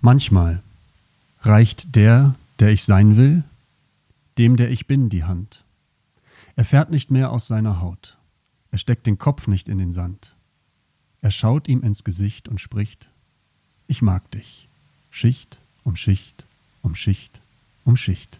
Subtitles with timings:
[0.00, 0.62] Manchmal
[1.40, 3.44] reicht der, der ich sein will,
[4.38, 5.64] dem, der ich bin, die Hand.
[6.56, 8.16] Er fährt nicht mehr aus seiner Haut.
[8.70, 10.34] Er steckt den Kopf nicht in den Sand.
[11.22, 13.08] Er schaut ihm ins Gesicht und spricht,
[13.86, 14.68] ich mag dich.
[15.10, 16.44] Schicht um Schicht
[16.82, 17.40] um Schicht
[17.84, 18.38] um Schicht.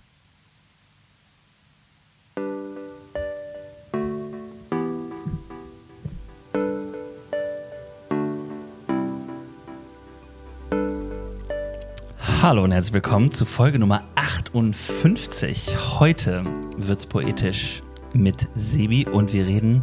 [12.48, 15.98] Hallo und herzlich willkommen zu Folge Nummer 58.
[15.98, 16.44] Heute
[16.76, 17.82] wird's poetisch
[18.14, 19.82] mit Sebi und wir reden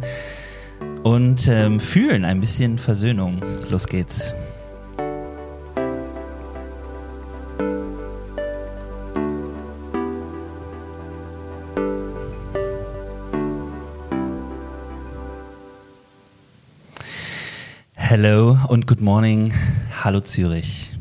[1.02, 3.42] und ähm, fühlen ein bisschen Versöhnung.
[3.68, 4.34] Los geht's.
[17.92, 19.52] Hello und good morning.
[20.02, 20.93] Hallo Zürich.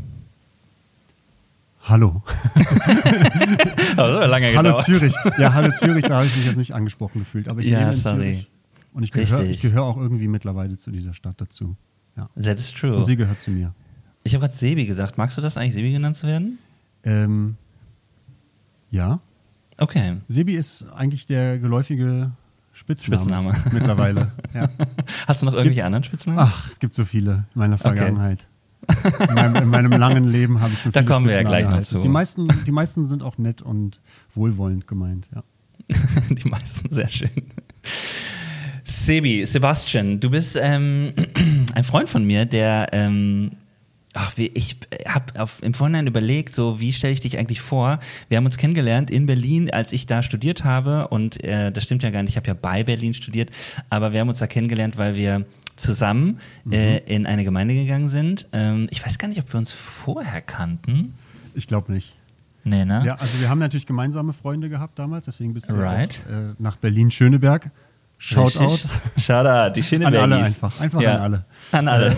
[1.84, 2.23] Hallo.
[3.95, 4.79] das lange Hallo.
[4.81, 5.13] Zürich.
[5.37, 7.49] Ja, hallo Zürich, da habe ich mich jetzt nicht angesprochen gefühlt.
[7.49, 8.17] Aber ich Ja, lebe in sorry.
[8.20, 8.49] Zürich.
[8.93, 11.75] Und ich gehöre, gehöre auch irgendwie mittlerweile zu dieser Stadt dazu.
[12.15, 12.29] Ja.
[12.41, 12.95] That is true.
[12.95, 13.73] Und sie gehört zu mir.
[14.23, 15.17] Ich habe gerade Sebi gesagt.
[15.17, 16.57] Magst du das eigentlich, Sebi genannt zu werden?
[17.03, 17.57] Ähm,
[18.90, 19.20] ja.
[19.77, 20.18] Okay.
[20.29, 22.31] Sebi ist eigentlich der geläufige
[22.71, 23.18] Spitzname.
[23.18, 23.55] Spitzname.
[23.71, 24.31] Mittlerweile.
[24.53, 24.70] Ja.
[25.27, 26.37] Hast du noch irgendwelche anderen Spitznamen?
[26.40, 28.47] Ach, es gibt so viele in meiner Vergangenheit.
[29.27, 31.70] In, meinem, in meinem langen Leben habe ich schon Da viele kommen wir ja gleich
[31.70, 31.99] noch zu.
[31.99, 34.01] Die meisten, die meisten sind auch nett und
[34.35, 35.43] wohlwollend gemeint, ja.
[36.29, 37.29] Die meisten, sehr schön.
[38.85, 41.13] Sebi, Sebastian, du bist ähm,
[41.73, 43.51] ein Freund von mir, der, ähm,
[44.13, 45.25] ach, wie, ich habe
[45.62, 47.99] im Vorhinein überlegt, so wie stelle ich dich eigentlich vor?
[48.29, 52.03] Wir haben uns kennengelernt in Berlin, als ich da studiert habe und äh, das stimmt
[52.03, 53.49] ja gar nicht, ich habe ja bei Berlin studiert,
[53.90, 55.45] aber wir haben uns da kennengelernt, weil wir
[55.76, 58.48] zusammen äh, in eine Gemeinde gegangen sind.
[58.54, 61.13] Ähm, ich weiß gar nicht, ob wir uns vorher kannten.
[61.54, 62.15] Ich glaube nicht.
[62.63, 63.04] Nee, ne?
[63.05, 66.20] Ja, also wir haben natürlich gemeinsame Freunde gehabt damals, deswegen bist du Right.
[66.28, 67.72] auch, äh, nach Berlin-Schöneberg.
[68.18, 68.80] Shoutout.
[69.18, 70.80] Shoutout, die schöne an alle einfach.
[70.80, 71.16] Einfach Ja.
[71.16, 71.46] an alle.
[71.74, 72.16] An alle.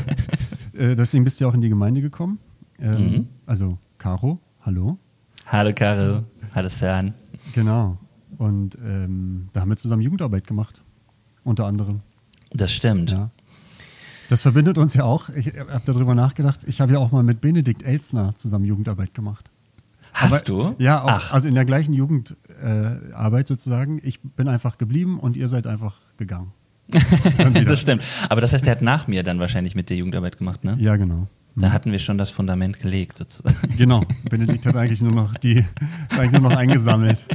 [0.78, 2.38] Äh, deswegen bist du auch in die Gemeinde gekommen.
[2.79, 3.28] Ähm, Mhm.
[3.47, 5.00] Also Caro, hallo.
[5.47, 7.13] Hallo Caro, hallo Sern.
[7.53, 7.97] Genau.
[8.38, 10.81] Und ähm, da haben wir zusammen Jugendarbeit gemacht.
[11.44, 12.02] Unter anderem.
[12.52, 13.12] Das stimmt.
[13.12, 13.29] Ja.
[14.30, 15.30] Das verbindet uns ja auch.
[15.30, 16.62] Ich habe darüber nachgedacht.
[16.68, 19.50] Ich habe ja auch mal mit Benedikt Elsner zusammen Jugendarbeit gemacht.
[20.13, 20.75] Hast Aber- du?
[20.78, 24.00] Ja, auch, Ach, also in der gleichen Jugendarbeit äh, sozusagen.
[24.03, 26.52] Ich bin einfach geblieben und ihr seid einfach gegangen.
[27.66, 28.03] Das stimmt.
[28.30, 30.78] Aber das heißt, der hat nach mir dann wahrscheinlich mit der Jugendarbeit gemacht, ne?
[30.80, 31.28] Ja, genau.
[31.57, 33.55] Da hatten wir schon das Fundament gelegt, sozusagen.
[33.77, 34.01] Genau.
[34.29, 35.66] Benedikt hat eigentlich nur noch die,
[36.09, 37.25] eigentlich nur noch eingesammelt.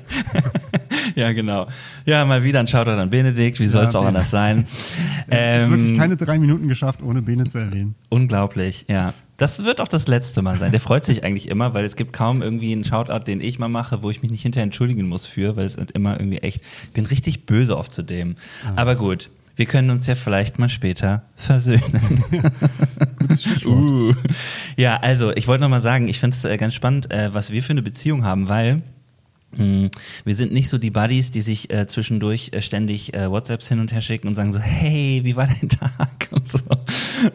[1.14, 1.69] ja, genau.
[2.04, 3.58] Ja, mal wieder ein Shoutout an Benedikt.
[3.60, 4.66] Wie soll es auch anders sein?
[5.32, 7.94] Es ist wirklich Ähm, keine drei Minuten geschafft, ohne Bene zu erwähnen.
[8.08, 9.14] Unglaublich, ja.
[9.36, 10.72] Das wird auch das letzte Mal sein.
[10.72, 13.69] Der freut sich eigentlich immer, weil es gibt kaum irgendwie einen Shoutout, den ich mal
[13.69, 16.91] mache, wo ich mich nicht hinterher entschuldigen muss für, weil es immer irgendwie echt, ich
[16.91, 18.34] bin richtig böse oft zu dem.
[18.66, 18.72] Ah.
[18.82, 22.25] Aber gut, wir können uns ja vielleicht mal später versöhnen.
[23.19, 23.76] Gutes Stichwort.
[23.78, 24.15] Uh.
[24.78, 27.50] Ja, also ich wollte noch mal sagen, ich finde es äh, ganz spannend, äh, was
[27.50, 28.81] wir für eine Beziehung haben, weil
[29.59, 29.91] mh,
[30.25, 33.81] wir sind nicht so die Buddies, die sich äh, zwischendurch äh, ständig äh, WhatsApps hin
[33.81, 36.60] und her schicken und sagen so, hey, wie war dein Tag und so.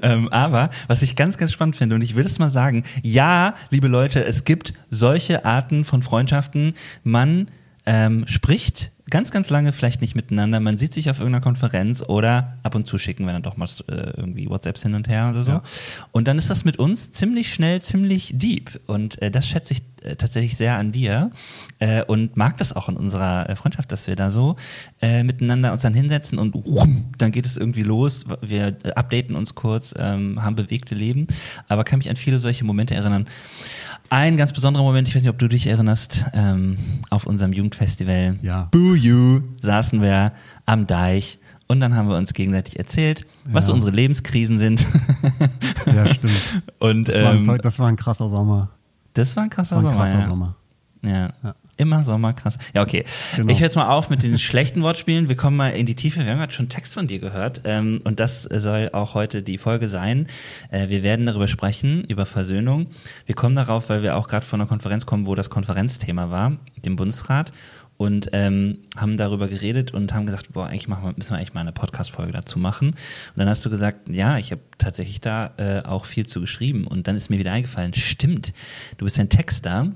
[0.01, 3.53] Ähm, aber was ich ganz, ganz spannend finde und ich will es mal sagen, ja,
[3.69, 6.73] liebe Leute, es gibt solche Arten von Freundschaften.
[7.03, 7.49] Man
[7.85, 10.59] ähm, spricht ganz, ganz lange vielleicht nicht miteinander.
[10.59, 13.69] Man sieht sich auf irgendeiner Konferenz oder ab und zu schicken wir dann doch mal
[13.87, 15.51] äh, irgendwie WhatsApps hin und her oder so.
[15.51, 15.63] Ja.
[16.11, 18.79] Und dann ist das mit uns ziemlich schnell, ziemlich deep.
[18.87, 21.31] Und äh, das schätze ich äh, tatsächlich sehr an dir
[21.79, 24.55] äh, und mag das auch in unserer äh, Freundschaft, dass wir da so
[25.01, 28.25] äh, miteinander uns dann hinsetzen und rum, dann geht es irgendwie los.
[28.41, 31.27] Wir updaten uns kurz, ähm, haben bewegte Leben,
[31.67, 33.27] aber kann mich an viele solche Momente erinnern.
[34.09, 36.77] Ein ganz besonderer Moment, ich weiß nicht, ob du dich erinnerst, ähm,
[37.09, 38.37] auf unserem Jugendfestival.
[38.41, 38.67] Ja.
[38.71, 40.31] Boo you, saßen wir
[40.65, 43.73] am Deich und dann haben wir uns gegenseitig erzählt, was Ja.
[43.73, 44.85] unsere Lebenskrisen sind.
[45.87, 46.33] Ja, stimmt.
[46.79, 48.69] und Das, war ein, ähm, das war ein krasser Sommer.
[49.13, 49.97] das war ein krasser war ein Sommer.
[49.97, 50.25] krasser ja.
[50.25, 50.55] Sommer.
[51.03, 51.33] Ja.
[51.77, 52.57] Immer Sommer, krass.
[52.73, 53.03] Ja, okay.
[53.35, 53.51] Genau.
[53.51, 55.27] Ich höre jetzt mal auf mit den schlechten Wortspielen.
[55.27, 56.23] Wir kommen mal in die Tiefe.
[56.23, 57.61] Wir haben gerade schon einen Text von dir gehört.
[57.65, 60.27] Ähm, und das soll auch heute die Folge sein.
[60.71, 62.87] Äh, wir werden darüber sprechen, über Versöhnung.
[63.25, 66.53] Wir kommen darauf, weil wir auch gerade von einer Konferenz kommen, wo das Konferenzthema war,
[66.85, 67.51] dem Bundesrat.
[67.97, 71.53] Und ähm, haben darüber geredet und haben gesagt, boah, eigentlich machen wir, müssen wir eigentlich
[71.53, 72.89] mal eine Podcast-Folge dazu machen.
[72.89, 72.97] Und
[73.35, 76.87] dann hast du gesagt, ja, ich habe tatsächlich da äh, auch viel zu geschrieben.
[76.87, 78.53] Und dann ist mir wieder eingefallen, stimmt,
[78.97, 79.91] du bist ein Texter.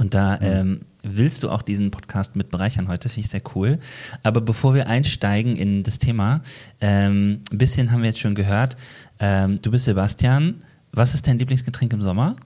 [0.00, 3.78] Und da ähm, willst du auch diesen Podcast mit bereichern heute, finde ich sehr cool.
[4.22, 6.40] Aber bevor wir einsteigen in das Thema,
[6.80, 8.76] ähm, ein bisschen haben wir jetzt schon gehört.
[9.18, 10.64] Ähm, du bist Sebastian.
[10.90, 12.36] Was ist dein Lieblingsgetränk im Sommer?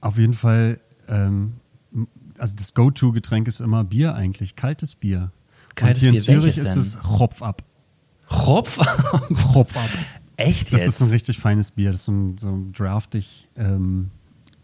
[0.00, 1.54] auf jeden Fall, ähm,
[2.38, 5.30] also das Go-To-Getränk ist immer Bier eigentlich, kaltes Bier.
[5.74, 6.80] Kaltes Und hier Bier, in Zürich ist denn?
[6.80, 7.62] es Hopf ab.
[8.30, 8.78] Ropf?
[9.54, 9.90] Hopf ab.
[10.36, 10.88] Echt Das jetzt?
[10.88, 11.90] ist ein richtig feines Bier.
[11.90, 13.48] Das ist so, ein, so draftig.
[13.56, 14.10] Ähm,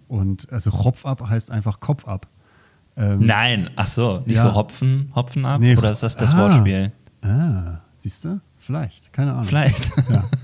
[0.08, 2.26] und also Hopf ab heißt einfach Kopf ab.
[2.96, 4.44] Ähm, Nein, ach so, nicht Ja.
[4.44, 5.60] so Hopfen, Hopfen ab?
[5.60, 6.38] Nee, Oder ist das das ah.
[6.38, 6.92] Wortspiel?
[7.22, 8.40] Ah, siehst du?
[8.58, 9.44] Vielleicht, keine Ahnung.
[9.44, 9.90] Vielleicht.
[10.08, 10.24] Ja.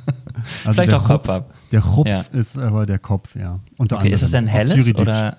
[0.65, 1.55] Also Vielleicht auch Kopf Hopf- ab.
[1.71, 2.21] Der Hopf Ja.
[2.33, 3.61] ist aber der Kopf, ja.
[3.77, 4.71] Unter Okay, ist es denn anderem.
[4.71, 5.37] Helles oder?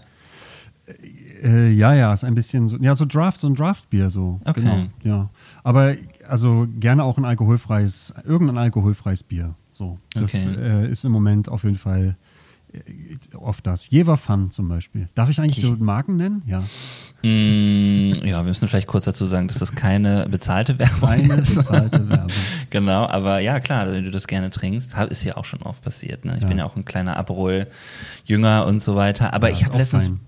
[1.44, 4.40] Äh, ja, ja, ist ein bisschen so, ja, so Draft, so ein Draftbier so.
[4.46, 4.62] Okay.
[4.62, 5.30] Genau, ja.
[5.64, 5.96] Aber
[6.28, 9.56] also gerne auch ein alkoholfreies, irgendein alkoholfreies Bier.
[9.72, 10.00] So.
[10.14, 10.56] Das Okay.
[10.58, 12.16] äh, ist im Moment auf jeden Fall
[13.38, 13.90] oft das.
[13.90, 15.08] Jever Fun zum Beispiel.
[15.16, 16.42] Darf ich eigentlich so Marken nennen?
[16.48, 16.60] Ja.
[17.22, 21.56] Mm, ja, wir müssen vielleicht kurz dazu sagen, dass das keine bezahlte Werbung Keine ist.
[21.56, 22.28] bezahlte Werbung.
[22.70, 26.26] genau, aber ja, klar, wenn du das gerne trinkst, ist ja auch schon oft passiert.
[26.26, 26.36] Ne?
[26.36, 26.48] Ich Ja.
[26.48, 29.34] bin ja auch ein kleiner Aperol-Jünger und so weiter.
[29.34, 30.20] Aber Ja, ich habe letztens, fein.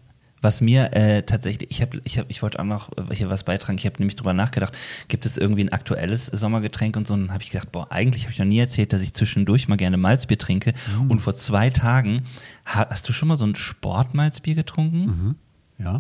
[0.45, 3.77] Was mir äh, tatsächlich, ich habe, ich habe, ich wollte auch noch hier was beitragen.
[3.77, 4.77] Ich habe nämlich drüber nachgedacht,
[5.09, 7.13] gibt es irgendwie ein aktuelles Sommergetränk und so?
[7.15, 9.67] Und dann habe ich gedacht, boah, eigentlich habe ich noch nie erzählt, dass ich zwischendurch
[9.67, 10.73] mal gerne Malzbier trinke.
[10.97, 11.11] Mm.
[11.11, 12.21] Und vor zwei Tagen,
[12.65, 15.05] ha- hast du schon mal so ein Sportmalzbier getrunken?
[15.05, 15.35] Mhm.
[15.83, 15.97] Ja.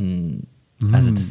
[0.91, 1.23] Also das,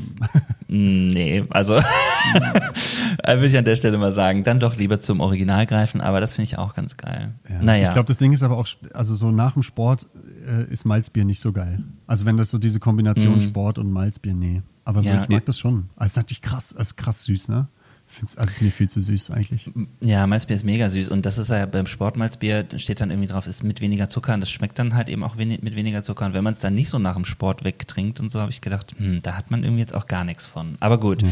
[0.69, 1.75] Mm, nee, also
[3.23, 6.21] äh, will ich an der Stelle mal sagen, dann doch lieber zum Original greifen, aber
[6.21, 7.35] das finde ich auch ganz geil.
[7.49, 7.63] Ja.
[7.63, 10.07] Naja, Ich glaube, das Ding ist aber auch, also so nach dem Sport
[10.49, 11.81] äh, ist Malzbier nicht so geil.
[12.07, 13.41] Also wenn das so diese Kombination Mhm.
[13.43, 14.63] Sport und Malzbier, nee.
[14.85, 15.41] Aber so, Ja, ich mag ja.
[15.41, 15.91] das schon.
[15.97, 17.69] Also es ist natürlich krass, es ist krass süß, ne?
[18.15, 19.71] Find's, also es ist mir viel zu süß eigentlich.
[20.01, 23.49] ja, Malzbier ist mega süß und das ist ja beim Sportmalzbier steht dann irgendwie drauf,
[23.49, 26.27] ist mit weniger Zucker und das schmeckt dann halt eben auch wenig, mit weniger Zucker
[26.27, 28.61] und wenn man es dann nicht so nach dem Sport wegtrinkt und so, habe ich
[28.61, 30.77] gedacht, hm, da hat man irgendwie jetzt auch gar nichts von.
[30.79, 31.25] Aber gut,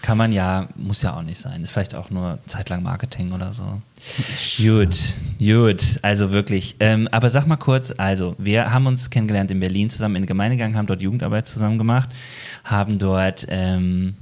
[0.00, 3.52] kann man ja, muss ja auch nicht sein, ist vielleicht auch nur zeitlang Marketing oder
[3.52, 3.82] so.
[4.56, 4.98] Gut,
[5.38, 6.76] gut, also wirklich.
[6.80, 10.28] Ähm, aber sag mal kurz, also wir haben uns kennengelernt in Berlin zusammen in den
[10.28, 12.08] Gemeindegang, haben dort Jugendarbeit zusammen gemacht,
[12.64, 14.14] haben dort ähm,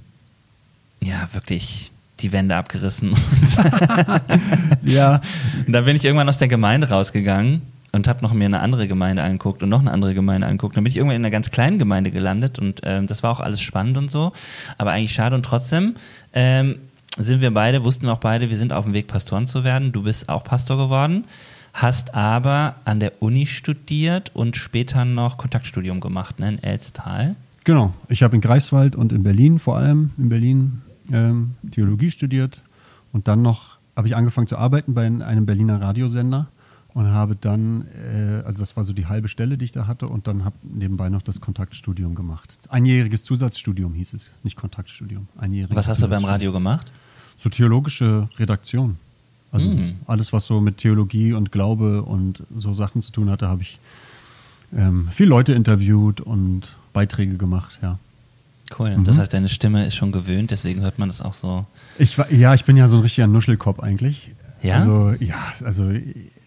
[1.01, 1.92] ja wirklich
[2.23, 3.15] die Wände abgerissen.
[4.85, 5.21] Ja,
[5.67, 8.89] Und dann bin ich irgendwann aus der Gemeinde rausgegangen und habe noch mir eine andere
[8.89, 10.77] Gemeinde angeguckt und noch eine andere Gemeinde angeguckt.
[10.77, 13.41] Dann bin ich irgendwann in einer ganz kleinen Gemeinde gelandet und ähm, das war auch
[13.41, 14.33] alles spannend und so,
[14.79, 15.95] aber eigentlich schade und trotzdem
[16.33, 16.77] ähm,
[17.19, 19.93] sind wir beide, wussten auch beide, wir sind auf dem Weg, Pastoren zu werden.
[19.93, 21.25] Du bist auch Pastor geworden,
[21.75, 27.37] hast aber an der Uni studiert und später noch Kontaktstudium gemacht, ne, in Elstal.
[27.65, 27.93] genau.
[28.09, 32.63] Ich habe in Greifswald und in Berlin vor allem, in Berlin ähm, Theologie studiert
[33.13, 36.49] und dann noch habe ich angefangen zu arbeiten bei einem Berliner Radiosender
[36.95, 40.09] und habe dann, äh, also das war so die halbe Stelle, die ich da hatte
[40.09, 42.59] und dann habe nebenbei noch das Kontaktstudium gemacht.
[42.71, 45.29] Einjähriges Zusatzstudium hieß es, nicht Kontaktstudium.
[45.39, 46.25] Einjähriges Was hast du beim.
[46.25, 46.91] Radio gemacht?
[47.37, 48.97] So theologische Redaktion.
[49.51, 49.97] Also Mhm.
[50.07, 53.79] alles, was so mit Theologie und Glaube und so Sachen zu tun hatte, habe ich
[54.75, 57.99] ähm, viele Leute interviewt und Beiträge gemacht, ja.
[58.79, 58.97] Cool.
[58.97, 59.05] Mhm.
[59.05, 61.67] Das heißt, deine Stimme ist schon gewöhnt, deswegen hört man das auch so.
[61.99, 64.33] Ich war, ja, ich bin ja so ein richtiger Nuschelkopf eigentlich.
[64.63, 64.77] Ja?
[64.77, 65.93] Also, ja, also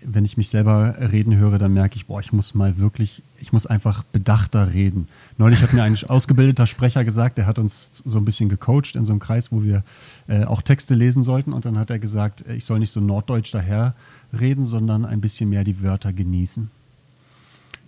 [0.07, 3.51] wenn ich mich selber reden höre, dann merke ich, boah, ich muss mal wirklich, ich
[3.51, 5.07] muss einfach bedachter reden.
[5.38, 9.06] Neulich hat mir ein ausgebildeter Sprecher gesagt, der hat uns so ein bisschen gecoacht in
[9.06, 9.83] so einem Kreis, wo wir
[10.28, 11.54] äh, auch Texte lesen sollten.
[11.54, 13.95] Und dann hat er gesagt, äh, ich soll nicht so norddeutsch daher
[14.39, 16.69] reden, sondern ein bisschen mehr die Wörter genießen.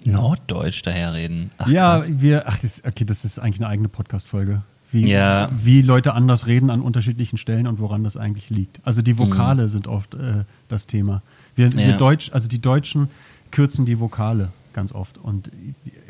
[0.06, 1.50] Norddeutsch daherreden.
[1.58, 2.10] Ach, ja, krass.
[2.10, 4.62] wir, ach, das, okay, das ist eigentlich eine eigene Podcast-Folge.
[4.92, 5.50] Wie, Ja.
[5.63, 8.80] wie Leute anders reden an unterschiedlichen Stellen und woran das eigentlich liegt.
[8.86, 11.22] Also die Vokale sind oft äh, das Thema.
[11.56, 11.98] Wir, wir Ja.
[11.98, 13.10] Deutsch, also die Deutschen
[13.51, 15.18] kürzen die Vokale ganz oft.
[15.18, 15.51] Und,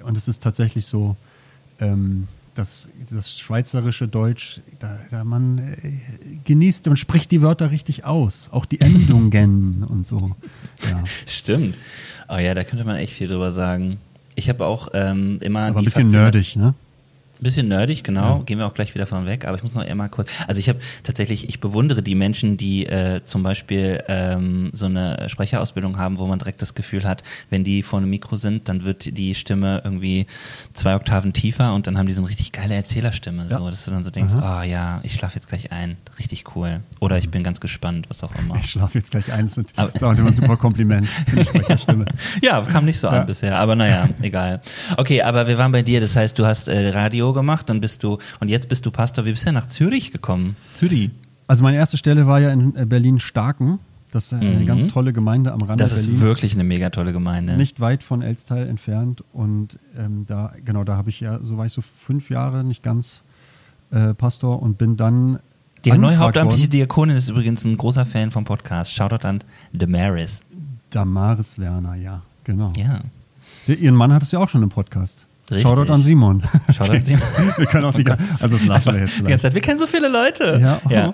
[0.06, 1.16] und es ist tatsächlich so,
[1.80, 2.28] ähm,
[2.58, 5.92] dass das schweizerische Deutsch, da, da man äh,
[6.44, 8.50] genießt und spricht die Wörter richtig aus.
[8.52, 10.36] Auch die Endungen und so.
[10.90, 11.04] Ja.
[11.26, 11.78] Stimmt.
[12.30, 13.98] Oh ja, da könnte man echt viel drüber sagen.
[14.36, 16.74] Ich habe auch ähm, immer Aber die ein bisschen nerdig, ne?
[17.42, 18.40] Bisschen nerdig, genau.
[18.40, 19.46] Gehen wir auch gleich wieder von weg.
[19.48, 20.30] Aber ich muss noch einmal kurz.
[20.48, 25.28] Also ich habe tatsächlich, ich bewundere die Menschen, die äh, zum Beispiel ähm, so eine
[25.30, 28.84] Sprecherausbildung haben, wo man direkt das Gefühl hat, wenn die vor einem Mikro sind, dann
[28.86, 30.26] wird die Stimme irgendwie
[30.74, 33.48] zwei Oktaven tiefer und dann haben die so eine richtig geile Erzählerstimme.
[33.50, 33.58] Ja.
[33.60, 35.98] So, dass du dann so denkst, ah ja, ich schlafe jetzt gleich ein.
[36.20, 36.82] Richtig cool.
[37.00, 38.56] Oder ich bin ganz gespannt, was auch immer.
[38.56, 39.46] Ich schlafe jetzt gleich ein.
[39.46, 42.06] Das ist Aber- das ist auch immer ein super Kompliment Sprecherstimme.
[42.42, 43.24] Ja, kam nicht so an Ja.
[43.24, 44.62] bisher, aber naja, egal.
[44.98, 48.04] Okay, aber wir waren bei dir, das heißt, du hast äh, Radio gemacht, dann bist
[48.04, 50.56] du, und jetzt bist du Pastor, wie bist du denn nach Zürich gekommen?
[50.76, 51.12] Zürich.
[51.48, 53.80] Also meine erste Stelle war ja in äh, Berlin-Starken.
[54.12, 54.66] Das ist eine Mhm.
[54.66, 56.22] ganz tolle Gemeinde am Rande Das ist Berlins.
[56.22, 57.58] wirklich eine mega tolle Gemeinde.
[57.58, 59.24] Nicht weit von Elstal entfernt.
[59.34, 62.84] Und ähm, da, genau, da habe ich ja, so war ich so fünf Jahre, nicht
[62.84, 63.22] ganz
[63.92, 65.40] äh, Pastor und bin dann.
[65.86, 66.72] Die neue hauptamtliche worden.
[66.72, 68.94] Diakonin ist übrigens ein großer Fan vom Podcast.
[68.94, 69.40] Shoutout an
[69.74, 70.42] Damaris.
[70.90, 72.74] Damaris Werner, ja, genau.
[72.78, 73.02] Ja.
[73.68, 75.27] Ihren Mann hat es ja auch schon im Podcast.
[75.50, 75.62] Richtig.
[75.62, 76.44] Shoutout an Simon.
[76.76, 77.22] Shoutout an Simon.
[77.58, 79.42] wir können auch die, ga- also das lassen wir jetzt Die ganze vielleicht.
[79.42, 80.60] Zeit, wir kennen so viele Leute.
[80.62, 81.14] Ja, ja.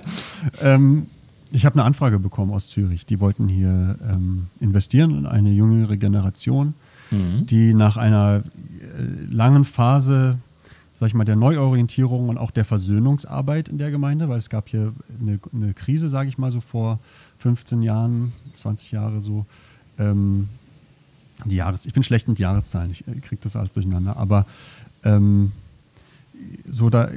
[0.62, 1.08] Ähm,
[1.52, 3.06] ich habe eine Anfrage bekommen aus Zürich.
[3.06, 6.74] Die wollten hier ähm, investieren in eine jüngere Generation,
[7.12, 7.46] Mhm.
[7.46, 10.38] die nach einer äh, langen Phase,
[10.94, 14.68] sag ich mal, der Neuorientierung und auch der Versöhnungsarbeit in der Gemeinde, weil es gab
[14.70, 16.98] hier eine, eine Krise, sage ich mal, so vor
[17.38, 19.46] 15 Jahren, 20 Jahre so.
[20.00, 20.48] Ähm,
[21.46, 24.46] die Jahres, ich bin schlecht mit Jahreszahlen, ich äh, kriege das alles durcheinander, aber
[25.04, 25.52] ähm,
[26.70, 27.10] so da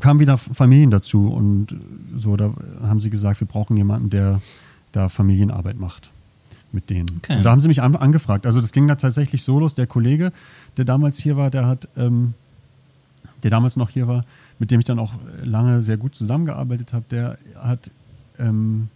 [0.00, 1.76] kamen wieder Familien dazu und
[2.14, 2.52] so da
[2.82, 4.40] haben sie gesagt, wir brauchen jemanden, der
[4.92, 6.10] da Familienarbeit macht
[6.74, 7.08] mit denen.
[7.18, 7.36] Okay.
[7.36, 8.46] Und da haben sie mich an, angefragt.
[8.46, 9.74] Also das ging da tatsächlich so los.
[9.74, 10.32] Der Kollege,
[10.76, 12.34] der damals hier war, der hat, ähm,
[13.42, 14.24] der damals noch hier war,
[14.58, 17.90] mit dem ich dann auch lange sehr gut zusammengearbeitet habe, der hat
[18.38, 18.88] ähm,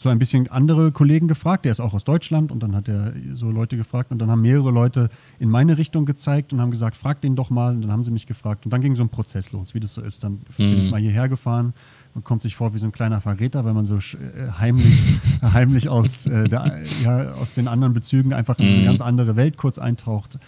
[0.00, 1.64] so ein bisschen andere Kollegen gefragt.
[1.64, 4.42] Der ist auch aus Deutschland und dann hat er so Leute gefragt und dann haben
[4.42, 7.74] mehrere Leute in meine Richtung gezeigt und haben gesagt, frag den doch mal.
[7.74, 9.94] Und dann haben sie mich gefragt und dann ging so ein Prozess los, wie das
[9.94, 10.22] so ist.
[10.22, 10.78] Dann bin Mhm.
[10.78, 11.74] ich mal hierher gefahren
[12.14, 14.94] und kommt sich vor wie so ein kleiner Verräter, weil man so äh, heimlich,
[15.42, 18.86] heimlich aus, äh, der, ja, aus den anderen Bezügen einfach in so eine Mhm.
[18.86, 20.38] ganz andere Welt kurz eintaucht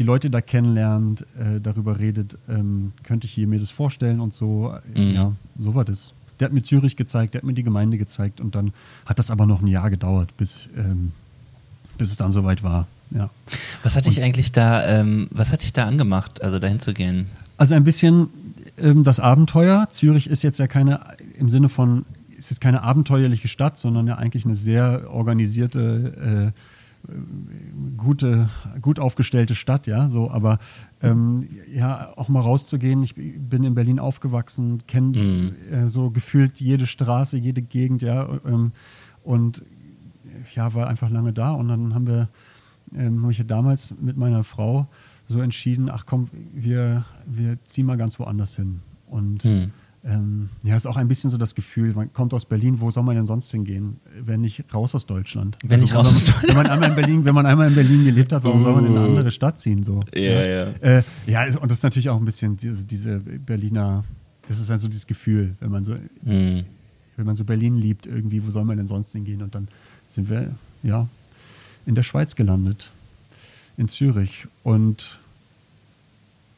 [0.00, 4.32] die Leute da kennenlernt, äh, darüber redet, ähm, könnte ich hier mir das vorstellen und
[4.32, 4.72] so.
[4.94, 5.14] Äh, Mhm.
[5.14, 6.14] Ja, so war das.
[6.40, 8.72] Der hat mir Zürich gezeigt, der hat mir die Gemeinde gezeigt und dann
[9.06, 11.12] hat das aber noch ein Jahr gedauert, bis, ähm,
[11.96, 12.86] bis es dann soweit war.
[13.10, 13.30] Ja.
[13.82, 17.28] Was hat dich eigentlich da, ähm, was hat dich da angemacht, also dahin zu gehen?
[17.56, 18.28] Also ein bisschen
[18.78, 19.88] ähm, das Abenteuer.
[19.90, 21.00] Zürich ist jetzt ja keine,
[21.38, 22.04] im Sinne von,
[22.38, 26.60] es ist keine abenteuerliche Stadt, sondern ja eigentlich eine sehr organisierte, äh,
[27.96, 28.48] gute,
[28.82, 30.58] gut aufgestellte Stadt, ja, so, aber
[31.02, 33.02] ähm, ja, auch mal rauszugehen.
[33.02, 35.54] Ich bin in Berlin aufgewachsen, kenne Mhm.
[35.72, 38.72] äh, so gefühlt jede Straße, jede Gegend, ja, ähm,
[39.24, 39.62] und
[40.54, 42.28] ja, war einfach lange da und dann haben wir,
[42.94, 44.86] ähm, habe ich ja damals mit meiner Frau
[45.26, 48.80] so entschieden, ach komm, wir, wir ziehen mal ganz woanders hin.
[49.06, 49.70] Und Hm.
[50.08, 53.02] Ähm, ja, ist auch ein bisschen so das Gefühl, man kommt aus Berlin, wo soll
[53.02, 55.56] man denn sonst hingehen, wenn nicht raus aus Deutschland?
[55.56, 57.74] Also Wenn nicht raus aus man, Wenn man einmal in Berlin, wenn man einmal in
[57.74, 59.08] Berlin gelebt hat, warum soll man in eine Uh.
[59.10, 59.82] andere Stadt ziehen?
[59.82, 60.02] So?
[60.14, 60.64] Ja, ja.
[60.80, 64.02] Äh, ja, und das ist natürlich auch ein bisschen diese, diese Berliner,
[64.48, 66.64] das ist also dieses Gefühl, wenn man so, Hm.
[67.16, 69.42] wenn man so Berlin liebt, irgendwie, wo soll man denn sonst hingehen?
[69.42, 69.68] Und dann
[70.06, 71.06] sind wir, ja,
[71.84, 72.92] in der Schweiz gelandet,
[73.76, 75.18] in Zürich und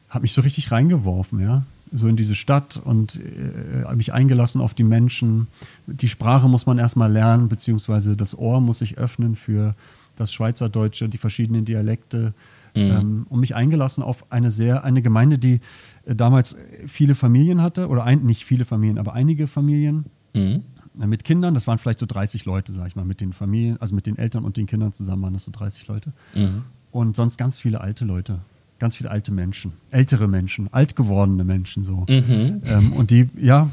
[0.08, 4.74] habe mich so richtig reingeworfen, ja, so in diese Stadt und äh, mich eingelassen auf
[4.74, 5.48] die Menschen.
[5.86, 9.74] Die Sprache muss man erstmal lernen, beziehungsweise das Ohr muss sich öffnen für
[10.16, 12.32] das Schweizerdeutsche, die verschiedenen Dialekte
[12.74, 12.80] Mhm.
[12.82, 15.60] ähm, und mich eingelassen auf eine sehr, eine Gemeinde, die
[16.06, 16.54] äh, damals
[16.86, 20.04] viele Familien hatte, oder ein, nicht viele Familien, aber einige Familien
[20.34, 20.62] Hm.
[21.02, 21.54] äh, mit Kindern.
[21.54, 24.16] Das waren vielleicht so 30 Leute, sag ich mal, mit den Familien, also mit den
[24.16, 26.12] Eltern und den Kindern zusammen waren das so 30 Leute.
[26.32, 26.62] Mhm.
[26.92, 28.38] Und sonst ganz viele alte Leute,
[28.80, 32.04] ganz viele alte Menschen, ältere Menschen, alt gewordene Menschen so.
[32.08, 32.62] Mhm.
[32.66, 33.70] Ähm, und die, ja,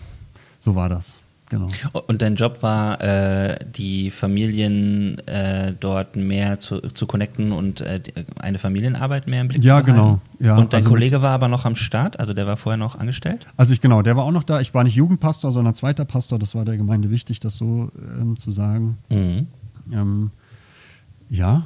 [0.59, 1.69] so war das, genau.
[2.07, 8.01] Und dein Job war, äh, die Familien äh, dort mehr zu, zu connecten und äh,
[8.39, 10.21] eine Familienarbeit mehr im Blick Ja, zu behalten?
[10.39, 12.77] genau, ja, und dein also- Kollege war aber noch am Start, also der war vorher
[12.77, 13.47] noch angestellt?
[13.55, 14.59] Also ich genau, der war auch noch da.
[14.59, 16.37] Ich war nicht Jugendpastor, sondern zweiter Pastor.
[16.37, 18.97] Das war der Gemeinde wichtig, das so ähm, zu sagen.
[19.09, 19.47] Mhm.
[19.93, 20.31] Ähm,
[21.29, 21.63] ja,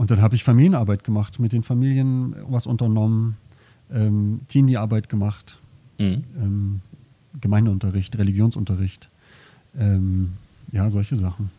[0.00, 3.36] und dann habe ich Familienarbeit gemacht, mit den Familien was unternommen,
[3.92, 5.58] ähm, Teenie-Arbeit gemacht,
[5.98, 6.24] Mhm.
[6.40, 6.80] ähm,
[7.38, 9.10] Gemeindeunterricht, Religionsunterricht,
[9.78, 10.32] ähm,
[10.72, 11.50] ja, solche Sachen.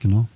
[0.00, 0.26] Genau.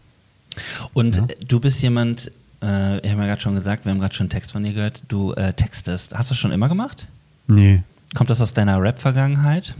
[0.92, 1.26] Und Ja.
[1.48, 2.30] du bist jemand,
[2.62, 4.74] äh, ich habe ja gerade schon gesagt, wir haben gerade schon einen Text von dir
[4.74, 6.14] gehört, du äh, textest.
[6.14, 7.08] Hast du das schon immer gemacht?
[7.48, 7.82] Nee,
[8.14, 9.74] Kommt das aus deiner Rap-Vergangenheit?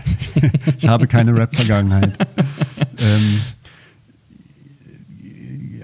[0.78, 2.12] ich habe keine Rap-Vergangenheit.
[2.98, 3.40] ähm,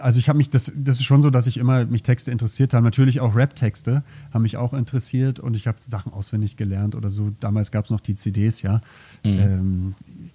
[0.00, 2.74] also ich habe mich, das, das ist schon so, dass ich immer mich Texte interessiert
[2.74, 2.84] habe.
[2.84, 4.02] Natürlich auch Rap-Texte
[4.32, 7.30] haben mich auch interessiert und ich habe Sachen auswendig gelernt oder so.
[7.40, 8.80] Damals gab es noch die CDs, ja.
[9.24, 9.30] Mhm.
[9.40, 9.94] Ähm,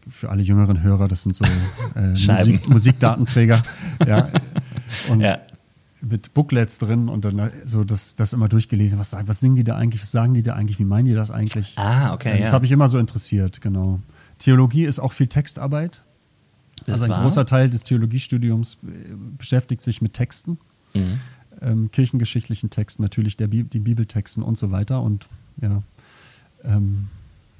[0.09, 1.45] für alle jüngeren Hörer, das sind so
[1.95, 2.09] äh.
[2.37, 3.63] Musik, Musikdatenträger.
[4.07, 4.29] ja.
[5.09, 5.37] Und Ja.
[6.01, 8.99] mit Booklets drin und dann so das, das immer durchgelesen.
[8.99, 10.01] Was, sagen- was singen die da eigentlich?
[10.01, 10.79] Was sagen die da eigentlich?
[10.79, 11.73] Wie meinen die das eigentlich?
[11.77, 12.51] Ah, okay, Das ja.
[12.53, 13.99] habe ich immer so interessiert, genau.
[14.39, 16.01] Theologie ist auch viel Textarbeit.
[16.85, 17.21] Das also ein war?
[17.21, 18.87] großer Teil des Theologiestudiums äh,
[19.37, 20.57] beschäftigt sich mit Texten,
[20.93, 21.19] Mhm.
[21.61, 25.01] ähm, kirchengeschichtlichen Texten, natürlich der Bi die Bibeltexten und so weiter.
[25.01, 25.27] Und
[25.61, 25.81] ja,
[26.63, 27.07] ähm,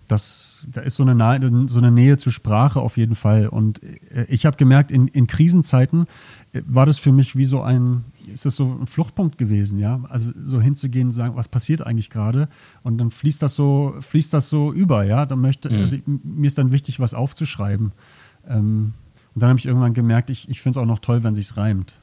[0.08, 3.48] das, da ist so eine, Nahe, so eine Nähe zur Sprache auf jeden Fall.
[3.48, 6.06] Und äh, ich habe gemerkt, in, in Krisenzeiten
[6.52, 10.02] äh, war das für mich wie so ein, ist das so ein Fluchtpunkt gewesen, ja.
[10.10, 12.50] Also so hinzugehen und sagen, was passiert eigentlich gerade?
[12.84, 15.26] Und dann fließt das so, fließt das so über, ja.
[15.26, 15.78] Dann möchte, Mhm.
[15.80, 17.94] also mir ist dann wichtig, was aufzuschreiben.
[18.48, 18.94] Ähm,
[19.36, 21.58] und dann habe ich irgendwann gemerkt, ich, ich finde es auch noch toll, wenn sich's
[21.58, 21.96] reimt.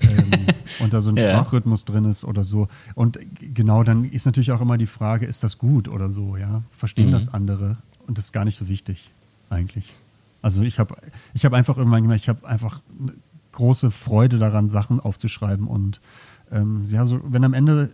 [0.00, 0.46] ähm,
[0.80, 1.30] und da so ein ja.
[1.30, 2.68] Sprachrhythmus drin ist oder so.
[2.94, 6.62] Und genau, dann ist natürlich auch immer die Frage, ist das gut oder so, ja?
[6.70, 7.12] Verstehen mhm.
[7.12, 7.76] das andere?
[8.06, 9.10] Und das ist gar nicht so wichtig,
[9.50, 9.94] eigentlich.
[10.42, 10.96] Also ich habe
[11.32, 12.80] ich hab einfach irgendwann gemerkt, ich habe einfach
[13.52, 15.66] große Freude daran, Sachen aufzuschreiben.
[15.66, 16.00] Und
[16.50, 17.90] ähm, ja, so, wenn am Ende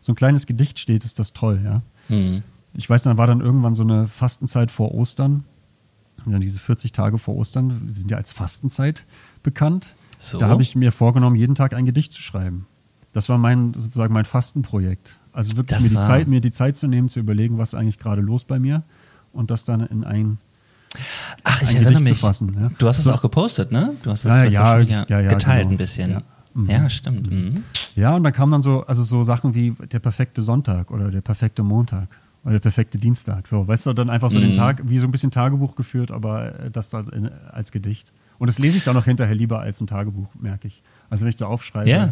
[0.00, 1.82] so ein kleines Gedicht steht, ist das toll, ja.
[2.08, 2.42] Mhm.
[2.76, 5.44] Ich weiß, dann war dann irgendwann so eine Fastenzeit vor Ostern.
[6.26, 9.04] Ja, diese 40 Tage vor Ostern sind ja als Fastenzeit
[9.42, 9.94] bekannt.
[10.18, 10.38] So.
[10.38, 12.66] Da habe ich mir vorgenommen, jeden Tag ein Gedicht zu schreiben.
[13.12, 15.18] Das war mein sozusagen mein Fastenprojekt.
[15.32, 18.22] Also wirklich mir die, Zeit, mir die Zeit zu nehmen, zu überlegen, was eigentlich gerade
[18.22, 18.82] los bei mir
[19.32, 20.38] und das dann in ein
[21.42, 22.20] Ach, ich erinnere mich.
[22.20, 22.70] Fassen, ja.
[22.78, 23.12] Du hast es so.
[23.12, 23.94] auch gepostet, ne?
[24.04, 25.70] Du hast es ja, ja, ja, ja, geteilt genau.
[25.72, 26.10] ein bisschen.
[26.10, 26.22] Ja.
[26.54, 26.70] Mhm.
[26.70, 27.30] ja stimmt.
[27.30, 27.64] Mhm.
[27.96, 31.20] Ja, und dann kamen dann so, also so Sachen wie der perfekte Sonntag oder der
[31.20, 32.08] perfekte Montag
[32.44, 33.48] oder der perfekte Dienstag.
[33.48, 34.44] So, weißt du, dann einfach so mhm.
[34.44, 38.12] den Tag, wie so ein bisschen Tagebuch geführt, aber äh, das dann in, als Gedicht.
[38.38, 40.82] Und das lese ich dann noch hinterher lieber als ein Tagebuch, merke ich.
[41.08, 41.88] Also wenn ich so aufschreibe.
[41.88, 42.10] Ja.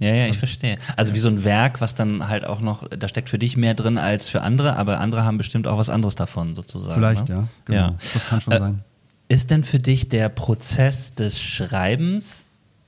[0.00, 0.78] Ja, ja, ich verstehe.
[0.96, 3.74] Also wie so ein Werk, was dann halt auch noch, da steckt für dich mehr
[3.74, 6.94] drin als für andere, aber andere haben bestimmt auch was anderes davon sozusagen.
[6.94, 7.34] Vielleicht, ne?
[7.34, 7.48] ja.
[7.66, 7.78] Genau.
[7.78, 7.94] ja.
[8.14, 8.84] Das kann schon äh, sein.
[9.28, 12.44] Ist denn für dich der Prozess des Schreibens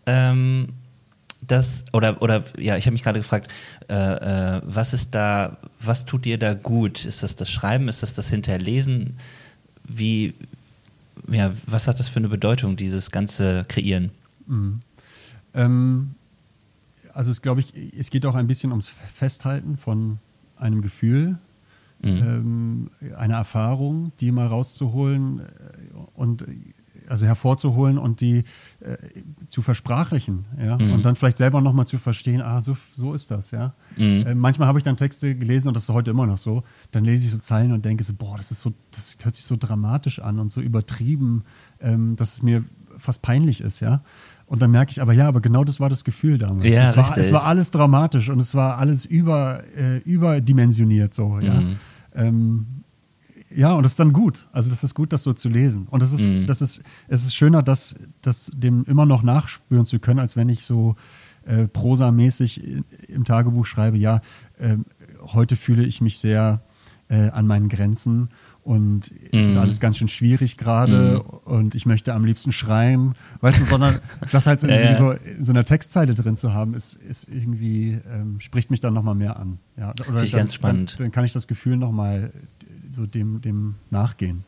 [0.06, 0.68] ähm,
[1.46, 3.50] das, oder, oder ja, ich habe mich gerade gefragt,
[3.88, 7.04] äh, äh, was ist da, was tut dir da gut?
[7.04, 7.88] Ist das das Schreiben?
[7.88, 9.16] Ist das das Hinterlesen?
[9.84, 10.34] Wie,
[11.30, 14.10] ja, was hat das für eine Bedeutung, dieses ganze Kreieren?
[14.46, 14.80] Mhm.
[15.54, 16.14] Ähm,
[17.12, 20.18] also es glaube ich, es geht auch ein bisschen ums Festhalten von
[20.56, 21.38] einem Gefühl,
[22.00, 22.90] mhm.
[23.02, 25.44] ähm, einer Erfahrung, die mal rauszuholen äh,
[26.14, 26.46] und
[27.12, 28.38] also hervorzuholen und die
[28.80, 28.96] äh,
[29.46, 30.94] zu versprachlichen, ja, mhm.
[30.94, 33.74] und dann vielleicht selber nochmal zu verstehen, ah, so, so ist das, ja.
[33.98, 34.24] Mhm.
[34.26, 37.04] Äh, manchmal habe ich dann Texte gelesen und das ist heute immer noch so, dann
[37.04, 39.56] lese ich so Zeilen und denke so, boah, das ist so, das hört sich so
[39.58, 41.44] dramatisch an und so übertrieben,
[41.80, 42.64] ähm, dass es mir
[42.96, 44.02] fast peinlich ist, ja.
[44.46, 46.66] Und dann merke ich aber, ja, aber genau das war das Gefühl damals.
[46.66, 51.38] Ja, es, war, es war alles dramatisch und es war alles über, äh, überdimensioniert so,
[51.40, 51.60] ja.
[51.60, 51.76] Mhm.
[52.14, 52.66] Ähm,
[53.54, 54.48] ja, und das ist dann gut.
[54.52, 55.86] Also das ist gut, das so zu lesen.
[55.90, 56.46] Und das ist, mhm.
[56.46, 60.48] das ist, es ist schöner, das, das dem immer noch nachspüren zu können, als wenn
[60.48, 60.96] ich so
[61.44, 62.62] äh, prosamäßig
[63.08, 64.20] im Tagebuch schreibe, ja,
[64.58, 64.76] äh,
[65.20, 66.62] heute fühle ich mich sehr
[67.08, 68.28] äh, an meinen Grenzen
[68.62, 69.36] und mm.
[69.36, 69.60] es ist mhm.
[69.60, 71.48] alles ganz schön schwierig gerade mm.
[71.48, 73.98] und ich möchte am liebsten schreien, weißt du, sondern
[74.30, 74.94] das halt ja, ja.
[74.94, 78.94] so in so einer Textzeile drin zu haben, ist, ist irgendwie, ähm, spricht mich dann
[78.94, 79.58] nochmal mehr an.
[79.76, 80.92] Ja, oder Finde ich dann, ganz spannend.
[80.92, 82.32] Dann, dann, kann ich das Gefühl nochmal
[82.92, 84.44] so dem, dem nachgehen.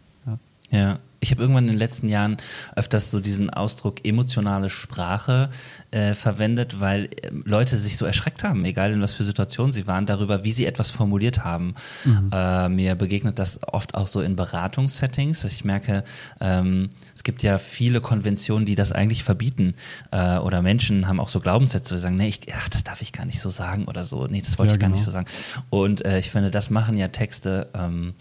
[0.70, 0.98] Ja.
[1.24, 2.36] ich habe irgendwann in den letzten Jahren
[2.76, 5.48] öfters so diesen Ausdruck emotionale Sprache
[5.90, 9.86] äh, verwendet, weil äh, Leute sich so erschreckt haben, egal in was für Situationen sie
[9.86, 11.74] waren, darüber, wie sie etwas formuliert haben.
[12.04, 12.30] Mhm.
[12.32, 16.04] Äh, mir begegnet das oft auch so in Beratungssettings, dass ich merke,
[16.40, 19.74] ähm, es gibt ja viele Konventionen, die das eigentlich verbieten.
[20.10, 23.12] Äh, oder Menschen haben auch so Glaubenssätze, die sagen, nee, ich, ach, das darf ich
[23.12, 24.96] gar nicht so sagen oder so, nee, das wollte ja, ich gar genau.
[24.96, 25.26] nicht so sagen.
[25.70, 27.68] Und äh, ich finde, das machen ja Texte.
[27.74, 28.14] Ähm,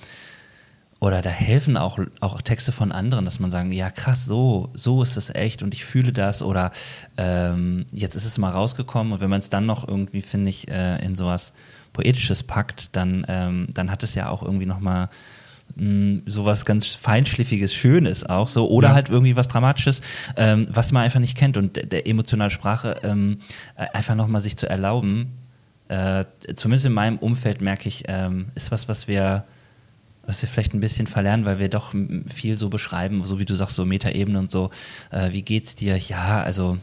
[1.03, 5.03] oder da helfen auch, auch Texte von anderen, dass man sagen, ja krass, so, so
[5.03, 6.41] ist es echt und ich fühle das.
[6.41, 6.71] Oder
[7.17, 10.69] ähm, jetzt ist es mal rausgekommen und wenn man es dann noch irgendwie, finde ich,
[10.69, 11.51] äh, in sowas
[11.91, 15.09] Poetisches packt, dann, ähm, dann hat es ja auch irgendwie nochmal
[15.77, 18.69] hm, sowas ganz feinschliffiges, Schönes auch so.
[18.69, 18.95] Oder ja.
[18.95, 19.99] halt irgendwie was Dramatisches,
[20.37, 21.57] ähm, was man einfach nicht kennt.
[21.57, 23.39] Und der, der emotionale Sprache ähm,
[23.75, 25.33] äh, einfach nochmal sich zu erlauben,
[25.89, 29.43] äh, zumindest in meinem Umfeld merke ich, ähm, ist was, was wir
[30.25, 31.93] was wir vielleicht ein bisschen verlernen, weil wir doch
[32.33, 34.69] viel so beschreiben, so wie du sagst, so Metaebene und so.
[35.11, 35.97] Äh, wie geht's dir?
[35.97, 36.77] Ja, also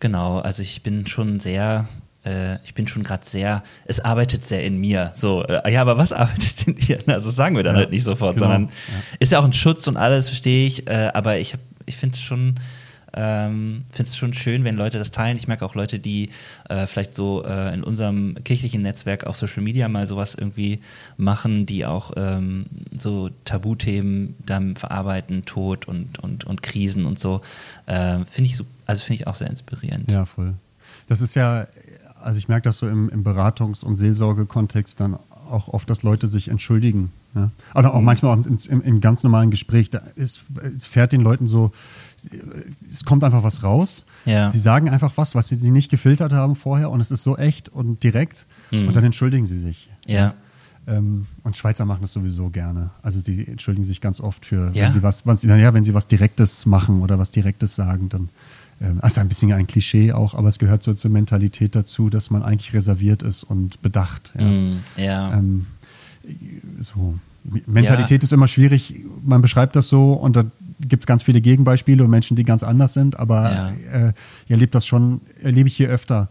[0.00, 1.86] genau, also ich bin schon sehr,
[2.24, 5.12] äh, ich bin schon gerade sehr, es arbeitet sehr in mir.
[5.14, 6.98] So, äh, ja, aber was arbeitet in dir?
[7.06, 9.02] Also das sagen wir dann ja, halt nicht sofort, genau, sondern ja.
[9.18, 11.54] ist ja auch ein Schutz und alles, verstehe ich, äh, aber ich,
[11.86, 12.54] ich finde es schon
[13.16, 15.36] ähm, Finde es schon schön, wenn Leute das teilen.
[15.36, 16.30] Ich merke auch Leute, die
[16.68, 20.80] äh, vielleicht so äh, in unserem kirchlichen Netzwerk auf Social Media mal sowas irgendwie
[21.16, 27.40] machen, die auch ähm, so Tabuthemen dann verarbeiten, Tod und, und, und Krisen und so.
[27.86, 30.10] Äh, finde ich, so, also finde ich auch sehr inspirierend.
[30.10, 30.54] Ja, voll.
[31.08, 31.66] Das ist ja,
[32.20, 35.18] also ich merke das so im, im Beratungs- und Seelsorgekontext dann
[35.50, 37.12] auch oft, dass Leute sich entschuldigen.
[37.34, 37.50] Ja?
[37.74, 38.06] Oder auch mhm.
[38.06, 39.90] manchmal auch im, im, im, ganz normalen Gespräch.
[39.90, 40.44] Da ist,
[40.76, 41.72] es fährt den Leuten so
[42.88, 44.04] es kommt einfach was raus.
[44.24, 44.50] Ja.
[44.50, 47.68] Sie sagen einfach was, was sie nicht gefiltert haben vorher und es ist so echt
[47.68, 48.88] und direkt mhm.
[48.88, 49.90] und dann entschuldigen sie sich.
[50.06, 50.34] Ja.
[50.86, 52.90] Ähm, und Schweizer machen das sowieso gerne.
[53.02, 54.84] Also sie entschuldigen sich ganz oft für, ja.
[54.84, 58.28] wenn sie was, ja, wenn sie was Direktes machen oder was Direktes sagen, dann
[58.80, 62.30] ähm, also ein bisschen ein Klischee auch, aber es gehört so zur Mentalität dazu, dass
[62.30, 64.34] man eigentlich reserviert ist und bedacht.
[64.38, 64.44] Ja.
[64.44, 65.32] Mm, ja.
[65.32, 65.66] Ähm,
[66.80, 67.14] so.
[67.66, 68.24] Mentalität ja.
[68.24, 72.10] ist immer schwierig, man beschreibt das so und dann gibt es ganz viele Gegenbeispiele und
[72.10, 73.42] Menschen, die ganz anders sind, aber
[73.92, 74.08] Ja.
[74.08, 74.12] äh,
[74.44, 76.30] ich erlebe das schon, erlebe ich hier öfter,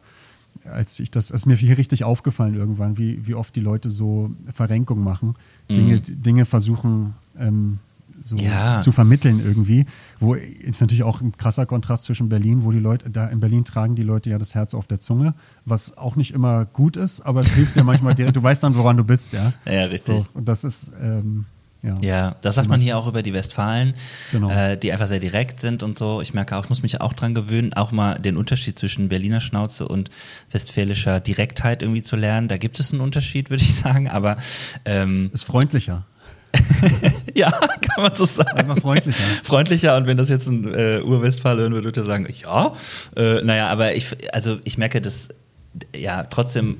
[0.65, 3.89] als ich das, es ist mir hier richtig aufgefallen irgendwann, wie, wie oft die Leute
[3.89, 5.35] so Verrenkung machen,
[5.69, 7.79] Dinge, Dinge versuchen ähm,
[8.21, 8.79] so Ja.
[8.79, 9.85] zu vermitteln irgendwie,
[10.19, 13.65] wo ist natürlich auch ein krasser Kontrast zwischen Berlin, wo die Leute, da in Berlin
[13.65, 15.33] tragen die Leute ja das Herz auf der Zunge,
[15.65, 18.75] was auch nicht immer gut ist, aber es hilft dir manchmal direkt, du weißt dann,
[18.75, 19.51] woran du bist, ja.
[19.65, 20.23] Ja, richtig.
[20.23, 21.45] So, und das ist, ähm,
[21.83, 21.97] ja.
[22.01, 23.93] Ja, das sagt man hier auch über die Westfalen,
[24.31, 24.49] Genau.
[24.49, 26.21] äh, die einfach sehr direkt sind und so.
[26.21, 29.41] Ich merke auch, ich muss mich auch dran gewöhnen, auch mal den Unterschied zwischen Berliner
[29.41, 30.09] Schnauze und
[30.51, 32.47] westfälischer Direktheit irgendwie zu lernen.
[32.47, 34.37] Da gibt es einen Unterschied, würde ich sagen, aber
[34.85, 36.05] ähm, Ist freundlicher.
[37.33, 38.57] ja, kann man so sagen.
[38.57, 39.23] Einfach freundlicher.
[39.43, 42.73] Freundlicher und wenn das jetzt ein äh, Urwestfale hören würde, würde er sagen, ja.
[43.15, 45.29] Äh, naja, aber ich, also ich merke, dass
[45.95, 46.77] ja, trotzdem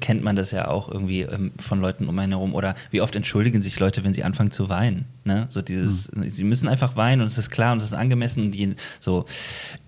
[0.00, 2.54] kennt man das ja auch irgendwie ähm, von Leuten um einen herum.
[2.54, 5.06] Oder wie oft entschuldigen sich Leute, wenn sie anfangen zu weinen.
[5.24, 5.46] Ne?
[5.48, 8.50] So dieses, sie müssen einfach weinen und es ist klar und es ist angemessen und
[8.52, 9.24] die, so,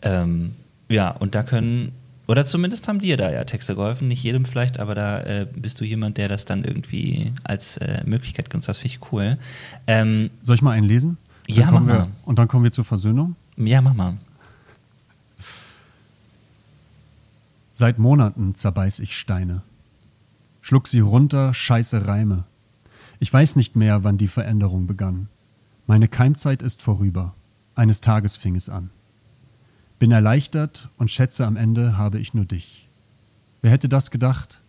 [0.02, 0.54] ähm,
[0.88, 1.92] ja, und da können,
[2.26, 5.80] oder zumindest haben dir da ja Texte geholfen, nicht jedem vielleicht, aber da äh, bist
[5.80, 8.68] du jemand, der das dann irgendwie als äh, Möglichkeit genutzt.
[8.68, 9.38] Das finde ich cool.
[9.86, 11.16] Ähm, Soll ich mal einen lesen?
[11.46, 12.08] Dann Ja, mach wir, mal.
[12.24, 13.36] Und dann kommen wir zur Versöhnung.
[13.56, 14.14] ja, mach mal.
[17.74, 19.62] Seit Monaten zerbeiß ich Steine.
[20.60, 22.44] Schluck sie runter, scheiße Reime.
[23.18, 25.30] Ich weiß nicht mehr, wann die Veränderung begann.
[25.86, 27.34] Meine Keimzeit ist vorüber.
[27.74, 28.90] Eines Tages fing es an.
[29.98, 32.90] Bin erleichtert und schätze, am Ende habe ich nur dich.
[33.62, 34.60] Wer hätte das gedacht?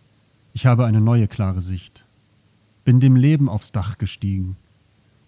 [0.54, 2.06] Ich habe eine neue klare Sicht.
[2.84, 4.56] Bin dem Leben aufs Dach gestiegen.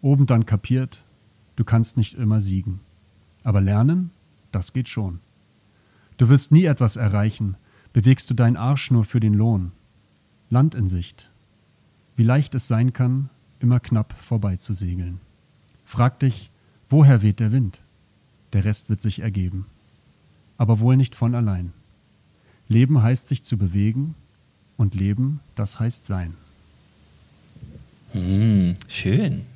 [0.00, 1.04] Oben dann kapiert,
[1.56, 2.80] du kannst nicht immer siegen.
[3.42, 4.12] Aber lernen,
[4.50, 5.20] das geht schon.
[6.16, 7.56] Du wirst nie etwas erreichen,
[7.96, 9.72] bewegst du deinen Arsch nur für den Lohn.
[10.50, 11.30] Land in Sicht.
[12.14, 15.18] Wie leicht es sein kann, immer knapp vorbei zu segeln.
[15.86, 16.50] Frag dich,
[16.90, 17.80] woher weht der Wind?
[18.52, 19.64] Der Rest wird sich ergeben.
[20.58, 21.72] Aber wohl nicht von allein.
[22.68, 24.14] Leben heißt sich zu bewegen
[24.76, 26.34] und Leben, das heißt sein.
[28.12, 29.46] Hm, schön.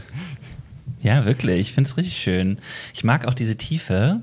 [1.02, 1.60] ja, wirklich.
[1.60, 2.58] Ich finde es richtig schön.
[2.94, 4.22] Ich mag auch diese Tiefe.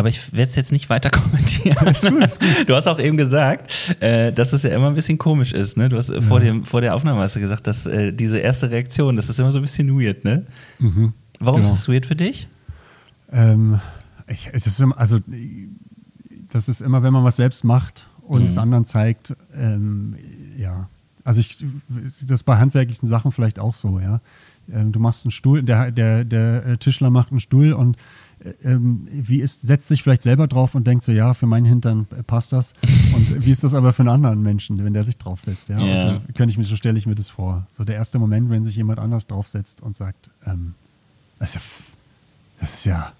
[0.00, 1.86] Aber ich werde es jetzt nicht weiter kommentieren.
[1.88, 2.68] Ist gut, ist gut.
[2.68, 5.76] Du hast auch eben gesagt, äh, dass es ja immer ein bisschen komisch ist.
[5.76, 5.90] Ne?
[5.90, 8.70] Du hast äh, vor, dem, vor der Aufnahme hast du gesagt, dass äh, diese erste
[8.70, 10.24] Reaktion, das ist immer so ein bisschen weird.
[10.24, 10.46] Ne?
[10.78, 11.72] Warum Genau.
[11.72, 12.48] ist das weird für dich?
[13.30, 13.78] Ähm,
[14.26, 15.18] ich, es ist immer, also
[16.48, 20.16] das ist immer, wenn man was selbst macht und es anderen zeigt, ähm,
[20.56, 20.88] ja.
[21.24, 21.58] Also ich,
[22.26, 24.20] das bei handwerklichen Sachen vielleicht auch so, ja.
[24.72, 27.96] Ähm, du machst einen Stuhl, der, der, der äh, Tischler macht einen Stuhl und
[28.64, 32.06] ähm, wie ist, setzt sich vielleicht selber drauf und denkt so, ja, für meinen Hintern
[32.26, 32.72] passt das.
[33.14, 35.78] Und wie ist das aber für einen anderen Menschen, wenn der sich draufsetzt, ja?
[35.78, 35.94] Ja.
[35.94, 37.66] Also, könnte ich mir, so stelle ich mir das vor.
[37.70, 40.74] So der erste Moment, wenn sich jemand anders draufsetzt und sagt, ähm,
[41.38, 41.60] das ist ja,
[42.60, 43.12] das ist ja,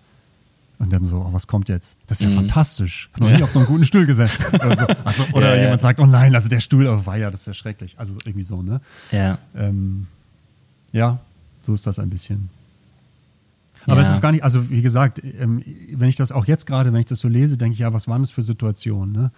[0.79, 1.99] und dann so, oh, was kommt jetzt?
[2.07, 2.35] Das ist ja Mhm.
[2.47, 3.11] fantastisch.
[3.19, 3.37] Noch Ja.
[3.37, 4.43] nie auf so einen guten Stuhl gesessen.
[4.55, 4.87] Oder, so.
[5.05, 5.63] also, oder Ja, ja.
[5.65, 7.99] jemand sagt, oh nein, also der Stuhl, oh, war ja, das ist ja schrecklich.
[7.99, 8.81] Also irgendwie so, ne?
[9.13, 9.37] Ja.
[9.55, 10.07] Ähm,
[10.93, 11.19] ja,
[11.63, 12.49] so ist das ein bisschen.
[13.91, 14.09] Aber Ja.
[14.09, 15.63] es ist gar nicht, also wie gesagt, ähm,
[15.95, 18.09] wenn ich das auch jetzt gerade, wenn ich das so lese, denke ich, ja, was
[18.09, 19.13] waren das für Situationen?
[19.13, 19.33] Ne?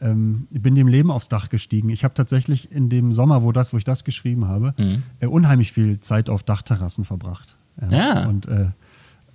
[0.00, 1.88] Ähm, ich bin dem Leben aufs Dach gestiegen.
[1.88, 5.02] Ich habe tatsächlich in dem Sommer, wo das, wo ich das geschrieben habe, Mhm.
[5.20, 7.56] äh, unheimlich viel Zeit auf Dachterrassen verbracht.
[7.90, 8.26] Ja.
[8.28, 8.66] Und äh,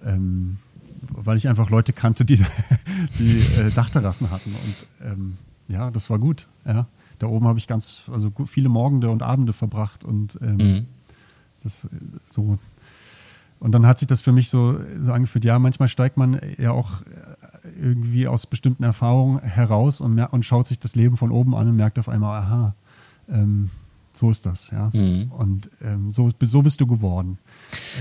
[0.05, 0.57] ähm,
[1.01, 2.35] weil ich einfach Leute kannte, die,
[3.19, 4.51] die äh, Dachterrassen hatten.
[4.51, 6.47] Und ähm, ja, das war gut.
[6.65, 6.87] Ja.
[7.19, 10.85] Da oben habe ich ganz, also viele Morgende und Abende verbracht und ähm, Mhm.
[11.63, 11.87] das äh,
[12.25, 12.57] so.
[13.59, 16.71] Und dann hat sich das für mich so, so angefühlt, ja, manchmal steigt man ja
[16.71, 17.01] auch
[17.79, 21.75] irgendwie aus bestimmten Erfahrungen heraus und, und schaut sich das Leben von oben an und
[21.75, 22.75] merkt auf einmal, aha,
[23.29, 23.69] ähm,
[24.13, 24.89] so ist das, ja.
[24.93, 25.31] Mhm.
[25.31, 27.37] Und ähm, so, so bist du geworden.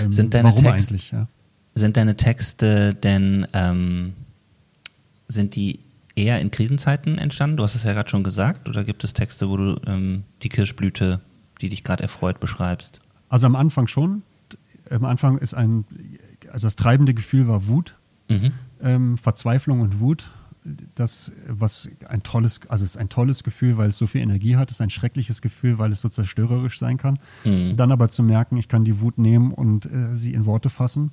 [0.01, 1.29] Ähm, Sind deine warum Text- eigentlich, ja?
[1.75, 4.15] Sind deine Texte denn, ähm,
[5.29, 5.81] sind die
[6.17, 7.57] eher in Krisenzeiten entstanden?
[7.57, 8.69] Du hast es ja gerade schon gesagt.
[8.69, 11.21] Oder gibt es Texte, wo du ähm, die Kirschblüte,
[11.61, 13.01] die dich gerade erfreut, beschreibst?
[13.29, 14.23] Also am Anfang schon.
[14.91, 15.85] Am Anfang ist ein,
[16.51, 17.97] also das treibende Gefühl war Wut,
[18.29, 18.53] Mhm.
[18.83, 20.31] ähm, Verzweiflung und Wut.
[20.97, 24.57] Das, was ein tolles, also es ist ein tolles Gefühl, weil es so viel Energie
[24.57, 27.19] hat, es ist ein schreckliches Gefühl, weil es so zerstörerisch sein kann.
[27.45, 27.77] Mhm.
[27.77, 31.13] Dann aber zu merken, ich kann die Wut nehmen und äh, sie in Worte fassen.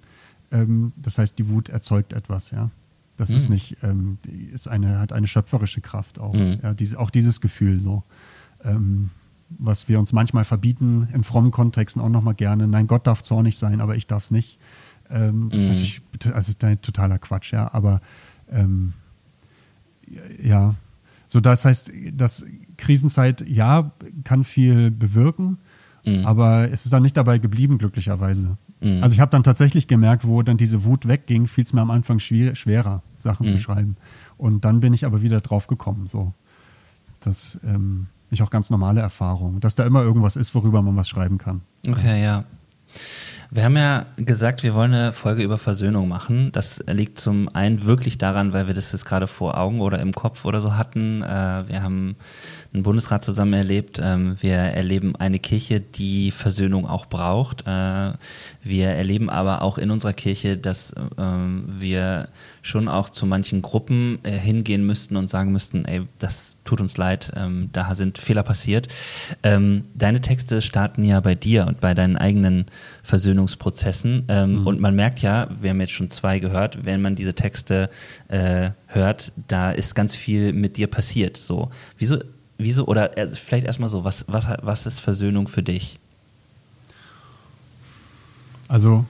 [0.51, 2.69] Ähm, das heißt, die Wut erzeugt etwas, ja.
[3.17, 3.53] Das ist Mhm.
[3.53, 4.17] nicht, ähm,
[4.51, 6.33] ist eine, hat eine schöpferische Kraft auch.
[6.33, 6.59] Mhm.
[6.61, 8.03] Ja, diese, auch dieses Gefühl so.
[8.63, 9.09] Ähm,
[9.57, 12.67] was wir uns manchmal verbieten, in frommen Kontexten auch nochmal gerne.
[12.67, 14.59] Nein, Gott darf zornig sein, aber ich darf es nicht.
[15.09, 15.73] Ähm, das ist Mhm.
[15.75, 16.01] natürlich
[16.33, 17.73] also totaler Quatsch, ja.
[17.73, 18.01] Aber
[18.51, 18.93] ähm,
[20.41, 20.75] ja,
[21.27, 22.45] so das heißt, dass
[22.77, 23.91] Krisenzeit ja
[24.23, 25.57] kann viel bewirken,
[26.05, 26.25] Mhm.
[26.25, 28.57] aber es ist dann nicht dabei geblieben, glücklicherweise.
[28.81, 29.01] Mhm.
[29.03, 31.89] Also ich habe dann tatsächlich gemerkt, wo dann diese Wut wegging, fiel es mir am
[31.91, 33.51] Anfang schwer, schwerer, Sachen mhm.
[33.51, 33.97] zu schreiben.
[34.37, 36.33] Und dann bin ich aber wieder drauf gekommen, so.
[37.21, 41.09] Das ähm, ich auch ganz normale Erfahrungen, dass da immer irgendwas ist, worüber man was
[41.09, 41.61] schreiben kann.
[41.87, 42.45] Okay, ja.
[43.51, 46.51] Wir haben ja gesagt, wir wollen eine Folge über Versöhnung machen.
[46.51, 50.13] Das liegt zum einen wirklich daran, weil wir das jetzt gerade vor Augen oder im
[50.13, 51.21] Kopf oder so hatten.
[51.21, 52.15] Äh, wir haben
[52.73, 53.99] einen Bundesrat zusammen erlebt.
[54.01, 57.61] Ähm, wir erleben eine Kirche, die Versöhnung auch braucht.
[57.67, 58.13] Äh,
[58.63, 62.29] wir erleben aber auch in unserer Kirche, dass ähm, wir
[62.61, 66.97] schon auch zu manchen Gruppen äh, hingehen müssten und sagen müssten, ey, das tut uns
[66.97, 68.87] leid, ähm, da sind Fehler passiert.
[69.41, 72.65] deine Texte starten ja bei dir und bei deinen eigenen
[73.03, 74.25] Versöhnungsprozessen.
[74.27, 74.67] Mhm.
[74.67, 77.89] Und man merkt ja, wir haben jetzt schon zwei gehört, wenn man diese Texte
[78.27, 81.37] äh, hört, da ist ganz viel mit dir passiert.
[81.37, 82.17] So, wieso
[82.57, 85.99] wieso, oder vielleicht erstmal so, was, was, was ist Versöhnung für dich?
[88.67, 89.05] Also,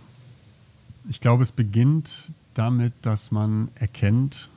[1.10, 4.50] ich glaube, es beginnt damit, dass man erkennt,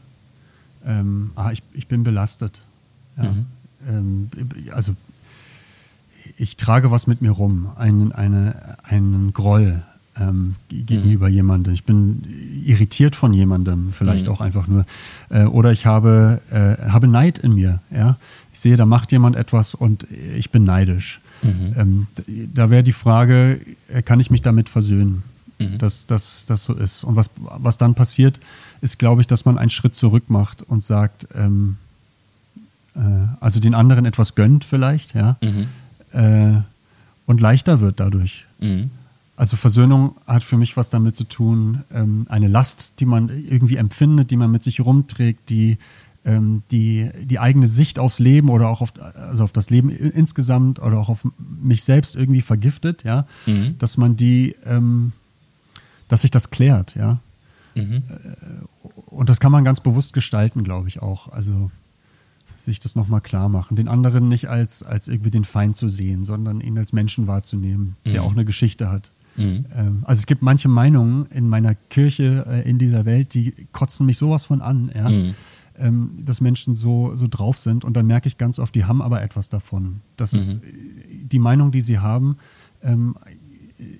[0.85, 2.63] ähm, ah, ich, ich bin belastet.
[3.19, 3.31] Ja.
[3.31, 3.47] Mhm.
[3.89, 4.31] Ähm,
[4.73, 4.95] also,
[6.37, 9.83] ich trage was mit mir rum, einen, eine, einen Groll,
[10.21, 11.35] ähm, gegenüber mhm.
[11.35, 11.75] jemandem.
[11.75, 12.23] Ich bin
[12.65, 14.33] irritiert von jemandem, vielleicht mhm.
[14.33, 14.85] auch einfach nur.
[15.31, 17.81] Äh, oder ich habe, äh, habe Neid in mir.
[17.91, 18.17] Ja?
[18.53, 21.21] Ich sehe, da macht jemand etwas und ich bin neidisch.
[21.43, 21.75] Mhm.
[21.77, 22.07] Ähm,
[22.53, 25.23] da wäre die Frage, äh, kann ich mich damit versöhnen,
[25.59, 25.79] mhm.
[25.79, 27.05] dass das so ist?
[27.05, 28.41] Und was, was dann passiert,
[28.81, 31.77] ist, glaube ich, dass man einen Schritt zurück macht und sagt, ähm,
[32.99, 35.67] äh, also den anderen etwas gönnt vielleicht, ja, mhm.
[36.13, 36.61] äh,
[37.27, 38.47] und leichter wird dadurch.
[38.61, 38.91] Mhm.
[39.37, 43.77] Also Versöhnung hat für mich was damit zu tun, ähm, eine Last, die man irgendwie
[43.77, 45.79] empfindet, die man mit sich rumträgt, die
[46.25, 50.81] ähm, die, die eigene Sicht aufs Leben oder auch auf, also auf das Leben insgesamt
[50.81, 53.77] oder auch auf mich selbst irgendwie vergiftet, ja, mhm.
[53.79, 55.13] dass man die, ähm,
[56.09, 57.21] dass sich das klärt, ja.
[57.75, 58.03] Mhm.
[58.09, 61.33] Äh, und das kann man ganz bewusst gestalten, glaube ich auch.
[61.33, 61.71] Also
[62.69, 66.25] sich das nochmal klar machen, den anderen nicht als, als irgendwie den Feind zu sehen,
[66.25, 68.27] sondern ihn als Menschen wahrzunehmen, der mhm.
[68.29, 69.13] auch eine Geschichte hat.
[69.37, 69.65] Mhm.
[69.75, 74.07] Ähm, also es gibt manche Meinungen in meiner Kirche, äh, in dieser Welt, die kotzen
[74.07, 75.09] mich sowas von an, ja?
[75.09, 75.35] mhm.
[75.79, 77.85] ähm, dass Menschen so, so drauf sind.
[77.85, 80.01] Und dann merke ich ganz oft, die haben aber etwas davon.
[80.17, 80.39] Das mhm.
[80.39, 80.61] ist
[81.11, 82.37] die Meinung, die sie haben,
[82.83, 83.17] ähm,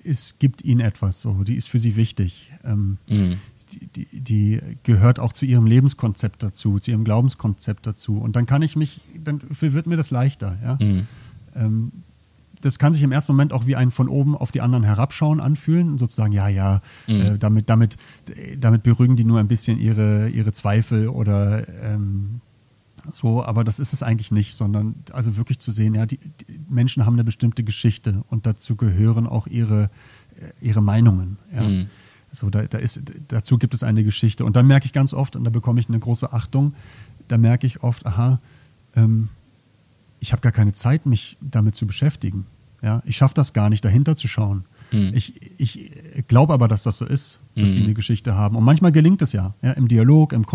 [0.03, 2.51] es gibt ihnen etwas, so, die ist für sie wichtig.
[2.63, 3.37] Ähm, mhm.
[3.95, 8.17] Die, die, gehört auch zu ihrem Lebenskonzept dazu, zu ihrem Glaubenskonzept dazu.
[8.17, 10.57] Und dann kann ich mich, dann wird mir das leichter.
[10.61, 10.77] Ja?
[10.79, 11.07] Mhm.
[11.55, 11.91] Ähm,
[12.61, 15.39] das kann sich im ersten Moment auch wie ein von oben auf die anderen herabschauen
[15.39, 17.21] anfühlen, sozusagen, ja, ja, mhm.
[17.21, 17.97] äh, damit, damit,
[18.57, 22.41] damit beruhigen die nur ein bisschen ihre, ihre Zweifel oder ähm,
[23.11, 26.59] so, aber das ist es eigentlich nicht, sondern also wirklich zu sehen, ja, die, die
[26.67, 29.89] Menschen haben eine bestimmte Geschichte und dazu gehören auch ihre,
[30.37, 31.37] äh, ihre Meinungen.
[31.53, 31.63] Ja.
[31.63, 31.87] Mhm.
[32.31, 34.45] So, da, da ist, dazu gibt es eine Geschichte.
[34.45, 36.73] Und dann merke ich ganz oft, und da bekomme ich eine große Achtung,
[37.27, 38.39] da merke ich oft, aha,
[38.95, 39.29] ähm,
[40.19, 42.45] ich habe gar keine Zeit, mich damit zu beschäftigen.
[42.81, 44.63] Ja, ich schaffe das gar nicht, dahinter zu schauen.
[44.91, 45.11] Mhm.
[45.13, 45.91] Ich, ich
[46.27, 47.73] glaube aber, dass das so ist, dass mhm.
[47.73, 48.55] die eine Geschichte haben.
[48.55, 49.53] Und manchmal gelingt es ja.
[49.61, 50.45] ja Im Dialog, im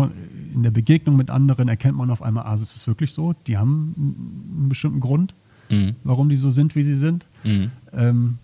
[0.53, 3.33] in der Begegnung mit anderen erkennt man auf einmal, ah, ist es wirklich so?
[3.47, 3.93] Die haben
[4.57, 5.35] einen bestimmten Grund,
[5.69, 5.95] mhm.
[6.03, 7.27] warum die so sind, wie sie sind.
[7.43, 7.71] Mhm.
[7.93, 8.37] Ähm,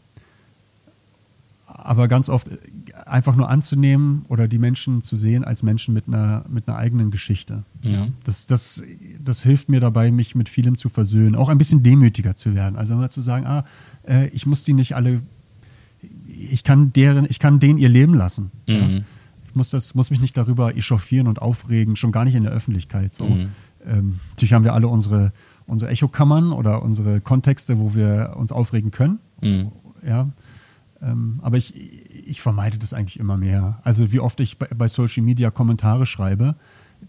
[1.65, 2.49] aber ganz oft
[3.11, 7.11] einfach nur anzunehmen oder die Menschen zu sehen als Menschen mit einer, mit einer eigenen
[7.11, 7.63] Geschichte.
[7.83, 7.91] Mhm.
[7.91, 8.07] Ja.
[8.23, 8.83] Das, das,
[9.19, 12.75] das hilft mir dabei, mich mit vielem zu versöhnen, auch ein bisschen demütiger zu werden.
[12.75, 13.65] Also mal zu sagen, ah,
[14.07, 15.21] äh, ich muss die nicht alle,
[16.27, 18.51] ich kann deren, ich kann denen ihr Leben lassen.
[18.67, 18.73] Mhm.
[18.73, 19.01] Ja.
[19.47, 22.53] Ich muss, das, muss mich nicht darüber echauffieren und aufregen, schon gar nicht in der
[22.53, 23.13] Öffentlichkeit.
[23.13, 23.25] So.
[23.25, 23.49] Mhm.
[23.85, 25.33] Ähm, natürlich haben wir alle unsere,
[25.67, 29.19] unsere Echokammern oder unsere Kontexte, wo wir uns aufregen können.
[29.41, 29.71] Mhm.
[30.07, 30.29] Ja.
[31.01, 31.73] Ähm, aber ich,
[32.27, 33.79] ich vermeide das eigentlich immer mehr.
[33.83, 36.55] Also wie oft ich bei, bei Social Media Kommentare schreibe,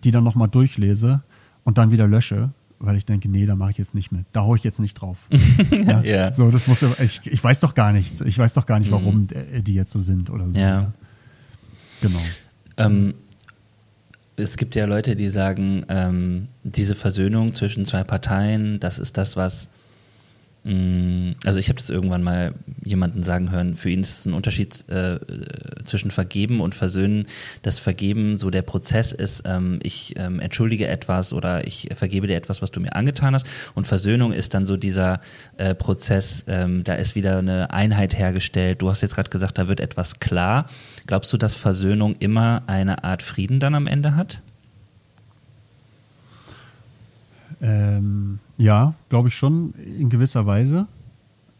[0.04, 1.22] die dann nochmal durchlese
[1.64, 4.24] und dann wieder lösche, weil ich denke, nee, da mache ich jetzt nicht mit.
[4.32, 5.28] Da haue ich jetzt nicht drauf.
[5.70, 6.02] ja?
[6.02, 6.32] yeah.
[6.32, 8.20] So, das muss ich, ich weiß doch gar nichts.
[8.22, 9.64] Ich weiß doch gar nicht, warum mhm.
[9.64, 10.58] die jetzt so sind oder so.
[10.58, 10.92] Ja.
[12.00, 12.20] Genau.
[12.78, 13.14] Ähm,
[14.36, 19.36] es gibt ja Leute, die sagen, ähm, diese Versöhnung zwischen zwei Parteien, das ist das,
[19.36, 19.81] was Mm,
[20.64, 24.88] also ich habe das irgendwann mal jemanden sagen hören, für ihn ist es ein Unterschied
[24.88, 25.18] äh,
[25.82, 27.26] zwischen Vergeben und Versöhnen.
[27.62, 32.36] Das Vergeben so der Prozess ist, ähm, ich ähm, entschuldige etwas oder ich vergebe dir
[32.36, 33.48] etwas, was du mir angetan hast.
[33.74, 35.20] Und Versöhnung ist dann so dieser
[35.56, 38.82] äh, Prozess, ähm, da ist wieder eine Einheit hergestellt.
[38.82, 40.68] Du hast jetzt gerade gesagt, da wird etwas klar.
[41.08, 44.40] Glaubst du, dass Versöhnung immer eine Art Frieden dann am Ende hat?
[47.60, 50.86] Ähm, ja, glaube ich schon, in gewisser Weise.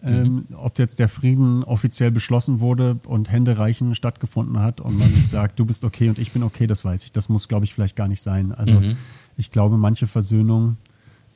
[0.05, 5.29] Ähm, ob jetzt der Frieden offiziell beschlossen wurde und Händereichen stattgefunden hat und man sich
[5.29, 7.13] sagt, du bist okay und ich bin okay, das weiß ich.
[7.13, 8.51] Das muss, glaube ich, vielleicht gar nicht sein.
[8.51, 8.97] Also Mhm.
[9.37, 10.77] ich glaube, manche Versöhnung,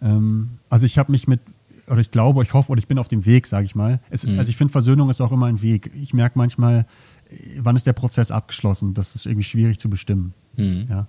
[0.02, 1.40] ähm, also ich habe mich mit,
[1.86, 4.00] oder ich glaube, ich hoffe, oder ich bin auf dem Weg, sage ich mal.
[4.10, 4.36] Es, Mhm.
[4.36, 5.92] Also ich finde, Versöhnung ist auch immer ein Weg.
[5.94, 6.86] Ich merke manchmal,
[7.30, 8.94] äh, wann ist der Prozess abgeschlossen?
[8.94, 10.34] Das ist irgendwie schwierig zu bestimmen.
[10.56, 10.86] Mhm.
[10.90, 11.06] Ja.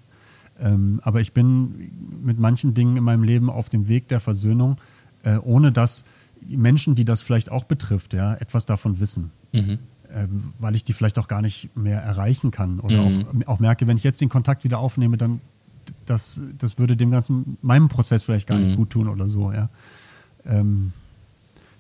[0.60, 1.92] Ähm, aber ich bin
[2.24, 4.78] mit manchen Dingen in meinem Leben auf dem Weg der Versöhnung,
[5.24, 6.04] äh, ohne dass
[6.48, 9.32] Menschen, die das vielleicht auch betrifft, ja, etwas davon wissen.
[9.54, 9.80] Mhm.
[10.14, 12.80] Ähm, weil ich die vielleicht auch gar nicht mehr erreichen kann.
[12.80, 13.26] Oder Mhm.
[13.46, 15.42] auch, auch merke, wenn ich jetzt den Kontakt wieder aufnehme, dann
[16.06, 18.64] das, das würde dem ganzen, meinem Prozess vielleicht gar Mhm.
[18.66, 19.70] nicht gut tun oder so, ja.
[20.46, 20.94] Ähm,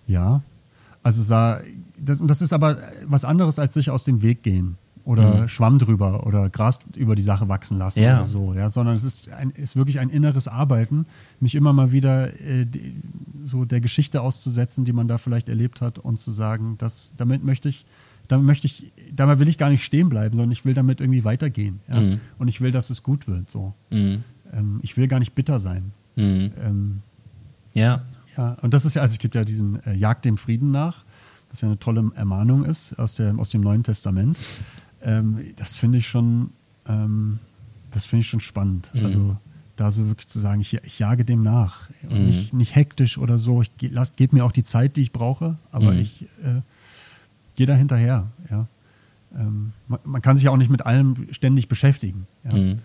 [0.07, 0.41] ja.
[1.03, 1.23] Also
[1.97, 4.77] das, das ist aber was anderes als sich aus dem Weg gehen
[5.07, 5.47] oder Mhm.
[5.47, 8.17] Schwamm drüber oder Gras über die Sache wachsen lassen Ja.
[8.17, 11.05] oder so, ja, sondern es ist, ein, ist wirklich ein inneres Arbeiten,
[11.39, 13.01] mich immer mal wieder äh, die,
[13.43, 17.41] so der Geschichte auszusetzen, die man da vielleicht erlebt hat und zu sagen, dass damit
[17.43, 17.85] möchte ich,
[18.27, 21.23] damit möchte ich, dabei will ich gar nicht stehen bleiben, sondern ich will damit irgendwie
[21.23, 22.01] weitergehen, ja?
[22.01, 22.19] Mhm.
[22.37, 23.73] und ich will, dass es gut wird, so.
[23.89, 24.23] Mhm.
[24.51, 25.93] Ähm, ich will gar nicht bitter sein.
[26.17, 26.51] Mhm.
[26.61, 27.01] Ähm,
[27.73, 28.01] Ja.
[28.37, 31.05] ja, und das ist ja, also es gibt ja diesen äh, Jagd dem Frieden nach,
[31.49, 34.37] was ja eine tolle Ermahnung ist aus, der, aus dem Neuen Testament.
[35.07, 36.51] Ähm, das finde ich schon,
[36.87, 37.39] ähm,
[37.91, 38.91] das finde ich schon spannend.
[38.93, 39.03] Mhm.
[39.05, 39.37] Also
[39.75, 41.89] da so wirklich zu sagen, ich, ich jage dem nach.
[42.07, 42.25] Mhm.
[42.25, 43.61] nicht, nicht hektisch oder so.
[43.61, 45.99] Ich ge- gebe mir auch die Zeit, die ich brauche, aber Mhm.
[45.99, 46.61] ich äh,
[47.55, 48.27] gehe da hinterher.
[48.49, 48.67] Ja.
[49.35, 52.27] Ähm, man, man kann sich ja auch nicht mit allem ständig beschäftigen.
[52.43, 52.53] Ja.
[52.53, 52.79] Mhm.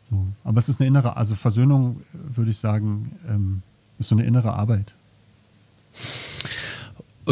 [0.00, 0.26] So.
[0.44, 3.62] Aber es ist eine innere, also Versöhnung, äh, würde ich sagen, ähm,
[3.98, 4.94] ist so eine innere Arbeit.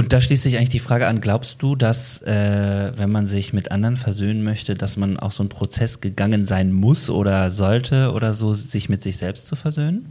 [0.01, 3.53] Und da schließt sich eigentlich die Frage an, glaubst du, dass äh, wenn man sich
[3.53, 8.13] mit anderen versöhnen möchte, dass man auch so einen Prozess gegangen sein muss oder sollte
[8.13, 10.07] oder so, sich mit sich selbst zu versöhnen?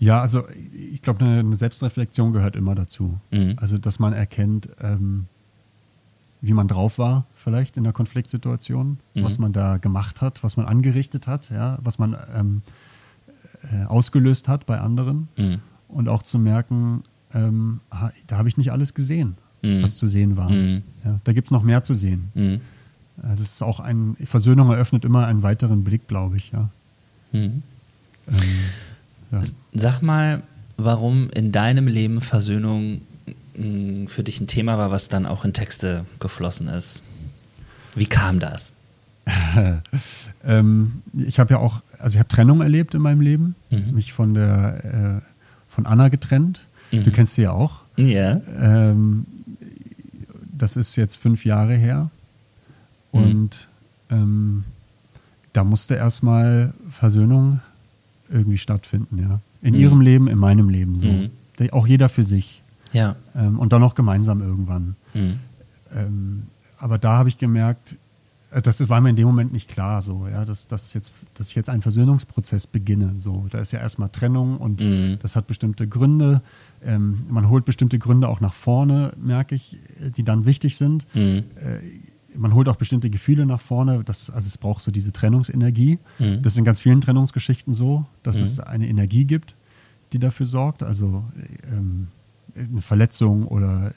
[0.00, 0.48] Ja, also
[0.92, 3.20] ich glaube, eine, Selbstreflexion gehört immer dazu.
[3.30, 3.54] Mhm.
[3.60, 5.26] Also, dass man erkennt, ähm,
[6.40, 9.22] wie man drauf war, vielleicht in der Konfliktsituation, Mhm.
[9.22, 12.62] was man da gemacht hat, was man angerichtet hat, ja, was man ähm,
[13.62, 15.60] äh, ausgelöst hat bei anderen Mhm.
[15.86, 17.80] und auch zu merken, ähm,
[18.26, 19.82] da habe ich nicht alles gesehen, Mhm.
[19.82, 20.50] was zu sehen war.
[20.50, 20.82] Mhm.
[21.04, 22.30] Ja, da gibt es noch mehr zu sehen.
[22.34, 22.60] Mhm.
[23.22, 26.70] Also es ist auch ein, Versöhnung eröffnet immer einen weiteren Blick, glaube ich, ja.
[27.32, 27.62] Mhm.
[28.28, 28.38] Ähm,
[29.32, 29.42] ja.
[29.74, 30.42] Sag mal,
[30.78, 33.02] warum in deinem Leben Versöhnung
[33.56, 37.02] mh, für dich ein Thema war, was dann auch in Texte geflossen ist.
[37.94, 38.72] Wie kam das?
[40.44, 43.94] ähm, ich habe ja auch, also ich habe Trennung erlebt in meinem Leben, Mhm.
[43.94, 45.30] mich von der äh,
[45.68, 46.60] von Anna getrennt.
[46.92, 47.04] Mhm.
[47.04, 47.80] Du kennst sie ja auch.
[47.96, 48.40] Ja.
[48.58, 49.26] Ähm,
[50.56, 52.10] das ist jetzt fünf Jahre her.
[53.12, 53.20] Mhm.
[53.20, 53.68] Und
[54.10, 54.64] ähm,
[55.52, 57.60] da musste erstmal Versöhnung
[58.28, 59.40] irgendwie stattfinden, ja.
[59.62, 59.80] In Mhm.
[59.80, 61.06] ihrem Leben, in meinem Leben so.
[61.08, 61.30] Mhm.
[61.72, 62.62] Auch jeder für sich.
[62.92, 63.16] Ja.
[63.36, 64.96] Ähm, und dann noch gemeinsam irgendwann.
[65.14, 65.38] Mhm.
[65.94, 66.42] Ähm,
[66.78, 67.96] aber da habe ich gemerkt,
[68.52, 71.12] äh, das, das war mir in dem Moment nicht klar, so, ja, dass, dass, jetzt,
[71.34, 73.14] dass ich jetzt einen Versöhnungsprozess beginne.
[73.18, 73.46] So.
[73.50, 75.18] Da ist ja erstmal Trennung und Mhm.
[75.20, 76.40] das hat bestimmte Gründe.
[76.82, 81.06] Ähm, man holt bestimmte Gründe auch nach vorne, merke ich, äh, die dann wichtig sind.
[81.14, 81.44] Mhm.
[81.56, 84.02] Äh, man holt auch bestimmte Gefühle nach vorne.
[84.04, 85.98] Das, also es braucht so diese Trennungsenergie.
[86.18, 86.42] Mhm.
[86.42, 88.42] Das ist in ganz vielen Trennungsgeschichten so, dass Mhm.
[88.44, 89.56] es eine Energie gibt,
[90.12, 90.82] die dafür sorgt.
[90.82, 91.24] Also
[91.72, 92.08] ähm,
[92.56, 93.92] eine Verletzung oder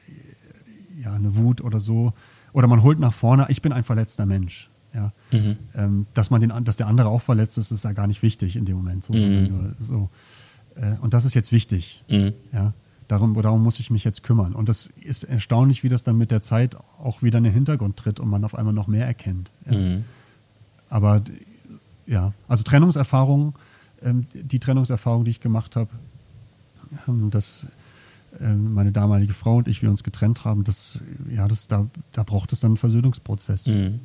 [0.98, 2.14] äh, ja, eine Wut oder so.
[2.54, 4.70] Oder man holt nach vorne, ich bin ein verletzter Mensch.
[4.94, 5.12] Ja.
[5.32, 5.56] Mhm.
[5.76, 8.56] Ähm, dass, man den, dass der andere auch verletzt ist, ist ja gar nicht wichtig
[8.56, 9.04] in dem Moment.
[9.04, 9.74] So, Mhm.
[9.80, 10.10] so.
[10.76, 12.04] Äh, und das ist jetzt wichtig.
[12.10, 12.34] Mhm.
[12.52, 12.74] Ja.
[13.08, 14.54] Darum, darum muss ich mich jetzt kümmern.
[14.54, 17.98] Und das ist erstaunlich, wie das dann mit der Zeit auch wieder in den Hintergrund
[17.98, 19.52] tritt und man auf einmal noch mehr erkennt.
[19.70, 19.78] Ja.
[19.78, 20.06] Mhm.
[20.90, 21.22] Aber
[22.06, 23.58] ja, also Trennungserfahrung,
[24.02, 25.90] ähm, die Trennungserfahrung, die ich gemacht habe,
[27.08, 27.68] ähm, dass
[28.40, 32.24] ähm, meine damalige Frau und ich, wir uns getrennt haben, das, ja, das, da, da
[32.24, 33.68] braucht es dann einen Versöhnungsprozess.
[33.68, 34.00] Mhm.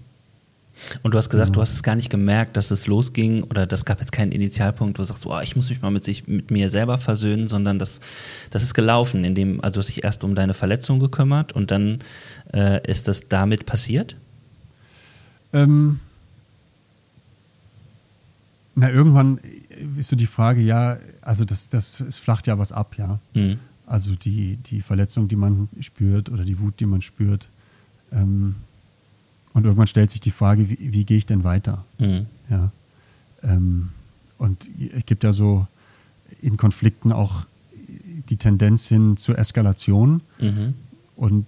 [1.03, 1.55] Und du hast gesagt, Mhm.
[1.55, 4.99] du hast es gar nicht gemerkt, dass es losging oder das gab jetzt keinen Initialpunkt,
[4.99, 7.79] wo du sagst, oh, ich muss mich mal mit, sich, mit mir selber versöhnen, sondern
[7.79, 8.01] das,
[8.51, 11.99] das ist gelaufen, indem, also du hast dich erst um deine Verletzung gekümmert und dann
[12.53, 14.17] äh, ist das damit passiert?
[15.53, 16.01] Ähm,
[18.75, 19.41] na, irgendwann
[19.97, 23.19] ist so die Frage, ja, also das, das, es flacht ja was ab, ja.
[23.35, 23.59] Mhm.
[23.87, 27.49] Also die, die Verletzung, die man spürt oder die Wut, die man spürt.
[28.13, 28.57] Ähm,
[29.55, 31.85] und irgendwann stellt sich die Frage, wie, wie gehe ich denn weiter?
[31.99, 32.27] Mhm.
[32.51, 32.71] Ja.
[33.43, 33.91] Ähm,
[34.39, 35.67] und es gibt ja so
[36.41, 37.47] in Konflikten auch
[38.29, 40.75] die Tendenz hin zur Eskalation Mhm.
[41.17, 41.47] und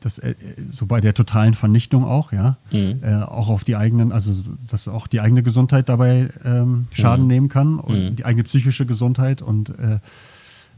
[0.00, 0.34] das äh,
[0.70, 2.56] so bei der totalen Vernichtung auch, ja.
[2.72, 3.00] Mhm.
[3.02, 4.32] Äh, auch auf die eigenen, also
[4.68, 7.28] dass auch die eigene Gesundheit dabei ähm, Schaden Mhm.
[7.28, 8.16] nehmen kann und Mhm.
[8.16, 9.98] die eigene psychische Gesundheit und äh,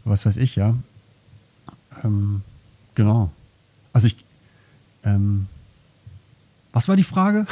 [0.05, 0.75] was weiß ich, ja.
[2.05, 2.43] Ähm,
[2.95, 3.31] genau.
[3.93, 4.17] Also ich,
[5.05, 5.47] ähm,
[6.79, 7.45] was war die Frage?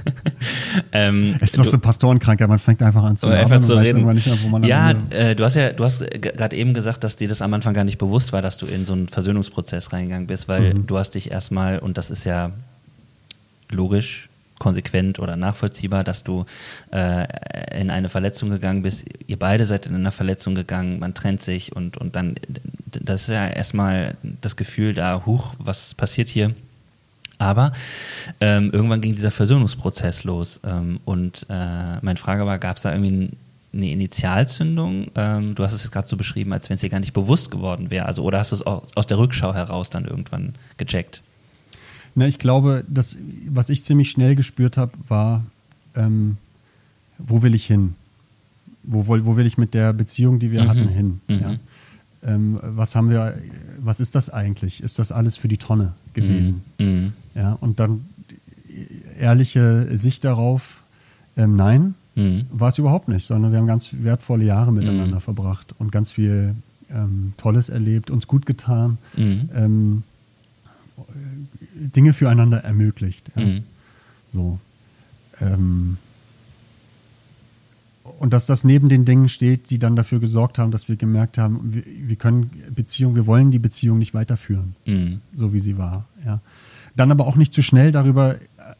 [0.92, 3.38] ähm, es ist doch so Pastorenkrankheit, man fängt einfach an zu reden.
[3.38, 4.04] Einfach zu reden.
[4.04, 7.54] Mehr, ja, äh, du hast ja, du hast gerade eben gesagt, dass dir das am
[7.54, 10.86] Anfang gar nicht bewusst war, dass du in so einen Versöhnungsprozess reingegangen bist, weil mhm.
[10.86, 12.50] du hast dich erstmal, und das ist ja
[13.70, 14.28] logisch,
[14.58, 16.44] konsequent oder nachvollziehbar, dass du
[16.92, 17.26] äh,
[17.80, 19.06] in eine Verletzung gegangen bist.
[19.26, 22.34] Ihr beide seid in eine Verletzung gegangen, man trennt sich und, und dann,
[22.92, 26.52] das ist ja erstmal das Gefühl da, huch, was passiert hier?
[27.38, 27.72] Aber
[28.40, 32.92] ähm, irgendwann ging dieser Versöhnungsprozess los ähm, und äh, meine Frage war, gab es da
[32.94, 33.30] irgendwie
[33.72, 35.08] eine Initialzündung?
[35.14, 37.50] Ähm, du hast es jetzt gerade so beschrieben, als wenn es dir gar nicht bewusst
[37.50, 38.06] geworden wäre.
[38.06, 41.22] Also, oder hast du es aus der Rückschau heraus dann irgendwann gecheckt?
[42.14, 43.16] Na, ich glaube, das,
[43.48, 45.44] was ich ziemlich schnell gespürt habe, war,
[45.96, 46.36] ähm,
[47.18, 47.96] wo will ich hin?
[48.84, 50.68] Wo, wo, wo will ich mit der Beziehung, die wir mhm.
[50.68, 51.20] hatten, hin?
[51.26, 51.40] Mhm.
[51.40, 51.56] Ja?
[52.22, 53.36] Ähm, was haben wir,
[53.78, 54.82] was ist das eigentlich?
[54.82, 56.62] Ist das alles für die Tonne gewesen?
[56.78, 57.12] Mhm.
[57.34, 58.04] Ja, und dann
[59.18, 60.82] ehrliche Sicht darauf,
[61.36, 62.46] ähm, nein, mhm.
[62.50, 65.20] war es überhaupt nicht, sondern wir haben ganz wertvolle Jahre miteinander mhm.
[65.22, 66.54] verbracht und ganz viel
[66.90, 68.98] ähm, Tolles erlebt, uns gut getan.
[69.16, 70.02] Ähm,
[71.74, 73.30] Dinge füreinander ermöglicht.
[73.36, 73.60] Ja.
[74.26, 74.58] So.
[75.40, 75.98] Ähm,
[78.24, 81.36] und dass das neben den Dingen steht, die dann dafür gesorgt haben, dass wir gemerkt
[81.36, 85.20] haben, wir, wir können Beziehung, wir wollen die Beziehung nicht weiterführen, mhm.
[85.34, 86.06] so wie sie war.
[86.24, 86.40] Ja.
[86.96, 88.36] Dann aber auch nicht zu schnell darüber,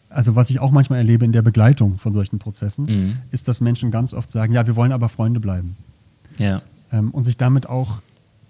[0.09, 3.17] also was ich auch manchmal erlebe in der Begleitung von solchen Prozessen, mhm.
[3.33, 5.77] ist, dass Menschen ganz oft sagen, ja, wir wollen aber Freunde bleiben.
[6.39, 6.63] Ja.
[6.91, 8.01] Ähm, und sich damit auch.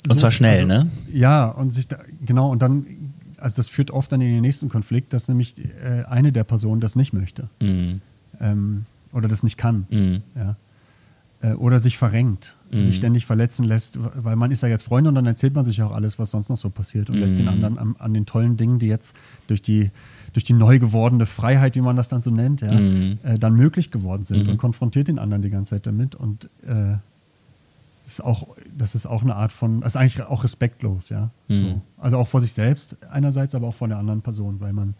[0.07, 0.91] So, und zwar schnell, also, ne?
[1.13, 2.87] Ja, und sich da, genau, und dann
[3.37, 6.81] also das führt oft dann in den nächsten Konflikt, dass nämlich äh, eine der Personen
[6.81, 7.49] das nicht möchte.
[7.61, 8.01] Mhm.
[8.41, 9.87] Ähm, oder das nicht kann.
[9.91, 10.23] Mhm.
[10.37, 10.57] Ja.
[11.45, 12.85] Äh, oder sich verrenkt, mhm.
[12.87, 15.83] sich ständig verletzen lässt, weil man ist ja jetzt Freunde und dann erzählt man sich
[15.83, 17.53] auch alles, was sonst noch so passiert und lässt den mhm.
[17.53, 19.15] anderen an, an, den tollen Dingen, die jetzt
[19.47, 19.91] durch die,
[20.33, 23.19] durch die neu gewordene Freiheit, wie man das dann so nennt, ja, mhm.
[23.25, 24.53] äh, dann möglich geworden sind mhm.
[24.53, 26.97] und konfrontiert den anderen die ganze Zeit damit und äh,
[28.07, 31.31] ist auch, das ist auch eine Art von, das ist eigentlich auch respektlos, ja.
[31.49, 31.61] Mhm.
[31.61, 31.83] So.
[31.99, 34.95] Also auch vor sich selbst einerseits, aber auch vor der anderen Person, weil man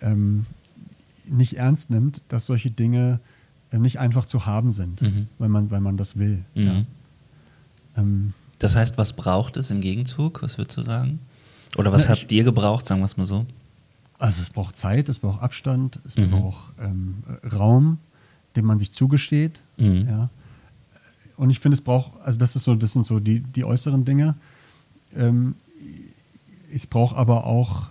[0.00, 0.46] ähm,
[1.28, 3.20] nicht ernst nimmt, dass solche Dinge
[3.72, 5.28] nicht einfach zu haben sind, mhm.
[5.38, 6.44] weil, man, weil man das will.
[6.54, 6.62] Mhm.
[6.62, 6.84] Ja.
[7.96, 10.42] Ähm, das heißt, was braucht es im Gegenzug?
[10.42, 11.20] Was würdest du sagen?
[11.76, 13.46] Oder was na, habt ich, ihr gebraucht, sagen wir es mal so?
[14.18, 16.30] Also es braucht Zeit, es braucht Abstand, es mhm.
[16.30, 17.98] braucht ähm, Raum,
[18.56, 19.60] den man sich zugesteht.
[19.76, 20.08] Mhm.
[20.08, 20.30] Ja.
[21.36, 24.04] Und ich finde, es braucht, also das ist so, das sind so die, die äußeren
[24.04, 24.34] Dinge.
[25.14, 25.54] Ähm,
[26.70, 27.90] ich brauche aber auch,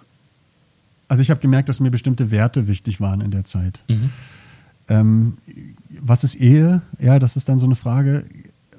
[1.07, 3.84] also ich habe gemerkt, dass mir bestimmte Werte wichtig waren in der Zeit.
[3.88, 4.11] Mhm.
[4.89, 5.33] Ähm,
[6.01, 6.81] was ist Ehe?
[6.99, 8.25] Ja, das ist dann so eine Frage,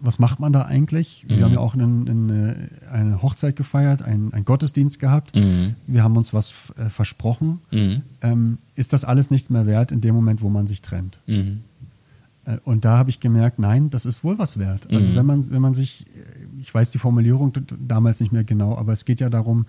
[0.01, 1.27] was macht man da eigentlich?
[1.29, 1.37] Mhm.
[1.37, 5.35] Wir haben ja auch einen, eine, eine, Hochzeit gefeiert, einen, einen Gottesdienst gehabt.
[5.35, 5.75] Mhm.
[5.87, 7.61] Wir haben uns was äh, versprochen.
[7.71, 8.03] Mhm.
[8.23, 11.19] Ähm, ist das alles nichts mehr wert in dem Moment, wo man sich trennt?
[11.27, 11.63] Mhm.
[12.45, 14.89] Äh, und da habe ich gemerkt, nein, das ist wohl was wert.
[14.91, 15.17] Also mhm.
[15.17, 17.53] wenn man, wenn man sich, äh, ich weiß die Formulierung
[17.87, 19.67] damals nicht mehr genau, aber es geht ja darum,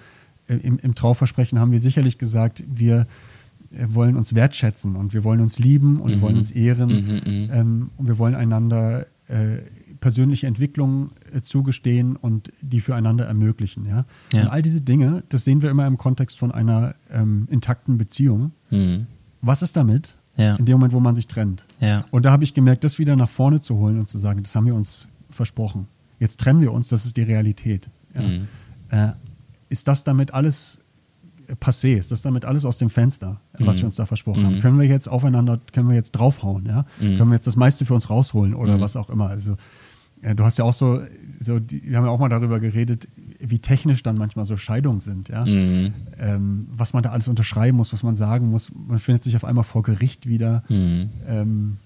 [0.48, 3.08] äh, im, im Trauversprechen haben wir sicherlich gesagt, wir
[3.72, 6.16] wollen uns wertschätzen und wir wollen uns lieben und mhm.
[6.16, 6.40] wir wollen mhm.
[6.40, 9.60] uns ehren mhm, mhm, ähm, und wir wollen einander äh,
[10.00, 13.86] persönliche Entwicklungen äh, zugestehen und die füreinander ermöglichen.
[13.86, 14.06] Ja?
[14.34, 14.44] ja?
[14.44, 18.52] Und all diese Dinge, das sehen wir immer im Kontext von einer ähm, intakten Beziehung.
[18.70, 19.08] Mhm.
[19.42, 20.16] Was ist damit?
[20.38, 20.56] Ja.
[20.56, 21.66] In dem Moment, wo man sich trennt.
[21.80, 22.06] Ja.
[22.12, 24.56] Und da habe ich gemerkt, das wieder nach vorne zu holen und zu sagen, das
[24.56, 25.88] haben wir uns versprochen.
[26.20, 27.90] Jetzt trennen wir uns, das ist die Realität.
[28.14, 28.48] Mhm.
[28.90, 29.10] Äh,
[29.70, 30.80] ist das damit alles
[31.56, 31.98] passé?
[31.98, 33.82] Ist das damit alles aus dem Fenster, was mhm.
[33.82, 34.46] wir uns da versprochen mhm.
[34.48, 34.60] haben?
[34.60, 36.66] Können wir jetzt aufeinander, können wir jetzt draufhauen?
[36.66, 36.86] Ja?
[37.00, 37.18] Mhm.
[37.18, 38.82] Können wir jetzt das meiste für uns rausholen oder mhm.
[38.82, 39.28] was auch immer?
[39.28, 39.58] Also,
[40.22, 41.02] ja, du hast ja auch so,
[41.40, 43.08] so die, wir haben ja auch mal darüber geredet,
[43.40, 45.46] wie technisch dann manchmal so Scheidungen sind, ja.
[45.46, 45.94] Mhm.
[46.20, 48.72] Ähm, was man da alles unterschreiben muss, was man sagen muss.
[48.74, 50.64] Man findet sich auf einmal vor Gericht wieder.
[50.68, 51.10] Mhm.
[51.28, 51.78] Ähm,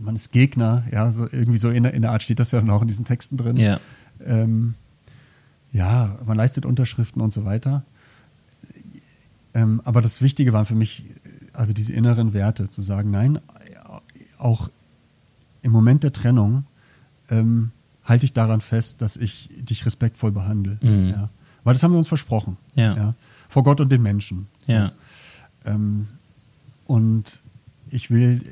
[0.00, 2.60] man ist Gegner, ja, so irgendwie so in der, in der, Art steht das ja
[2.60, 3.56] dann auch in diesen Texten drin.
[3.56, 3.80] Ja.
[4.24, 4.74] Ähm,
[5.72, 7.84] ja, man leistet Unterschriften und so weiter.
[9.54, 11.06] Ähm, aber das Wichtige waren für mich,
[11.52, 13.40] also diese inneren Werte, zu sagen, nein,
[14.38, 14.70] auch
[15.62, 16.64] im Moment der Trennung
[17.28, 17.70] ähm,
[18.04, 20.78] halte ich daran fest, dass ich dich respektvoll behandle.
[20.82, 21.08] Mhm.
[21.10, 21.30] Ja.
[21.64, 22.56] Weil das haben wir uns versprochen.
[22.74, 22.96] Ja.
[22.96, 23.14] ja.
[23.48, 24.46] Vor Gott und den Menschen.
[24.66, 24.92] Ja.
[25.64, 26.08] Ähm,
[26.86, 27.42] und
[27.90, 28.42] ich will,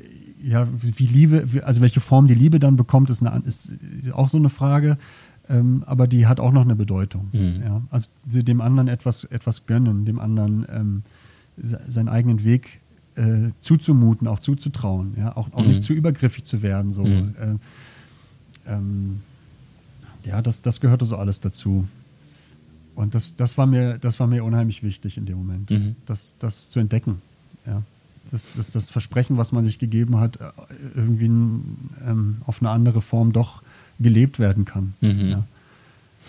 [0.41, 3.73] ja, wie Liebe, also welche Form die Liebe dann bekommt, ist, eine, ist
[4.13, 4.97] auch so eine Frage.
[5.49, 7.29] Ähm, aber die hat auch noch eine Bedeutung.
[7.33, 7.61] Mhm.
[7.63, 7.81] Ja.
[7.89, 11.03] Also dem anderen etwas, etwas gönnen, dem anderen ähm,
[11.57, 12.79] seinen eigenen Weg
[13.15, 15.69] äh, zuzumuten, auch zuzutrauen, ja, auch, auch mhm.
[15.69, 16.93] nicht zu übergriffig zu werden.
[16.93, 17.03] So.
[17.03, 17.35] Mhm.
[17.39, 19.21] Äh, ähm,
[20.23, 21.87] ja, das, das gehörte so alles dazu.
[22.95, 25.95] und das, das, war mir, das war mir unheimlich wichtig in dem Moment, Mhm.
[26.05, 27.21] das, das zu entdecken.
[27.65, 27.81] Ja.
[28.31, 30.51] Das, das, das Versprechen, was man sich gegeben hat, äh,
[30.95, 33.63] irgendwie ähm, auf eine andere Form doch
[33.99, 34.93] gelebt werden kann.
[35.01, 35.29] Mhm.
[35.29, 35.43] Ja.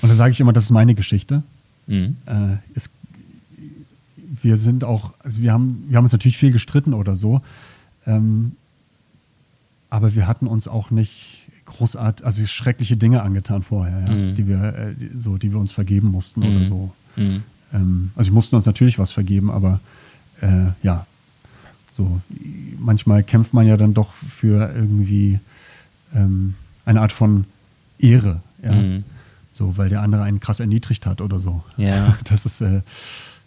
[0.03, 1.43] Und da sage ich immer, das ist meine Geschichte.
[1.87, 2.17] Mhm.
[2.27, 2.91] Äh, es,
[4.43, 7.43] wir sind auch, also wir haben, wir haben uns natürlich viel gestritten oder so,
[8.07, 8.53] ähm,
[9.91, 14.35] aber wir hatten uns auch nicht großartig, also schreckliche Dinge angetan vorher, ja, Mhm.
[14.35, 16.65] die wir äh, so, die wir uns vergeben mussten oder Mhm.
[16.65, 16.93] so.
[17.17, 17.43] Mhm.
[17.73, 19.81] Ähm, also wir mussten uns natürlich was vergeben, aber
[20.41, 21.07] äh, ja,
[21.93, 22.21] so
[22.79, 25.39] manchmal kämpft man ja dann doch für irgendwie
[26.15, 26.55] ähm,
[26.85, 27.45] eine Art von
[28.01, 28.73] Ehre, ja.
[28.73, 29.05] Mhm.
[29.53, 31.63] So, weil der andere einen krass erniedrigt hat oder so.
[31.77, 32.17] Ja.
[32.25, 32.81] Das ist, äh,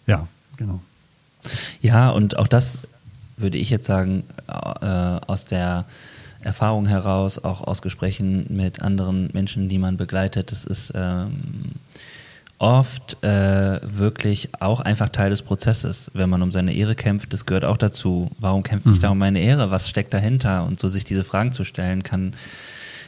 [0.06, 0.80] ja, genau.
[1.80, 2.78] Ja, und auch das
[3.36, 4.84] würde ich jetzt sagen, äh,
[5.26, 5.84] aus der
[6.40, 11.72] Erfahrung heraus, auch aus Gesprächen mit anderen Menschen, die man begleitet, das ist ähm,
[12.58, 17.46] oft äh, wirklich auch einfach Teil des Prozesses, wenn man um seine Ehre kämpft, das
[17.46, 18.30] gehört auch dazu.
[18.38, 19.02] Warum kämpfe ich Mhm.
[19.02, 19.70] da um meine Ehre?
[19.70, 20.64] Was steckt dahinter?
[20.64, 22.34] Und so sich diese Fragen zu stellen, kann,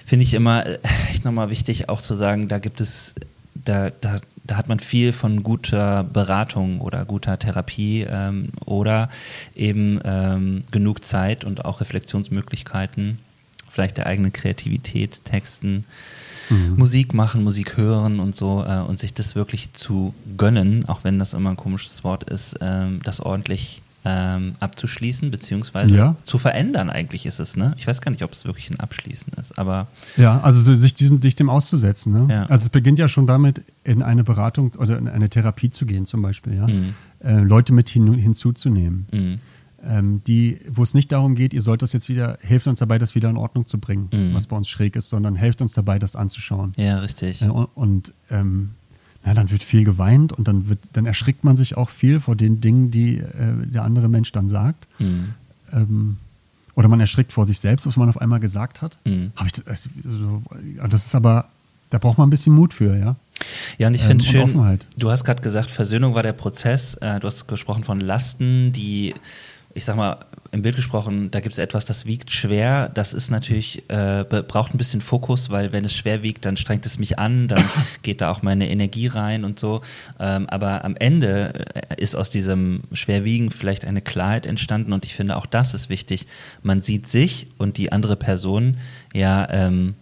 [0.07, 0.79] finde ich immer äh,
[1.11, 3.15] echt nochmal wichtig, auch zu sagen, da gibt es,
[3.55, 9.11] da, da, da hat man viel von guter Beratung oder guter Therapie ähm, oder
[9.55, 13.19] eben ähm, genug Zeit und auch Reflexionsmöglichkeiten,
[13.69, 15.85] vielleicht der eigenen Kreativität, Texten,
[16.49, 16.77] Mhm.
[16.77, 21.19] Musik machen, Musik hören und so äh, und sich das wirklich zu gönnen, auch wenn
[21.19, 26.17] das immer ein komisches Wort ist, ähm, das ordentlich ähm, abzuschließen, beziehungsweise Ja.
[26.23, 27.75] zu verändern eigentlich ist es, ne?
[27.77, 30.95] Ich weiß gar nicht, ob es wirklich ein Abschließen ist, aber Ja, also so sich
[30.95, 32.13] diesem, dich dem auszusetzen.
[32.13, 32.33] Ne?
[32.33, 32.43] Ja.
[32.45, 36.07] Also es beginnt ja schon damit, in eine Beratung oder in eine Therapie zu gehen
[36.07, 36.69] zum Beispiel, ja.
[36.69, 36.95] Mhm.
[37.19, 39.07] Äh, Leute mit hin, hinzuzunehmen.
[39.13, 39.39] mh,
[39.89, 42.99] Ähm, die, wo es nicht darum geht, ihr sollt das jetzt wieder, helft uns dabei,
[42.99, 44.35] das wieder in Ordnung zu bringen, Mhm.
[44.35, 46.73] was bei uns schräg ist, sondern helft uns dabei, das anzuschauen.
[46.77, 47.41] ja, richtig.
[47.41, 48.71] Ja, und und ähm,
[49.27, 52.37] na, dann wird viel geweint und dann wird, dann erschrickt man sich auch viel vor
[52.37, 53.25] den Dingen, die äh,
[53.67, 54.87] der andere Mensch dann sagt.
[55.01, 55.35] Mhm.
[55.73, 56.17] Ähm,
[56.77, 58.99] oder man erschrickt vor sich selbst, was man auf einmal gesagt hat.
[59.05, 59.33] Mhm.
[59.35, 60.43] Hab ich das, also, so,
[60.77, 61.49] ja, das ist aber,
[61.91, 63.17] da braucht man ein bisschen Mut für, ja.
[63.79, 64.87] Ja, und ich Ähm, finde und schön, Offenheit.
[64.97, 66.95] du hast gerade gesagt, Versöhnung war der Prozess.
[67.01, 69.13] Äh, du hast gesprochen von Lasten, die,
[69.75, 70.19] ich sag mal,
[70.57, 72.89] im Bild gesprochen, da gibt es etwas, das wiegt schwer.
[72.89, 76.87] Das ist natürlich, äh, braucht ein bisschen Fokus, weil wenn es schwer wiegt, dann strengt
[76.87, 77.63] es mich an, dann
[78.03, 79.83] geht da auch meine Energie rein und so.
[80.19, 85.15] Ähm, aber am Ende äh, ist aus diesem Schwerwiegen vielleicht eine Klarheit entstanden und ich
[85.15, 86.27] finde auch das ist wichtig.
[86.63, 88.79] Man sieht sich und die andere Person
[89.13, 89.95] ja ähm,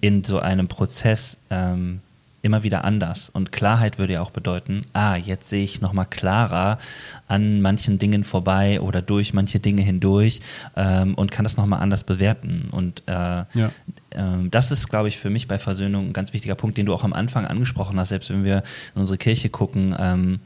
[0.00, 2.00] in so einem Prozess ähm,
[2.44, 3.30] immer wieder anders.
[3.30, 6.78] Und Klarheit würde ja auch bedeuten, ah, jetzt sehe ich nochmal klarer
[7.26, 10.40] an manchen Dingen vorbei oder durch manche Dinge hindurch
[10.76, 12.68] ähm, und kann das nochmal anders bewerten.
[12.70, 13.70] Und äh, Ja.
[14.12, 16.94] ähm, das ist, glaube ich, für mich bei Versöhnung ein ganz wichtiger Punkt, den du
[16.94, 18.58] auch am Anfang angesprochen hast, selbst wenn wir
[18.94, 20.40] in unsere Kirche gucken, ähm,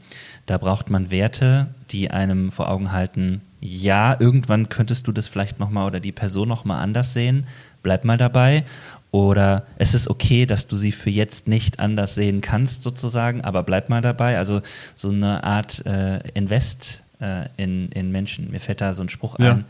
[0.45, 5.59] da braucht man Werte, die einem vor Augen halten, ja, irgendwann könntest du das vielleicht
[5.59, 7.45] nochmal oder die Person nochmal anders sehen,
[7.83, 8.63] bleib mal dabei.
[9.11, 13.63] Oder es ist okay, dass du sie für jetzt nicht anders sehen kannst, sozusagen, aber
[13.63, 14.37] bleib mal dabei.
[14.37, 14.61] Also
[14.95, 18.51] so eine Art äh, Invest äh, in, in Menschen.
[18.51, 19.53] Mir fällt da so ein Spruch Ja.
[19.53, 19.65] ein.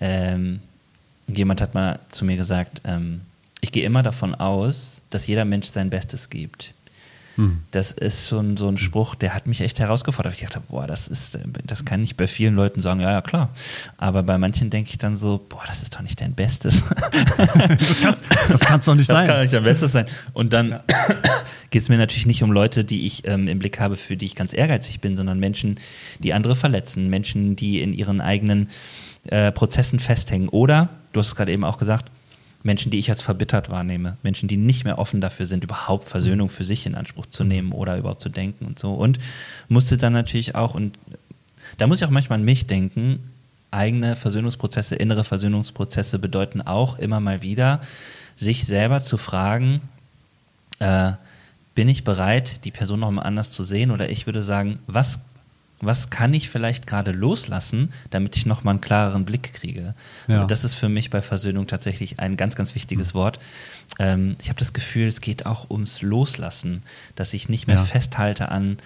[0.00, 0.60] Ähm,
[1.26, 3.22] jemand hat mal zu mir gesagt, ähm,
[3.60, 6.74] ich gehe immer davon aus, dass jeder Mensch sein Bestes gibt.
[7.36, 7.62] Hm.
[7.70, 10.34] Das ist schon so ein Spruch, der hat mich echt herausgefordert.
[10.34, 13.50] Ich dachte, boah, das ist, das kann ich bei vielen Leuten sagen, ja, ja, klar.
[13.96, 16.82] Aber bei manchen denke ich dann so, boah, das ist doch nicht dein Bestes.
[17.32, 19.26] Das kann's, das kann's doch nicht Das sein.
[19.26, 20.06] kann nicht dein Bestes sein.
[20.32, 20.80] Und dann
[21.70, 24.26] geht es mir natürlich nicht um Leute, die ich ähm, im Blick habe, für die
[24.26, 25.76] ich ganz ehrgeizig bin, sondern Menschen,
[26.18, 28.68] die andere verletzen, Menschen, die in ihren eigenen
[29.26, 30.48] äh, Prozessen festhängen.
[30.48, 32.10] Oder, du hast es gerade eben auch gesagt,
[32.62, 36.48] Menschen, die ich als verbittert wahrnehme, Menschen, die nicht mehr offen dafür sind, überhaupt Versöhnung
[36.48, 38.92] für sich in Anspruch zu nehmen oder überhaupt zu denken und so.
[38.92, 39.18] Und
[39.68, 40.98] musste dann natürlich auch, und
[41.78, 43.18] da muss ich auch manchmal an mich denken,
[43.70, 47.80] eigene Versöhnungsprozesse, innere Versöhnungsprozesse bedeuten auch immer mal wieder,
[48.36, 49.80] sich selber zu fragen,
[50.78, 51.12] äh,
[51.74, 53.90] bin ich bereit, die Person noch mal anders zu sehen?
[53.90, 55.18] Oder ich würde sagen, was,
[55.82, 59.94] was kann ich vielleicht gerade loslassen, damit ich noch mal einen klareren Blick kriege?
[60.28, 60.42] Ja.
[60.42, 63.38] Und das ist für mich bei Versöhnung tatsächlich ein ganz, ganz wichtiges Wort.
[63.98, 66.82] Ähm, ich habe das Gefühl, es geht auch ums Loslassen,
[67.16, 67.82] dass ich nicht mehr Ja.
[67.82, 68.78] festhalte an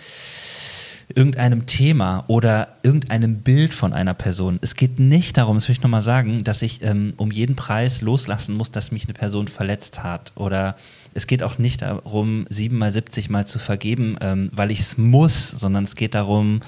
[1.15, 4.59] irgendeinem Thema oder irgendeinem Bild von einer Person.
[4.61, 8.01] Es geht nicht darum, das will ich nochmal sagen, dass ich ähm, um jeden Preis
[8.01, 10.33] loslassen muss, dass mich eine Person verletzt hat.
[10.35, 10.77] Oder
[11.15, 15.51] es geht auch nicht darum, siebenmal, siebzig Mal zu vergeben, ähm, weil ich es muss,
[15.51, 16.61] sondern es geht darum,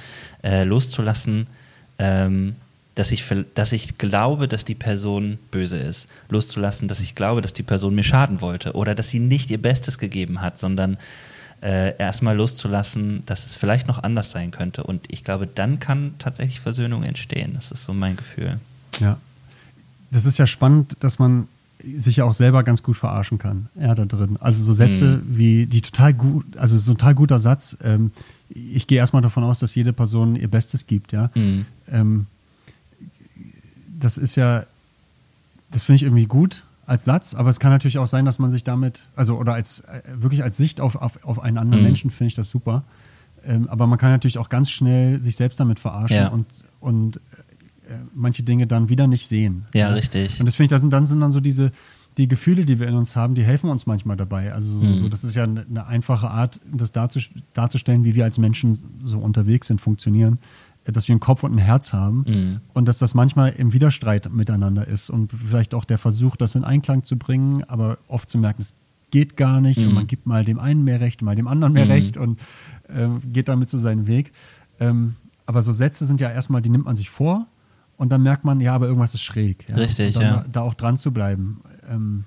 [0.43, 1.49] äh, loszulassen,
[1.99, 2.55] ähm,
[2.95, 3.25] dass ich,
[3.55, 6.09] dass ich glaube, dass die Person böse ist.
[6.29, 9.63] Loszulassen, dass ich glaube, dass die Person mir schaden wollte oder dass sie nicht ihr
[9.63, 10.97] Bestes gegeben hat, sondern
[11.63, 14.85] äh, erstmal loszulassen, dass es vielleicht noch anders sein könnte.
[14.85, 17.53] Und ich glaube, dann kann tatsächlich Versöhnung entstehen.
[17.55, 18.59] Das ist so mein Gefühl.
[19.01, 19.19] Ja.
[20.11, 21.49] Das ist ja spannend, dass man
[21.83, 24.37] sich ja auch selber ganz gut verarschen kann, ja, da drin.
[24.41, 25.39] Also so Sätze mhm.
[25.39, 28.11] wie die total gut, also so ein total guter Satz, ähm,
[28.49, 31.31] ich gehe erstmal davon aus, dass jede Person ihr Bestes gibt, ja.
[31.35, 31.67] Mhm.
[31.91, 32.27] Ähm,
[34.01, 34.65] das ist ja,
[35.71, 38.51] das finde ich irgendwie gut als Satz, aber es kann natürlich auch sein, dass man
[38.51, 41.89] sich damit, also oder als äh, wirklich als Sicht auf, auf, auf einen anderen mhm.
[41.89, 42.85] Menschen finde ich das super.
[43.45, 46.29] Ähm, aber man kann natürlich auch ganz schnell sich selbst damit verarschen ja.
[46.29, 46.47] und,
[46.81, 47.21] und äh,
[48.15, 49.67] manche Dinge dann wieder nicht sehen.
[49.75, 49.95] Ja, ja.
[49.95, 50.41] richtig.
[50.41, 51.73] Und das finde ich, das sind, dann sind dann so diese,
[52.17, 54.55] die Gefühle, die wir in uns haben, die helfen uns manchmal dabei.
[54.55, 54.97] Also so, mhm.
[54.97, 59.19] so das ist ja eine, eine einfache Art, das darzustellen, wie wir als Menschen so
[59.19, 60.39] unterwegs sind, funktionieren
[60.93, 62.61] dass wir einen Kopf und ein Herz haben mhm.
[62.75, 66.65] und dass das manchmal im Widerstreit miteinander ist und vielleicht auch der Versuch, das in
[66.65, 68.75] Einklang zu bringen, aber oft zu merken, es
[69.11, 69.89] geht gar nicht mhm.
[69.89, 71.91] und man gibt mal dem einen mehr Recht, mal dem anderen mehr mhm.
[71.91, 72.39] Recht und
[72.89, 74.33] äh, geht damit so seinen Weg.
[74.81, 75.17] Ähm,
[75.47, 77.47] aber so Sätze sind ja erstmal, die nimmt man sich vor
[77.97, 79.69] und dann merkt man, ja, aber irgendwas ist schräg.
[79.69, 79.77] Ja?
[79.77, 80.45] Richtig, dann, ja.
[80.53, 81.63] Da auch dran zu bleiben.
[81.89, 82.25] Ähm,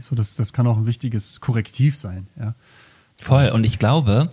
[0.00, 2.26] so das, das kann auch ein wichtiges Korrektiv sein.
[2.38, 2.54] Ja?
[3.16, 3.48] Voll.
[3.50, 4.30] Und ich glaube,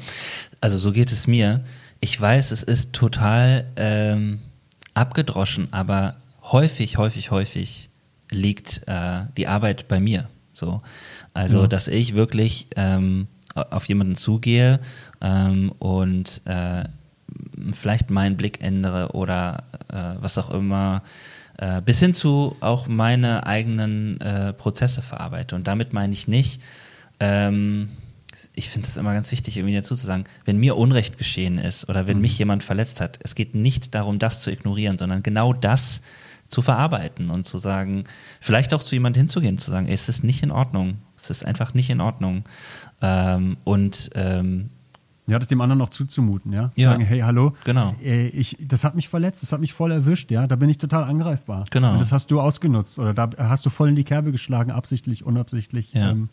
[0.62, 1.64] also so geht es mir,
[2.02, 4.40] ich weiß, es ist total ähm,
[4.94, 7.90] abgedroschen, aber häufig, häufig, häufig
[8.32, 10.30] liegt äh, die Arbeit bei mir.
[10.54, 10.82] So,
[11.34, 11.68] also, ja.
[11.68, 14.80] dass ich wirklich ähm, auf jemanden zugehe
[15.22, 16.84] ähm, und äh,
[17.74, 21.04] vielleicht meinen Blick ändere oder äh, was auch immer,
[21.58, 25.56] äh, bis hin zu auch meine eigenen äh, Prozesse verarbeite.
[25.56, 26.62] Und damit meine ich nicht,
[27.20, 27.90] ähm,
[28.60, 31.88] ich finde es immer ganz wichtig, irgendwie dazu zu sagen, wenn mir Unrecht geschehen ist
[31.88, 32.24] oder wenn mhm.
[32.24, 36.02] mich jemand verletzt hat, es geht nicht darum, das zu ignorieren, sondern genau das
[36.50, 38.04] zu verarbeiten und zu sagen,
[38.42, 41.46] vielleicht auch zu jemandem hinzugehen, zu sagen, ey, es ist nicht in Ordnung, es ist
[41.46, 42.44] einfach nicht in Ordnung.
[43.02, 44.72] Ähm, und ähm,
[45.28, 46.72] ja, das dem anderen noch zuzumuten, ja.
[46.76, 46.92] ja.
[46.92, 47.96] Sagen, hey, hallo, genau.
[48.04, 50.48] Äh, ich, das hat mich verletzt, das hat mich voll erwischt, ja.
[50.48, 51.66] Da bin ich total angreifbar.
[51.70, 51.94] Genau.
[51.94, 55.24] Und das hast du ausgenutzt oder da hast du voll in die Kerbe geschlagen, absichtlich,
[55.24, 55.94] unabsichtlich.
[55.94, 56.10] Ja.
[56.10, 56.30] Ähm,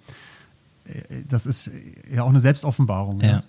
[1.28, 1.70] das ist
[2.12, 3.20] ja auch eine Selbstoffenbarung.
[3.20, 3.43] Ja.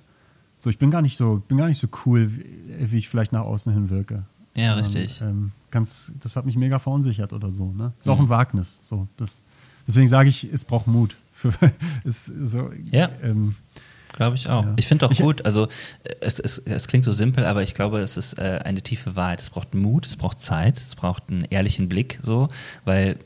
[0.58, 3.32] So, ich bin gar nicht so, bin gar nicht so cool, wie, wie ich vielleicht
[3.32, 4.24] nach außen hin wirke.
[4.56, 5.22] Ja, Sondern, richtig.
[5.22, 7.72] Ähm, ganz, das hat mich mega verunsichert oder so.
[7.72, 7.94] Ne?
[8.00, 8.12] Ist mhm.
[8.14, 8.80] auch ein Wagnis.
[8.82, 9.42] So, das,
[9.86, 11.16] deswegen sage ich, es braucht Mut.
[11.32, 11.54] Für,
[12.04, 13.10] ist so, ja.
[13.22, 13.56] Ähm,
[14.14, 14.66] Glaube ich auch.
[14.66, 14.74] Ja.
[14.78, 15.68] Ich finde auch ich, gut, also
[16.22, 19.42] es, es, es klingt so simpel, aber ich glaube, es ist äh, eine tiefe Wahrheit.
[19.42, 22.48] Es braucht Mut, es braucht Zeit, es braucht einen ehrlichen Blick, so,
[22.84, 23.18] weil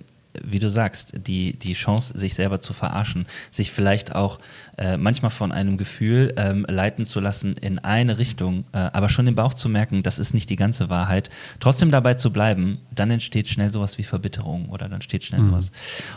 [0.41, 4.39] wie du sagst, die, die Chance, sich selber zu verarschen, sich vielleicht auch
[4.77, 9.27] äh, manchmal von einem Gefühl ähm, leiten zu lassen in eine Richtung, äh, aber schon
[9.27, 11.29] im Bauch zu merken, das ist nicht die ganze Wahrheit,
[11.59, 15.45] trotzdem dabei zu bleiben, dann entsteht schnell sowas wie Verbitterung oder dann steht schnell mhm.
[15.45, 15.71] sowas.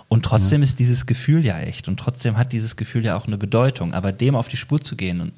[0.08, 0.64] Und trotzdem ja.
[0.64, 4.12] ist dieses Gefühl ja echt und trotzdem hat dieses Gefühl ja auch eine Bedeutung, aber
[4.12, 5.32] dem auf die Spur zu gehen, und,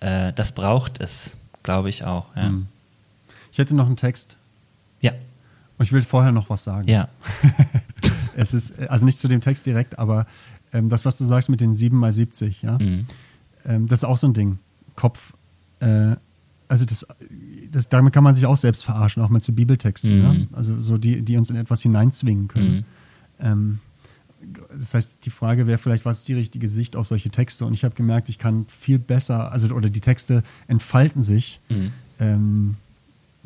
[0.00, 1.30] äh, das braucht es,
[1.62, 2.34] glaube ich auch.
[2.34, 2.50] Ja.
[2.50, 2.66] Mhm.
[3.52, 4.36] Ich hätte noch einen Text.
[5.00, 5.12] Ja.
[5.78, 6.88] Ich will vorher noch was sagen.
[6.88, 7.08] Ja.
[8.36, 10.26] es ist, also nicht zu dem Text direkt, aber
[10.72, 13.06] ähm, das, was du sagst mit den 7 mal 70, ja, mhm.
[13.66, 14.58] ähm, das ist auch so ein Ding.
[14.94, 15.34] Kopf,
[15.80, 16.16] äh,
[16.68, 17.06] also das,
[17.70, 20.24] das, damit kann man sich auch selbst verarschen, auch mal zu Bibeltexten, mhm.
[20.24, 20.46] ja?
[20.52, 22.74] also so die, die uns in etwas hineinzwingen können.
[22.74, 22.84] Mhm.
[23.40, 23.78] Ähm,
[24.76, 27.64] das heißt, die Frage wäre vielleicht, was ist die richtige Sicht auf solche Texte?
[27.64, 31.60] Und ich habe gemerkt, ich kann viel besser, also oder die Texte entfalten sich.
[31.68, 31.92] Mhm.
[32.20, 32.76] Ähm,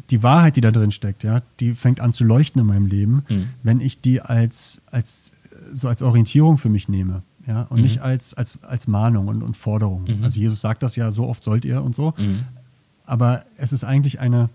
[0.08, 3.24] die Wahrheit, die da drin steckt, ja, die fängt an zu leuchten in meinem Leben,
[3.28, 3.48] mhm.
[3.62, 5.32] wenn ich die als, als,
[5.72, 7.22] so als Orientierung für mich nehme.
[7.46, 7.82] Ja, und mhm.
[7.84, 10.04] nicht als, als, als Mahnung und, und Forderung.
[10.04, 10.24] Mhm.
[10.24, 12.14] Also Jesus sagt das ja, so oft sollt ihr und so.
[12.16, 12.44] Mhm.
[13.06, 14.50] Aber es ist eigentlich eine,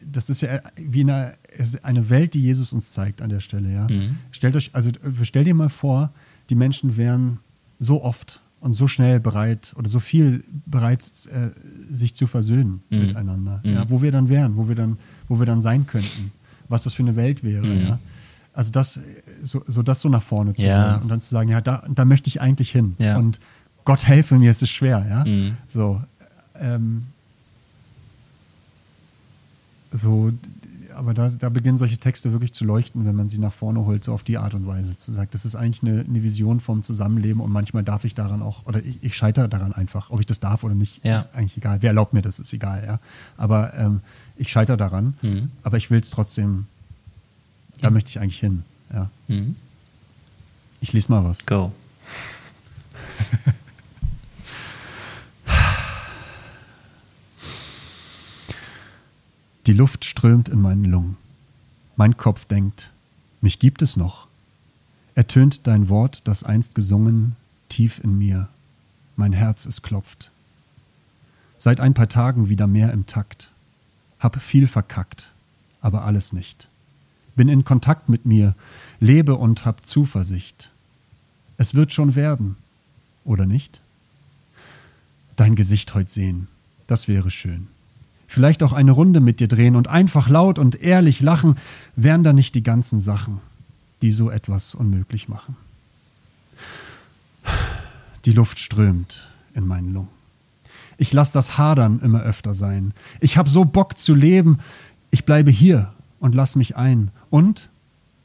[0.00, 1.34] das ist ja wie eine,
[1.82, 3.70] eine Welt, die Jesus uns zeigt an der Stelle.
[3.70, 3.88] Ja?
[3.88, 4.16] Mhm.
[4.30, 4.90] Stellt euch, also
[5.22, 6.12] stell dir mal vor,
[6.48, 7.40] die Menschen wären
[7.78, 11.00] so oft und so schnell bereit oder so viel bereit,
[11.32, 11.50] äh,
[11.94, 12.98] sich zu versöhnen mhm.
[12.98, 13.60] miteinander.
[13.64, 13.72] Mhm.
[13.72, 14.98] Ja, wo wir dann wären, wo wir dann,
[15.28, 16.32] wo wir dann sein könnten,
[16.68, 17.64] was das für eine Welt wäre.
[17.64, 17.80] Mhm.
[17.86, 17.98] Ja.
[18.52, 19.00] Also das,
[19.40, 20.96] so, so das so nach vorne zu ja.
[20.96, 22.94] und dann zu sagen, ja, da, da möchte ich eigentlich hin.
[22.98, 23.16] Ja.
[23.18, 23.38] Und
[23.84, 25.24] Gott helfe mir, es ist schwer, ja.
[25.24, 25.56] Mhm.
[25.72, 26.02] So,
[26.58, 27.04] ähm,
[29.92, 30.32] so
[30.96, 34.04] aber da, da beginnen solche Texte wirklich zu leuchten, wenn man sie nach vorne holt,
[34.04, 35.28] so auf die Art und Weise zu sagen.
[35.32, 38.82] Das ist eigentlich eine, eine Vision vom Zusammenleben und manchmal darf ich daran auch, oder
[38.82, 40.10] ich, ich scheitere daran einfach.
[40.10, 41.18] Ob ich das darf oder nicht, ja.
[41.18, 41.82] ist eigentlich egal.
[41.82, 43.00] Wer erlaubt mir das, ist egal, ja.
[43.36, 44.00] Aber ähm,
[44.36, 45.50] ich scheitere daran, mhm.
[45.62, 46.66] aber ich will es trotzdem,
[47.80, 47.90] da ja.
[47.90, 49.10] möchte ich eigentlich hin, ja.
[49.28, 49.56] Mhm.
[50.80, 51.46] Ich lese mal was.
[51.46, 51.72] Go.
[59.66, 61.16] Die Luft strömt in meinen Lungen.
[61.96, 62.92] Mein Kopf denkt,
[63.40, 64.28] mich gibt es noch.
[65.16, 67.34] Ertönt dein Wort, das einst gesungen,
[67.68, 68.48] tief in mir.
[69.16, 70.30] mein Herz es klopft.
[71.58, 73.50] Seit ein paar Tagen wieder mehr im Takt.
[74.20, 75.32] Hab viel verkackt,
[75.80, 76.68] aber alles nicht.
[77.34, 78.54] Bin in Kontakt mit mir,
[79.00, 80.70] lebe und hab Zuversicht.
[81.56, 82.56] Es wird schon werden,
[83.24, 83.80] oder nicht?
[85.34, 86.46] Dein Gesicht heut sehen,
[86.86, 87.68] das wäre schön.
[88.26, 91.56] Vielleicht auch eine Runde mit dir drehen und einfach laut und ehrlich lachen,
[91.94, 93.40] wären da nicht die ganzen Sachen,
[94.02, 95.56] die so etwas unmöglich machen.
[98.24, 100.08] Die Luft strömt in meinen Lungen.
[100.98, 102.94] Ich lass das Hadern immer öfter sein.
[103.20, 104.58] Ich hab so Bock zu leben.
[105.10, 107.10] Ich bleibe hier und lass mich ein.
[107.30, 107.68] Und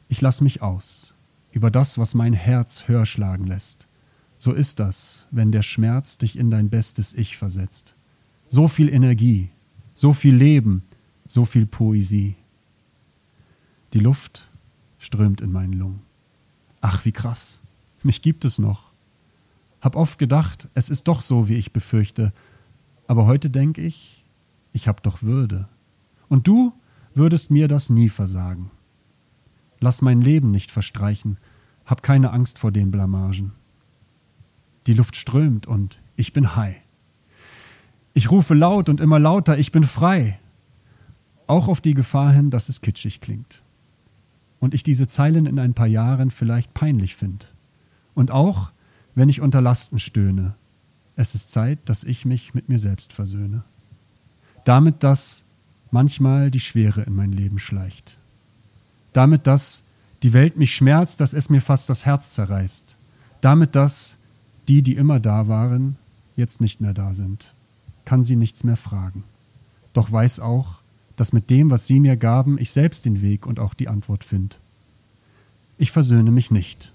[0.08, 1.14] ich lass mich aus
[1.52, 3.88] über das, was mein Herz höher schlagen lässt.
[4.40, 7.94] So ist das, wenn der Schmerz dich in dein bestes Ich versetzt.
[8.48, 9.50] So viel Energie,
[10.02, 10.82] so viel Leben,
[11.28, 12.36] so viel Poesie.
[13.94, 14.50] Die Luft
[14.98, 16.02] strömt in meinen Lungen.
[16.82, 17.60] Ach, wie krass.
[18.02, 18.94] Mich gibt es noch.
[19.80, 22.34] Hab oft gedacht, es ist doch so, wie ich befürchte.
[23.06, 24.26] Aber heute denk ich,
[24.74, 25.70] ich hab doch Würde.
[26.30, 26.74] Und du
[27.14, 28.72] würdest mir das nie versagen.
[29.80, 31.38] Lass mein Leben nicht verstreichen,
[31.86, 33.52] hab keine Angst vor den Blamagen.
[34.88, 36.78] Die Luft strömt und ich bin high.
[38.14, 40.40] Ich rufe laut und immer lauter, ich bin frei.
[41.48, 43.62] Auch auf die Gefahr hin, dass es kitschig klingt.
[44.60, 47.46] Und ich diese Zeilen in ein paar Jahren vielleicht peinlich finde.
[48.14, 48.72] Und auch,
[49.16, 50.56] wenn ich unter Lasten stöhne,
[51.16, 53.64] es ist Zeit, dass ich mich mit mir selbst versöhne.
[54.64, 55.46] Damit, dass
[55.90, 58.18] manchmal die Schwere in mein Leben schleicht.
[59.14, 59.84] Damit, dass
[60.24, 62.98] die Welt mich schmerzt, dass es mir fast das Herz zerreißt.
[63.42, 64.18] Damit, dass
[64.68, 65.98] die, die immer da waren,
[66.36, 67.56] jetzt nicht mehr da sind.
[68.06, 69.24] Kann sie nichts mehr fragen.
[69.94, 70.82] Doch weiß auch,
[71.16, 74.24] dass mit dem, was sie mir gaben, ich selbst den Weg und auch die Antwort
[74.24, 74.56] finde.
[75.78, 76.94] Ich versöhne mich nicht.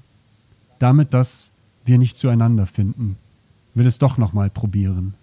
[0.78, 1.52] Damit, dass
[1.84, 3.16] wir nicht zueinander finden,
[3.74, 5.14] will es doch nochmal probieren.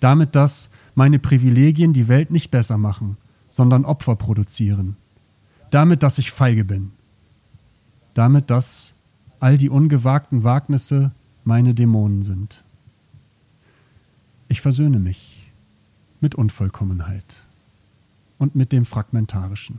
[0.00, 3.16] Damit, dass meine Privilegien die Welt nicht besser machen,
[3.50, 4.96] sondern Opfer produzieren.
[5.70, 6.92] Damit, dass ich feige bin.
[8.14, 8.94] Damit, dass
[9.38, 11.12] all die ungewagten Wagnisse
[11.44, 12.64] meine Dämonen sind.
[14.50, 15.52] Ich versöhne mich
[16.20, 17.46] mit Unvollkommenheit
[18.36, 19.78] und mit dem Fragmentarischen.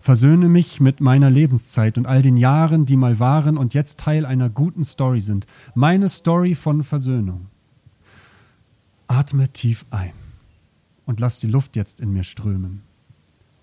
[0.00, 4.26] Versöhne mich mit meiner Lebenszeit und all den Jahren, die mal waren und jetzt Teil
[4.26, 5.46] einer guten Story sind.
[5.76, 7.46] Meine Story von Versöhnung.
[9.06, 10.14] Atme tief ein
[11.04, 12.82] und lass die Luft jetzt in mir strömen.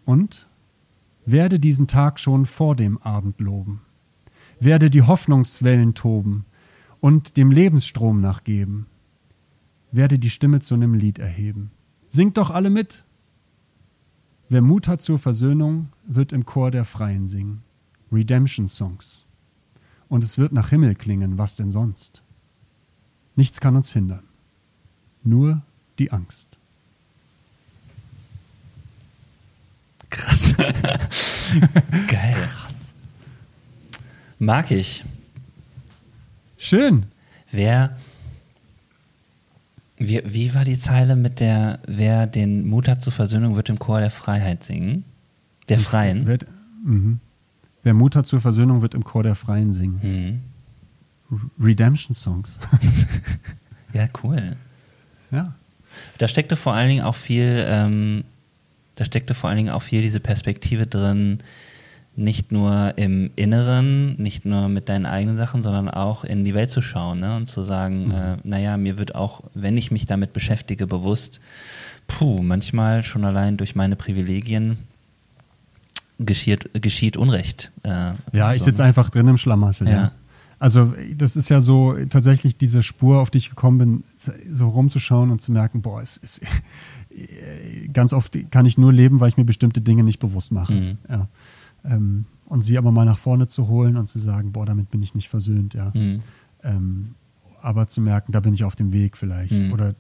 [0.06, 0.48] Und
[1.26, 3.82] werde diesen Tag schon vor dem Abend loben,
[4.62, 6.46] werde die Hoffnungswellen toben
[7.02, 8.86] und dem Lebensstrom nachgeben,
[9.94, 11.72] werde die Stimme zu einem Lied erheben.
[12.10, 13.06] Singt doch alle mit!
[14.50, 17.64] Wer Mut hat zur Versöhnung, wird im Chor der Freien singen.
[18.12, 19.26] Redemption Songs.
[20.10, 22.22] Und es wird nach Himmel klingen, was denn sonst?
[23.36, 24.24] Nichts kann uns hindern.
[25.24, 25.62] Nur
[25.98, 26.58] die Angst.
[30.10, 30.54] Krass.
[32.08, 32.36] Geil.
[32.36, 32.94] Krass.
[34.38, 35.04] Mag ich.
[36.58, 37.06] Schön.
[37.52, 37.98] Wer.
[40.08, 43.80] Wie, wie war die Zeile mit der, wer den Mut hat zur Versöhnung, wird im
[43.80, 45.06] Chor der Freiheit singen?
[45.70, 46.28] Der Freien.
[46.28, 46.40] Wer,
[46.84, 47.20] mhm.
[47.84, 50.42] wer Mut hat zur Versöhnung, wird im Chor der Freien singen.
[51.30, 51.52] Mhm.
[51.60, 52.60] Redemption Songs.
[53.94, 54.56] ja, cool.
[55.32, 55.56] Ja.
[56.18, 58.24] Da steckte vor allen Dingen auch viel ähm,
[58.96, 61.40] da steckte vor allen Dingen auch viel diese Perspektive drin,
[62.16, 66.70] nicht nur im Inneren, nicht nur mit deinen eigenen Sachen, sondern auch in die Welt
[66.70, 67.36] zu schauen ne?
[67.36, 68.12] und zu sagen, mhm.
[68.12, 71.40] äh, naja, mir wird auch, wenn ich mich damit beschäftige, bewusst,
[72.08, 74.78] puh, manchmal schon allein durch meine Privilegien
[76.20, 77.72] geschieht, geschieht Unrecht.
[77.84, 78.66] Äh, ja, ich so.
[78.66, 79.88] sitze einfach drin im Schlamassel.
[79.88, 79.94] Ja.
[79.94, 80.12] ja.
[80.60, 84.04] Also das ist ja so tatsächlich diese Spur, auf die ich gekommen bin,
[84.50, 86.42] so rumzuschauen und zu merken, boah, es ist
[87.94, 90.74] ganz oft kann ich nur leben, weil ich mir bestimmte Dinge nicht bewusst mache.
[90.74, 90.98] Mhm.
[91.10, 91.28] Ja.
[91.86, 95.02] Ähm, und sie aber mal nach vorne zu holen und zu sagen, boah, damit bin
[95.02, 95.92] ich nicht versöhnt, ja.
[95.94, 96.22] Mhm.
[96.64, 97.16] Ähm,
[97.62, 99.54] aber zu merken, da bin ich auf dem Weg vielleicht.
[99.54, 99.74] Mhm.
[99.74, 99.96] Oder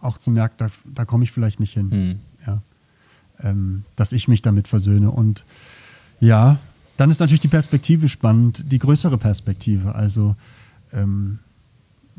[0.00, 1.88] auch zu merken, da, da komme ich vielleicht nicht hin.
[1.88, 2.20] Mhm.
[2.46, 2.62] Ja.
[3.42, 5.10] Ähm, dass ich mich damit versöhne.
[5.10, 5.44] Und
[6.20, 6.58] ja,
[6.96, 9.94] dann ist natürlich die Perspektive spannend, die größere Perspektive.
[9.94, 10.36] Also,
[10.92, 11.38] ähm,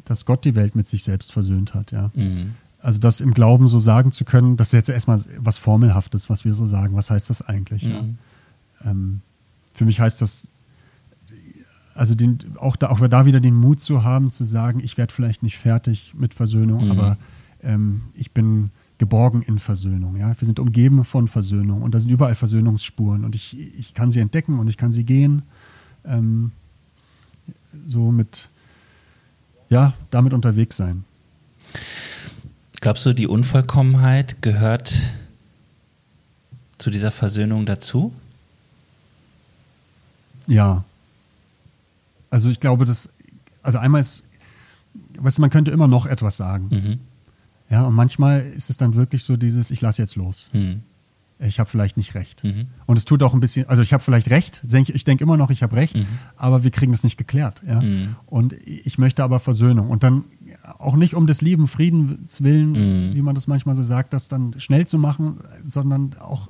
[0.05, 2.09] dass Gott die Welt mit sich selbst versöhnt hat, ja.
[2.15, 2.55] Mhm.
[2.81, 6.45] Also das im Glauben so sagen zu können, das ist jetzt erstmal was Formelhaftes, was
[6.45, 6.95] wir so sagen.
[6.95, 7.83] Was heißt das eigentlich?
[7.83, 8.03] Ja?
[8.86, 9.21] Ähm,
[9.73, 10.49] für mich heißt das,
[11.93, 15.13] also den, auch, da, auch da wieder den Mut zu haben, zu sagen, ich werde
[15.13, 16.91] vielleicht nicht fertig mit Versöhnung, mhm.
[16.91, 17.17] aber
[17.61, 20.15] ähm, ich bin geborgen in Versöhnung.
[20.15, 20.34] Ja?
[20.39, 24.19] Wir sind umgeben von Versöhnung und da sind überall Versöhnungsspuren und ich, ich kann sie
[24.19, 25.41] entdecken und ich kann sie gehen.
[26.05, 26.51] Ähm,
[27.88, 28.49] so mit
[29.71, 31.05] ja, damit unterwegs sein.
[32.82, 34.93] Glaubst du, die Unvollkommenheit gehört
[36.77, 38.13] zu dieser Versöhnung dazu?
[40.47, 40.83] Ja.
[42.29, 43.09] Also ich glaube, dass,
[43.61, 44.23] also einmal ist,
[45.19, 46.67] weißt du, man könnte immer noch etwas sagen.
[46.71, 46.99] Mhm.
[47.69, 50.49] Ja, und manchmal ist es dann wirklich so dieses, ich lasse jetzt los.
[50.53, 50.81] Mhm.
[51.39, 52.43] Ich habe vielleicht nicht recht.
[52.43, 52.67] Mhm.
[52.85, 55.37] Und es tut auch ein bisschen, also ich habe vielleicht recht, denk, ich denke immer
[55.37, 56.05] noch, ich habe recht, Mhm.
[56.37, 57.63] aber wir kriegen das nicht geklärt.
[57.65, 57.81] Ja?
[57.81, 58.15] Mhm.
[58.27, 59.89] Und ich möchte aber Versöhnung.
[59.89, 60.23] Und dann
[60.77, 62.71] auch nicht um des lieben Friedens willen,
[63.09, 63.15] Mhm.
[63.15, 66.49] wie man das manchmal so sagt, das dann schnell zu machen, sondern auch,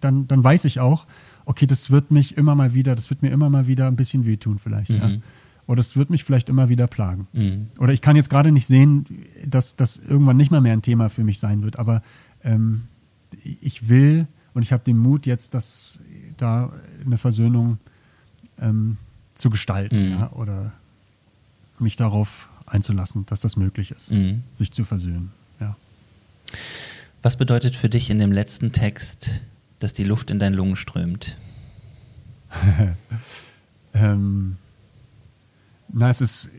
[0.00, 1.06] dann, dann weiß ich auch,
[1.44, 4.26] okay, das wird mich immer mal wieder, das wird mir immer mal wieder ein bisschen
[4.26, 4.90] wehtun vielleicht.
[4.90, 5.08] Ja?
[5.08, 5.22] Mhm.
[5.66, 7.28] Oder es wird mich vielleicht immer wieder plagen.
[7.32, 7.68] Mhm.
[7.78, 9.06] Oder ich kann jetzt gerade nicht sehen,
[9.46, 12.02] dass das irgendwann nicht mal mehr ein Thema für mich sein wird, aber
[12.42, 12.82] ähm,
[13.60, 16.00] ich will und ich habe den Mut jetzt, dass
[16.36, 16.72] da
[17.04, 17.78] eine Versöhnung
[18.58, 18.96] ähm,
[19.34, 20.10] zu gestalten Mhm.
[20.10, 20.72] ja, oder
[21.78, 24.42] mich darauf einzulassen, dass das möglich ist, Mhm.
[24.54, 25.30] sich zu versöhnen.
[25.60, 25.76] Ja.
[27.22, 29.42] Was bedeutet für dich in dem letzten Text,
[29.82, 31.36] dass die Luft in deinen Lungen strömt?
[33.94, 34.56] Ähm,
[35.92, 36.50] na, es ist,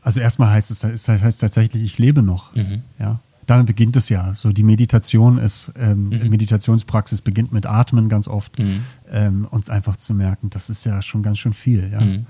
[0.00, 2.54] also erstmal heißt es, es heißt tatsächlich, ich lebe noch.
[2.54, 2.82] Mhm.
[3.00, 3.18] Ja.
[3.46, 4.34] Damit beginnt es ja.
[4.36, 6.30] So die Meditation ist, ähm, Mhm.
[6.30, 8.60] Meditationspraxis beginnt mit Atmen ganz oft.
[8.60, 8.82] Mhm.
[9.10, 11.90] Ähm, uns einfach zu merken, das ist ja schon ganz schön viel.
[11.90, 12.00] Ja.
[12.00, 12.26] Mhm.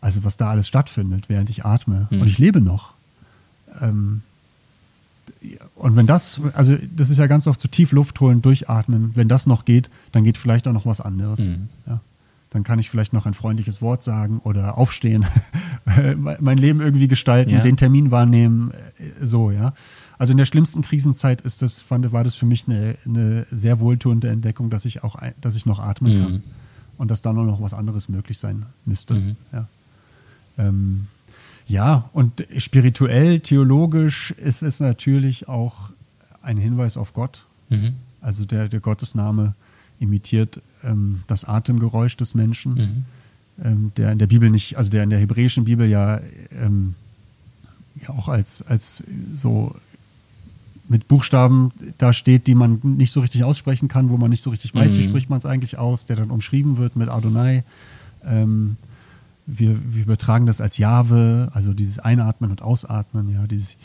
[0.00, 2.06] Also was da alles stattfindet, während ich atme.
[2.10, 2.20] Mhm.
[2.20, 2.92] Und ich lebe noch.
[3.80, 4.20] Ähm,
[5.74, 9.28] und wenn das, also das ist ja ganz oft so tief Luft holen, durchatmen, wenn
[9.28, 11.40] das noch geht, dann geht vielleicht auch noch was anderes.
[11.48, 11.68] Mhm.
[11.86, 12.00] Ja.
[12.50, 15.26] Dann kann ich vielleicht noch ein freundliches Wort sagen oder aufstehen,
[16.40, 17.60] mein Leben irgendwie gestalten, Ja.
[17.60, 19.74] den Termin wahrnehmen, äh, so, ja.
[20.18, 23.80] Also in der schlimmsten Krisenzeit ist das, fand, war das für mich eine, eine sehr
[23.80, 26.22] wohltuende Entdeckung, dass ich auch, dass ich noch atmen Mhm.
[26.22, 26.42] kann
[26.98, 29.14] und dass da nur noch was anderes möglich sein müsste.
[29.14, 29.36] Mhm.
[29.52, 29.66] Ja.
[30.58, 31.08] Ähm,
[31.66, 35.90] ja, und spirituell, theologisch ist es natürlich auch
[36.42, 37.46] ein Hinweis auf Gott.
[37.70, 37.94] Mhm.
[38.20, 39.54] Also der, der Gottesname
[39.98, 43.04] imitiert ähm, das Atemgeräusch des Menschen, Mhm.
[43.64, 46.20] ähm, der in der Bibel nicht, also der in der hebräischen Bibel ja,
[46.52, 46.94] ähm,
[48.02, 49.02] ja auch als, als
[49.32, 49.74] so
[50.86, 54.50] mit Buchstaben da steht, die man nicht so richtig aussprechen kann, wo man nicht so
[54.50, 55.04] richtig weiß, wie Mhm.
[55.08, 57.64] spricht man es eigentlich aus, der dann umschrieben wird mit Adonai.
[58.26, 58.76] Ähm,
[59.46, 63.76] wir, wir übertragen das als Jahwe, also dieses Einatmen und Ausatmen, ja, dieses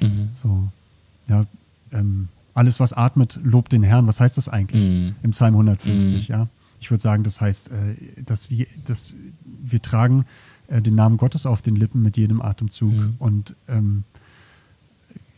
[0.00, 0.30] Mhm.
[0.32, 0.68] so,
[1.28, 1.44] ja,
[1.92, 4.06] ähm, alles, was atmet, lobt den Herrn.
[4.06, 5.14] Was heißt das eigentlich Mhm.
[5.22, 6.28] im Psalm 150?
[6.28, 6.34] Mhm.
[6.34, 6.48] Ja,
[6.80, 9.14] ich würde sagen, das heißt, äh, dass, die, dass
[9.44, 10.24] wir tragen
[10.68, 13.14] äh, den Namen Gottes auf den Lippen mit jedem Atemzug Mhm.
[13.18, 14.04] und ähm,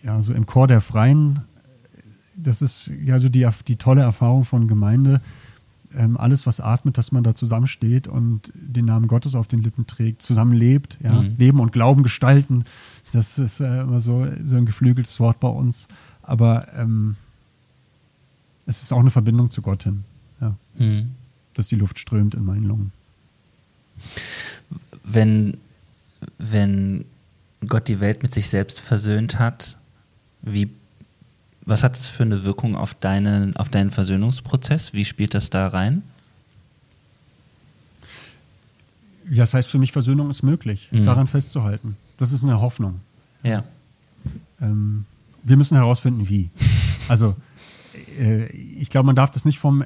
[0.03, 1.40] ja, so im Chor der Freien,
[2.36, 5.20] das ist ja so die, die tolle Erfahrung von Gemeinde.
[5.97, 9.86] Ähm, alles, was atmet, dass man da zusammensteht und den Namen Gottes auf den Lippen
[9.86, 11.34] trägt, zusammenlebt, ja, Mhm.
[11.38, 12.64] Leben und Glauben gestalten.
[13.12, 15.86] Das ist äh, immer so, so ein geflügeltes Wort bei uns.
[16.22, 17.16] Aber ähm,
[18.66, 20.05] es ist auch eine Verbindung zu Gott hin,
[20.40, 21.11] ja, Mhm.
[21.55, 22.92] dass die Luft strömt in meinen Lungen.
[25.05, 25.59] Wenn,
[26.38, 27.05] wenn
[27.66, 29.76] Gott die Welt mit sich selbst versöhnt hat,
[30.42, 30.70] wie,
[31.66, 34.92] was hat das für eine Wirkung auf, deinen auf deinen Versöhnungsprozess?
[34.92, 36.02] Wie spielt das da rein?
[39.30, 41.04] Ja, das heißt für mich, Versöhnung ist möglich, Mhm.
[41.04, 41.96] daran festzuhalten.
[42.18, 43.00] Das ist eine Hoffnung.
[43.42, 43.64] Ja.
[44.60, 45.06] Ähm,
[45.42, 46.50] wir müssen herausfinden, wie.
[47.06, 47.36] Also,
[48.18, 49.84] äh, ich glaube, man darf das nicht vom,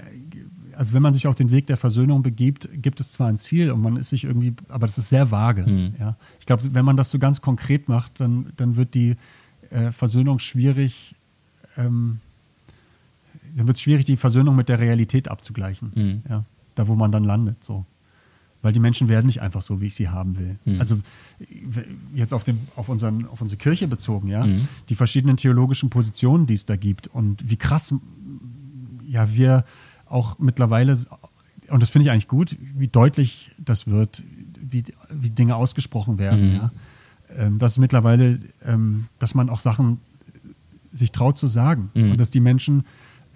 [0.76, 3.72] also wenn man sich auf den Weg der Versöhnung begibt, gibt es zwar ein Ziel
[3.72, 5.64] und man ist sich irgendwie, aber das ist sehr vage.
[5.66, 5.94] Mhm.
[5.98, 6.14] Ja.
[6.38, 9.16] Ich glaube, wenn man das so ganz konkret macht, dann, dann wird die
[9.70, 11.16] äh, Versöhnung schwierig,
[11.78, 12.20] ähm,
[13.56, 15.92] dann wird es schwierig, die Versöhnung mit der Realität abzugleichen.
[15.94, 16.22] Mhm.
[16.28, 16.44] Ja.
[16.74, 17.84] Da, wo man dann landet, so.
[18.60, 20.58] Weil die Menschen werden nicht einfach so, wie ich sie haben will.
[20.64, 20.80] Mhm.
[20.80, 20.98] Also
[22.14, 24.66] jetzt auf, den, auf, unseren, auf unsere Kirche bezogen, ja, Mhm.
[24.88, 27.94] die verschiedenen theologischen Positionen, die es da gibt und wie krass
[29.06, 29.64] ja wir
[30.06, 30.96] auch mittlerweile,
[31.68, 34.22] und das finde ich eigentlich gut, wie deutlich das wird,
[34.60, 36.56] wie, wie Dinge ausgesprochen werden, Mhm.
[36.56, 36.70] ja.
[37.36, 40.00] Ähm, dass es mittlerweile, ähm, dass man auch Sachen
[40.92, 42.12] sich traut zu sagen Mhm.
[42.12, 42.84] und dass die Menschen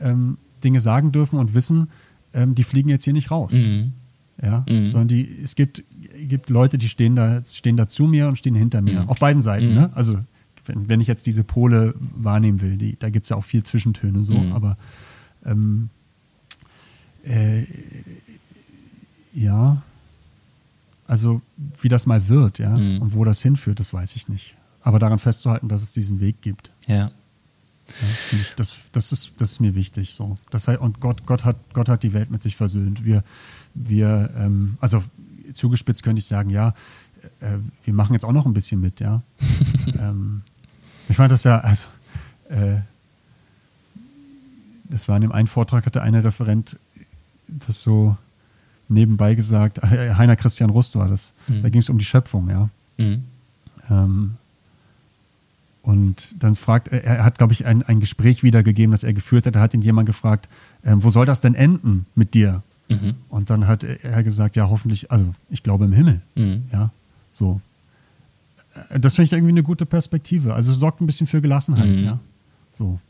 [0.01, 1.89] ähm, Dinge sagen dürfen und wissen,
[2.35, 3.53] ähm, die fliegen jetzt hier nicht raus.
[3.53, 3.93] Mhm.
[4.43, 4.89] Ja, Mhm.
[4.89, 5.85] sondern die, es gibt,
[6.29, 9.03] gibt Leute, die stehen da, stehen da zu mir und stehen hinter mir.
[9.03, 9.09] Mhm.
[9.09, 9.69] Auf beiden Seiten.
[9.69, 9.75] Mhm.
[9.75, 9.91] Ne?
[9.95, 10.19] Also,
[10.67, 13.63] wenn, wenn ich jetzt diese Pole wahrnehmen will, die, da gibt es ja auch viel
[13.65, 14.53] Zwischentöne so, Mhm.
[14.53, 14.77] aber
[15.45, 15.91] ähm,
[17.25, 17.65] äh,
[19.35, 19.83] ja,
[21.07, 21.43] also
[21.81, 24.57] wie das mal wird, ja, und wo das hinführt, das weiß ich nicht.
[24.83, 26.71] Aber daran festzuhalten, dass es diesen Weg gibt.
[26.87, 27.11] Ja.
[28.01, 30.15] Ja, ich, das, das, ist, das ist mir wichtig.
[30.15, 30.37] So.
[30.51, 33.05] Das heißt, und Gott, Gott, hat, Gott hat die Welt mit sich versöhnt.
[33.05, 33.23] Wir,
[33.75, 35.03] wir ähm, also
[35.53, 36.75] zugespitzt könnte ich sagen, ja,
[37.41, 39.23] äh, wir machen jetzt auch noch ein bisschen mit, ja.
[39.99, 40.43] ähm,
[41.09, 41.89] ich fand das ja, also,
[42.49, 42.81] äh,
[44.85, 46.79] das war in dem einen Vortrag, hatte einer Referent
[47.49, 48.17] das so
[48.89, 51.63] nebenbei gesagt, äh, Heiner Christian Rust war das, mhm.
[51.63, 52.69] da ging es um die Schöpfung, ja.
[52.99, 53.25] Mhm.
[53.91, 54.37] Ähm,
[55.83, 59.57] und dann fragt, er hat, glaube ich, ein, ein Gespräch wiedergegeben, das er geführt hat.
[59.57, 60.49] Da hat ihn jemand gefragt,
[60.83, 62.63] äh, wo soll das denn enden mit dir?
[62.89, 63.15] Mhm.
[63.29, 66.21] Und dann hat er gesagt, ja, hoffentlich, also ich glaube im Himmel.
[66.37, 66.65] Mhm.
[66.73, 66.91] Ja,
[67.33, 67.61] so.
[68.91, 70.55] Äh, das finde ich irgendwie eine gute Perspektive.
[70.55, 72.05] Also es sorgt ein bisschen für Gelassenheit, mhm.
[72.05, 72.21] ja.
[72.71, 73.01] So.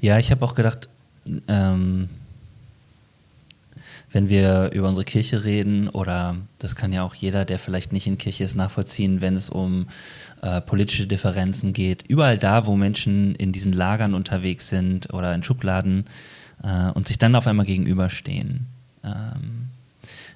[0.00, 0.88] Ja, ich habe auch gedacht,
[1.48, 2.08] ähm,
[4.14, 8.06] wenn wir über unsere Kirche reden, oder das kann ja auch jeder, der vielleicht nicht
[8.06, 9.88] in Kirche ist, nachvollziehen, wenn es um
[10.40, 15.42] äh, politische Differenzen geht, überall da, wo Menschen in diesen Lagern unterwegs sind oder in
[15.42, 16.04] Schubladen
[16.62, 18.66] äh, und sich dann auf einmal gegenüberstehen.
[19.02, 19.70] Ähm,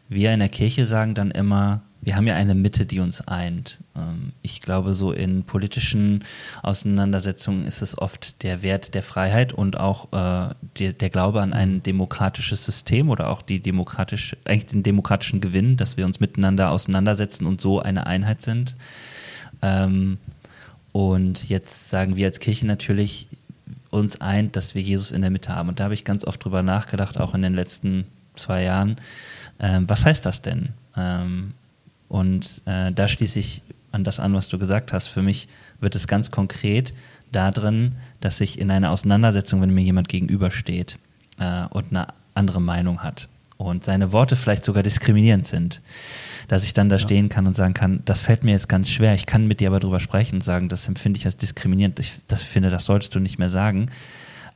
[0.08, 3.78] wir in der Kirche sagen dann immer, wir haben ja eine Mitte, die uns eint.
[3.96, 6.24] Ähm, ich glaube, so in politischen
[6.62, 11.82] Auseinandersetzungen ist es oft der Wert der Freiheit und auch äh, der, Glaube an ein
[11.82, 17.46] demokratisches System oder auch die demokratisch, eigentlich den demokratischen Gewinn, dass wir uns miteinander auseinandersetzen
[17.46, 18.76] und so eine Einheit sind.
[19.62, 20.18] Ähm,
[20.92, 23.28] und jetzt sagen wir als Kirche natürlich
[23.90, 25.68] uns eint, dass wir Jesus in der Mitte haben.
[25.68, 28.96] Und da habe ich ganz oft drüber nachgedacht, auch in den letzten zwei Jahren.
[29.58, 30.70] Ähm, was heißt das denn?
[32.08, 35.06] Und äh, da schließe ich an das an, was du gesagt hast.
[35.08, 35.48] Für mich
[35.80, 36.94] wird es ganz konkret
[37.32, 40.98] darin, dass ich in einer Auseinandersetzung, wenn mir jemand gegenübersteht
[41.38, 45.82] äh, und eine andere Meinung hat und seine Worte vielleicht sogar diskriminierend sind,
[46.46, 47.00] dass ich dann da ja.
[47.00, 49.68] stehen kann und sagen kann, das fällt mir jetzt ganz schwer, ich kann mit dir
[49.68, 53.14] aber drüber sprechen und sagen, das empfinde ich als diskriminierend, ich das finde, das solltest
[53.14, 53.90] du nicht mehr sagen.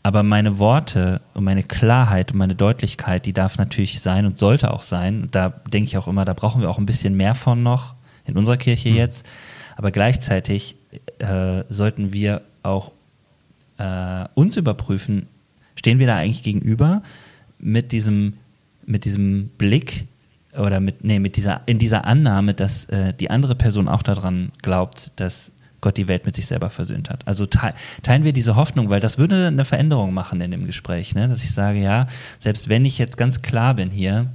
[0.03, 4.73] Aber meine Worte und meine Klarheit und meine Deutlichkeit, die darf natürlich sein und sollte
[4.73, 5.29] auch sein.
[5.31, 7.95] Da denke ich auch immer, da brauchen wir auch ein bisschen mehr von noch
[8.25, 8.97] in unserer Kirche mhm.
[8.97, 9.25] jetzt.
[9.77, 10.77] Aber gleichzeitig
[11.19, 12.91] äh, sollten wir auch
[13.79, 15.27] äh, uns überprüfen,
[15.77, 17.03] stehen wir da eigentlich gegenüber
[17.59, 18.35] mit diesem,
[18.85, 20.07] mit diesem Blick
[20.59, 24.53] oder mit, nee, mit dieser, in dieser Annahme, dass äh, die andere Person auch daran
[24.63, 25.53] glaubt, dass
[25.83, 27.27] Gott die Welt mit sich selber versöhnt hat.
[27.27, 31.29] Also teilen wir diese Hoffnung, weil das würde eine Veränderung machen in dem Gespräch, ne?
[31.29, 32.07] dass ich sage, ja,
[32.39, 34.29] selbst wenn ich jetzt ganz klar bin hier,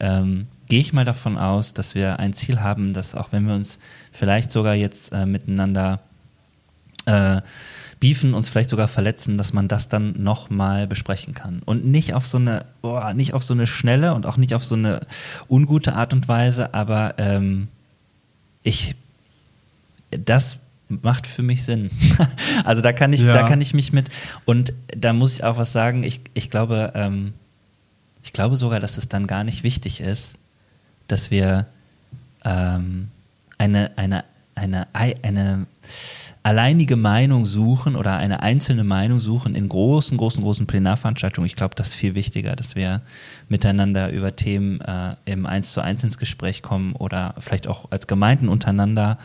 [0.00, 3.54] ähm, gehe ich mal davon aus, dass wir ein Ziel haben, dass auch wenn wir
[3.54, 3.78] uns
[4.10, 6.00] vielleicht sogar jetzt äh, miteinander
[7.06, 7.40] äh,
[8.00, 11.62] beefen, uns vielleicht sogar verletzen, dass man das dann nochmal besprechen kann.
[11.64, 14.64] Und nicht auf so eine, oh, nicht auf so eine schnelle und auch nicht auf
[14.64, 15.06] so eine
[15.48, 17.68] ungute Art und Weise, aber ähm,
[18.64, 18.96] ich,
[20.10, 20.58] das
[21.02, 21.90] macht für mich Sinn.
[22.64, 23.32] also da kann ich, ja.
[23.32, 24.08] da kann ich mich mit
[24.44, 26.02] und da muss ich auch was sagen.
[26.02, 27.32] Ich, ich glaube, ähm,
[28.22, 30.34] ich glaube sogar, dass es dann gar nicht wichtig ist,
[31.08, 31.66] dass wir
[32.44, 33.08] ähm,
[33.58, 34.24] eine, eine,
[34.54, 35.66] eine, eine
[36.42, 41.46] alleinige Meinung suchen oder eine einzelne Meinung suchen in großen, großen, großen Plenarveranstaltungen.
[41.46, 43.02] Ich glaube, das ist viel wichtiger, dass wir
[43.48, 48.06] miteinander über Themen äh, im Eins zu eins ins Gespräch kommen oder vielleicht auch als
[48.06, 49.18] Gemeinden untereinander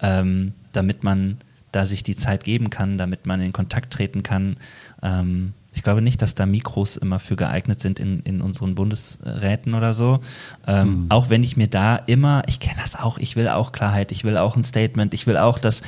[0.00, 1.38] ähm, damit man
[1.72, 4.56] da sich die Zeit geben kann, damit man in Kontakt treten kann.
[5.02, 9.74] Ähm, ich glaube nicht, dass da Mikros immer für geeignet sind in, in unseren Bundesräten
[9.74, 10.20] oder so.
[10.66, 11.06] Ähm, mhm.
[11.08, 14.22] Auch wenn ich mir da immer, ich kenne das auch, ich will auch Klarheit, ich
[14.24, 15.82] will auch ein Statement, ich will auch, dass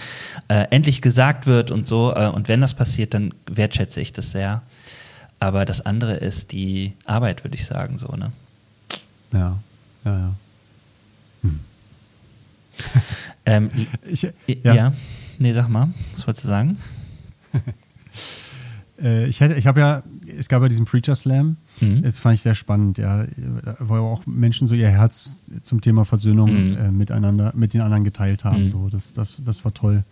[0.49, 2.13] äh, endlich gesagt wird und so.
[2.15, 4.63] Äh, und wenn das passiert, dann wertschätze ich das sehr.
[5.39, 8.33] Aber das andere ist die Arbeit, würde ich sagen, so, ne?
[9.33, 9.57] Ja,
[10.05, 10.33] ja, ja.
[11.43, 11.61] Hm.
[13.45, 13.71] Ähm,
[14.07, 14.75] ich, ja.
[14.75, 14.93] ja.
[15.39, 16.79] nee, sag mal, was wolltest du sagen?
[19.01, 20.03] äh, ich ich habe ja,
[20.39, 22.03] es gab ja diesen Preacher Slam, mhm.
[22.03, 23.27] das fand ich sehr spannend, ja,
[23.79, 26.77] wo auch Menschen so ihr Herz zum Thema Versöhnung mhm.
[26.77, 28.69] äh, miteinander, mit den anderen geteilt haben, mhm.
[28.69, 30.05] so, das, das, das war toll.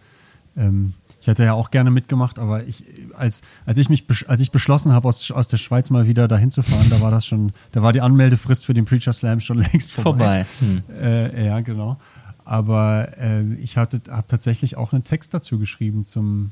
[0.56, 2.84] Ähm, ich hätte ja auch gerne mitgemacht, aber ich,
[3.16, 6.50] als, als ich mich, als ich beschlossen habe, aus, aus der Schweiz mal wieder dahin
[6.50, 9.58] zu fahren, da war das schon, da war die Anmeldefrist für den Preacher Slam schon
[9.72, 10.44] längst vorbei.
[10.44, 10.46] Vorbei.
[10.60, 10.82] Hm.
[11.02, 11.98] Äh, ja, genau.
[12.44, 16.50] Aber äh, ich habe tatsächlich auch einen Text dazu geschrieben zum,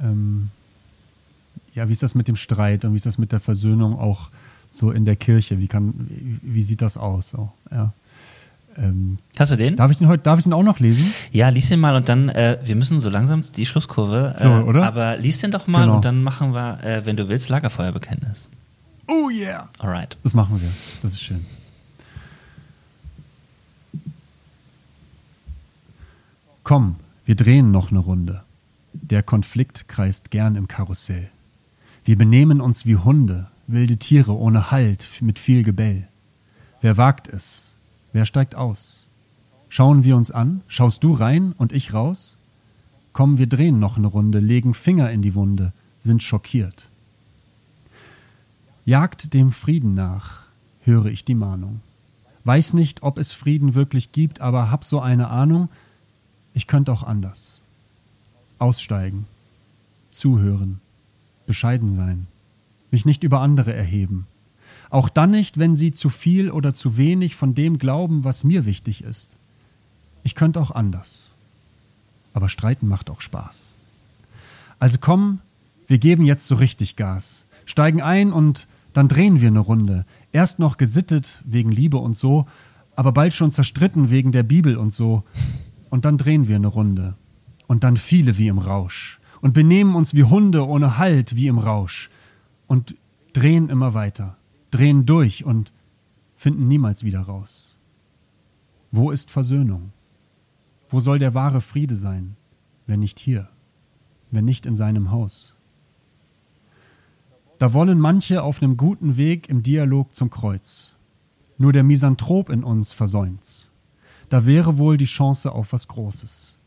[0.00, 0.50] ähm,
[1.78, 4.30] ja, wie ist das mit dem Streit und wie ist das mit der Versöhnung auch
[4.68, 5.60] so in der Kirche?
[5.60, 7.30] Wie, kann, wie, wie sieht das aus?
[7.30, 7.92] So, ja.
[8.76, 9.76] Ähm, Hast du den?
[9.76, 11.12] Darf ich den heute, darf ich den auch noch lesen?
[11.30, 14.34] Ja, lies den mal und dann, äh, wir müssen so langsam die Schlusskurve.
[14.36, 14.86] Äh, so, oder?
[14.86, 15.96] Aber lies den doch mal genau.
[15.96, 18.48] und dann machen wir, äh, wenn du willst, Lagerfeuerbekenntnis.
[19.06, 19.68] Oh yeah!
[19.78, 20.16] Alright.
[20.24, 20.70] Das machen wir.
[21.00, 21.46] Das ist schön.
[26.64, 28.42] Komm, wir drehen noch eine Runde.
[28.92, 31.30] Der Konflikt kreist gern im Karussell.
[32.08, 36.08] Wir benehmen uns wie Hunde, wilde Tiere ohne Halt mit viel Gebell.
[36.80, 37.74] Wer wagt es?
[38.14, 39.10] Wer steigt aus?
[39.68, 42.38] Schauen wir uns an, schaust du rein und ich raus?
[43.12, 46.88] Komm, wir drehen noch eine Runde, legen Finger in die Wunde, sind schockiert.
[48.86, 50.44] Jagt dem Frieden nach,
[50.84, 51.82] höre ich die Mahnung.
[52.44, 55.68] Weiß nicht, ob es Frieden wirklich gibt, aber hab so eine Ahnung,
[56.54, 57.60] ich könnte auch anders.
[58.58, 59.26] Aussteigen,
[60.10, 60.80] zuhören,
[61.48, 62.28] bescheiden sein,
[62.92, 64.28] mich nicht über andere erheben.
[64.90, 68.64] Auch dann nicht, wenn sie zu viel oder zu wenig von dem glauben, was mir
[68.64, 69.32] wichtig ist.
[70.22, 71.32] Ich könnte auch anders.
[72.32, 73.74] Aber streiten macht auch Spaß.
[74.78, 75.40] Also komm,
[75.88, 80.06] wir geben jetzt so richtig Gas, steigen ein und dann drehen wir eine Runde.
[80.32, 82.46] Erst noch gesittet wegen Liebe und so,
[82.96, 85.24] aber bald schon zerstritten wegen der Bibel und so.
[85.90, 87.14] Und dann drehen wir eine Runde.
[87.66, 89.17] Und dann viele wie im Rausch.
[89.40, 92.10] Und benehmen uns wie Hunde ohne Halt wie im Rausch.
[92.66, 92.96] Und
[93.32, 94.36] drehen immer weiter.
[94.70, 95.72] Drehen durch und
[96.36, 97.76] finden niemals wieder raus.
[98.90, 99.92] Wo ist Versöhnung?
[100.88, 102.36] Wo soll der wahre Friede sein,
[102.86, 103.48] wenn nicht hier,
[104.30, 105.56] wenn nicht in seinem Haus?
[107.58, 110.96] Da wollen manche auf nem guten Weg im Dialog zum Kreuz.
[111.58, 113.70] Nur der Misanthrop in uns versäumt's.
[114.28, 116.58] Da wäre wohl die Chance auf was Großes.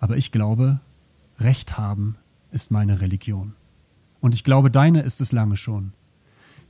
[0.00, 0.80] Aber ich glaube,
[1.38, 2.16] Recht haben
[2.50, 3.54] ist meine Religion.
[4.20, 5.92] Und ich glaube, deine ist es lange schon.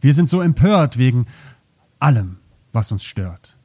[0.00, 1.26] Wir sind so empört wegen
[1.98, 2.38] allem,
[2.72, 3.56] was uns stört.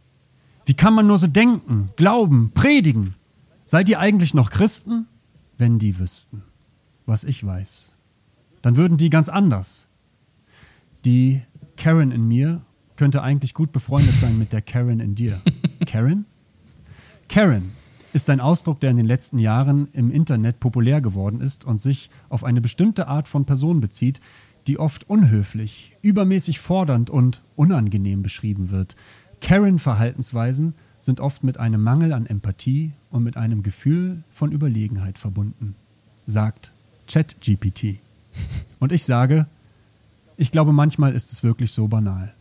[0.66, 3.16] Wie kann man nur so denken, glauben, predigen?
[3.66, 5.08] Seid ihr eigentlich noch Christen?
[5.58, 6.44] Wenn die wüssten,
[7.06, 7.96] was ich weiß,
[8.62, 9.88] dann würden die ganz anders.
[11.06, 11.42] Die
[11.78, 12.62] Karen in mir
[12.96, 15.40] könnte eigentlich gut befreundet sein mit der Karen in dir.
[15.86, 16.26] Karen?
[17.28, 17.74] Karen
[18.14, 22.10] ist ein Ausdruck, der in den letzten Jahren im Internet populär geworden ist und sich
[22.30, 24.20] auf eine bestimmte Art von Person bezieht,
[24.68, 28.96] die oft unhöflich, übermäßig fordernd und unangenehm beschrieben wird.
[29.42, 35.76] Karen-Verhaltensweisen sind oft mit einem Mangel an Empathie und mit einem Gefühl von Überlegenheit verbunden,
[36.26, 36.74] sagt
[37.08, 38.00] ChatGPT.
[38.80, 39.48] Und ich sage,
[40.38, 42.34] ich glaube, manchmal ist es wirklich so banal.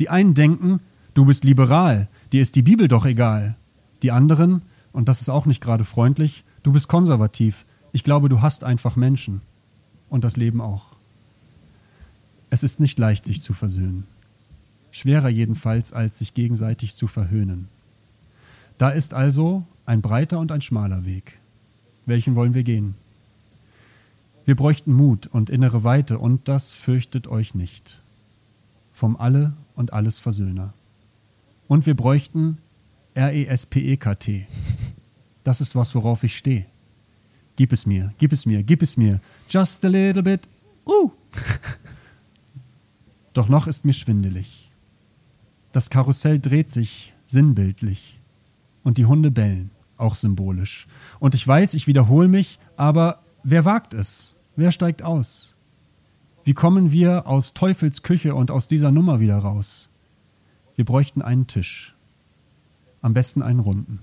[0.00, 0.80] Die einen denken,
[1.14, 3.56] du bist liberal, dir ist die Bibel doch egal.
[4.02, 4.62] Die anderen,
[4.98, 7.66] und das ist auch nicht gerade freundlich, du bist konservativ.
[7.92, 9.42] Ich glaube, du hast einfach Menschen.
[10.08, 10.96] Und das Leben auch.
[12.50, 14.08] Es ist nicht leicht, sich zu versöhnen.
[14.90, 17.68] Schwerer jedenfalls, als sich gegenseitig zu verhöhnen.
[18.76, 21.38] Da ist also ein breiter und ein schmaler Weg.
[22.04, 22.96] Welchen wollen wir gehen?
[24.46, 28.02] Wir bräuchten Mut und innere Weite, und das fürchtet euch nicht.
[28.92, 30.74] Vom Alle und Alles Versöhner.
[31.68, 32.58] Und wir bräuchten
[33.14, 34.48] R-E-S-P-E-K-T.
[35.48, 36.66] Das ist was, worauf ich stehe.
[37.56, 39.18] Gib es mir, gib es mir, gib es mir.
[39.48, 40.46] Just a little bit.
[40.86, 41.10] Uh.
[43.32, 44.70] Doch noch ist mir schwindelig.
[45.72, 48.20] Das Karussell dreht sich sinnbildlich.
[48.82, 50.86] Und die Hunde bellen, auch symbolisch.
[51.18, 54.36] Und ich weiß, ich wiederhole mich, aber wer wagt es?
[54.54, 55.56] Wer steigt aus?
[56.44, 59.88] Wie kommen wir aus Teufels Küche und aus dieser Nummer wieder raus?
[60.74, 61.96] Wir bräuchten einen Tisch.
[63.00, 64.00] Am besten einen runden.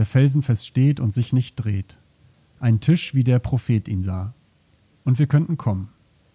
[0.00, 1.98] Der felsenfest steht und sich nicht dreht.
[2.58, 4.32] Ein Tisch, wie der Prophet ihn sah.
[5.04, 5.90] Und wir könnten kommen.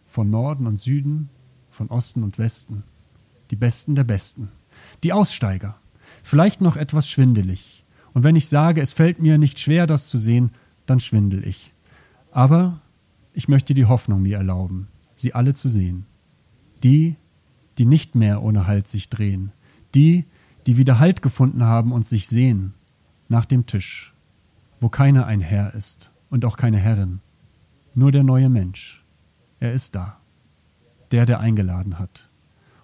[0.05, 1.32] Von Norden und Süden,
[1.72, 2.84] von Osten und Westen.
[3.49, 4.51] Die Besten der Besten.
[5.03, 5.80] Die Aussteiger.
[6.22, 7.83] Vielleicht noch etwas schwindelig.
[8.13, 10.51] Und wenn ich sage, es fällt mir nicht schwer, das zu sehen,
[10.86, 11.74] dann schwindel ich.
[12.29, 12.82] Aber
[13.33, 16.05] ich möchte die Hoffnung mir erlauben, sie alle zu sehen.
[16.83, 17.16] Die,
[17.79, 19.54] die nicht mehr ohne Halt sich drehen.
[19.96, 20.25] Die,
[20.67, 22.75] die wieder Halt gefunden haben und sich sehen.
[23.28, 24.14] Nach dem Tisch,
[24.80, 27.22] wo keiner ein Herr ist und auch keine Herrin.
[27.93, 29.04] Nur der neue Mensch.
[29.60, 30.18] Er ist da.
[31.12, 32.30] Der, der eingeladen hat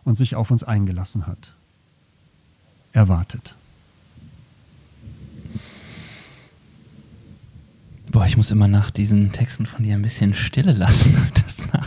[0.04, 1.56] und sich auf uns eingelassen hat.
[2.94, 3.56] Er wartet.
[8.12, 11.16] Boah, ich muss immer nach diesen Texten von dir ein bisschen Stille lassen.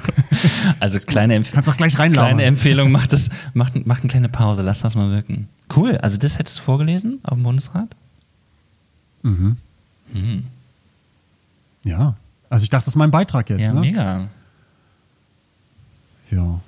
[0.81, 4.63] also kleine, Empf Kannst auch gleich kleine Empfehlung, mach, das, mach, mach eine kleine Pause,
[4.63, 5.49] lass das mal wirken.
[5.75, 7.95] Cool, also das hättest du vorgelesen auf dem Bundesrat?
[9.25, 9.57] Mhm.
[10.13, 10.45] Mhm.
[11.85, 12.17] Ja,
[12.49, 13.61] also ich dachte, das ist mein Beitrag jetzt.
[13.61, 13.81] Ja, ne?
[13.81, 14.29] mega.
[16.31, 16.61] Ja.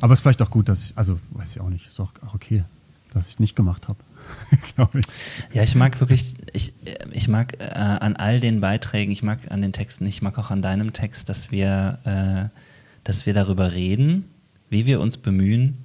[0.00, 2.12] Aber es ist vielleicht auch gut, dass ich, also weiß ich auch nicht, ist auch
[2.34, 2.64] okay,
[3.12, 3.98] dass ich es nicht gemacht habe.
[4.74, 5.06] glaube ich.
[5.52, 6.72] Ja, ich mag wirklich, ich,
[7.10, 10.50] ich mag äh, an all den Beiträgen, ich mag an den Texten, ich mag auch
[10.50, 12.56] an deinem Text, dass wir, äh,
[13.04, 14.24] dass wir darüber reden,
[14.68, 15.78] wie wir uns bemühen,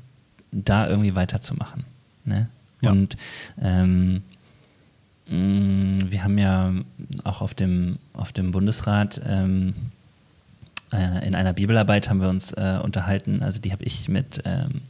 [0.51, 1.83] da irgendwie weiterzumachen.
[2.23, 2.49] Ne?
[2.81, 2.91] Ja.
[2.91, 3.17] Und
[3.61, 4.21] ähm,
[5.27, 6.71] wir haben ja
[7.23, 9.73] auch auf dem, auf dem Bundesrat ähm,
[10.95, 14.81] äh, in einer Bibelarbeit haben wir uns äh, unterhalten, also die habe ich mit ähm,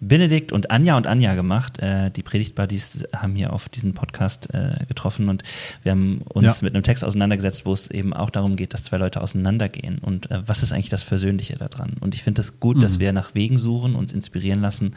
[0.00, 1.78] Benedikt und Anja und Anja gemacht.
[1.78, 5.44] Äh, die Predigtbuddies haben hier auf diesen Podcast äh, getroffen und
[5.82, 6.64] wir haben uns ja.
[6.64, 10.30] mit einem Text auseinandergesetzt, wo es eben auch darum geht, dass zwei Leute auseinandergehen und
[10.30, 11.94] äh, was ist eigentlich das Versöhnliche daran.
[12.00, 12.80] Und ich finde es das gut, mhm.
[12.80, 14.96] dass wir nach Wegen suchen, uns inspirieren lassen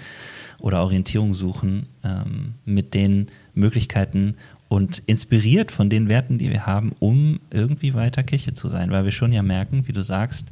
[0.59, 4.35] oder Orientierung suchen ähm, mit den Möglichkeiten
[4.69, 9.03] und inspiriert von den Werten, die wir haben, um irgendwie weiter Kirche zu sein, weil
[9.03, 10.45] wir schon ja merken, wie du sagst,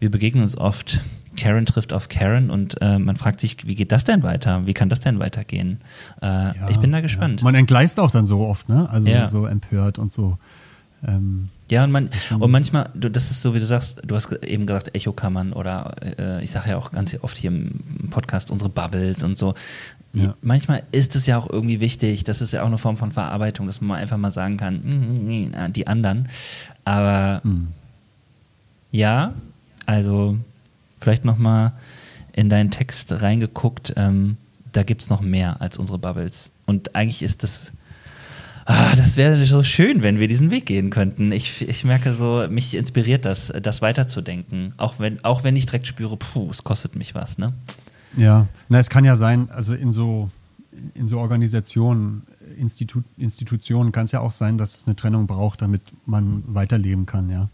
[0.00, 1.00] wir begegnen uns oft,
[1.36, 4.66] Karen trifft auf Karen und äh, man fragt sich, wie geht das denn weiter?
[4.66, 5.80] Wie kann das denn weitergehen?
[6.22, 7.40] Äh, ja, ich bin da gespannt.
[7.40, 7.44] Ja.
[7.44, 8.88] Man entgleist auch dann so oft, ne?
[8.88, 9.26] Also ja.
[9.26, 10.38] so empört und so.
[11.06, 14.30] Ähm, ja, und, man, und manchmal, du, das ist so, wie du sagst, du hast
[14.44, 18.70] eben gesagt, Echokammern oder äh, ich sage ja auch ganz oft hier im Podcast unsere
[18.70, 19.54] Bubbles und so.
[20.12, 20.36] Ja.
[20.42, 23.66] Manchmal ist es ja auch irgendwie wichtig, das ist ja auch eine Form von Verarbeitung,
[23.66, 26.28] dass man einfach mal sagen kann, mm, die anderen.
[26.84, 27.68] Aber mhm.
[28.92, 29.34] ja,
[29.86, 30.38] also
[31.00, 31.72] vielleicht nochmal
[32.32, 34.36] in deinen Text reingeguckt, ähm,
[34.72, 36.50] da gibt es noch mehr als unsere Bubbles.
[36.66, 37.72] Und eigentlich ist das,
[38.66, 41.32] ah, das wäre so schön, wenn wir diesen Weg gehen könnten.
[41.32, 44.72] Ich, ich merke so, mich inspiriert das, das weiterzudenken.
[44.76, 47.52] Auch wenn, auch wenn ich direkt spüre, puh, es kostet mich was, ne?
[48.16, 50.30] Ja, na, es kann ja sein, also in so,
[50.94, 52.22] in so Organisationen,
[52.56, 57.06] Institu Institutionen kann es ja auch sein, dass es eine Trennung braucht, damit man weiterleben
[57.06, 57.48] kann, ja.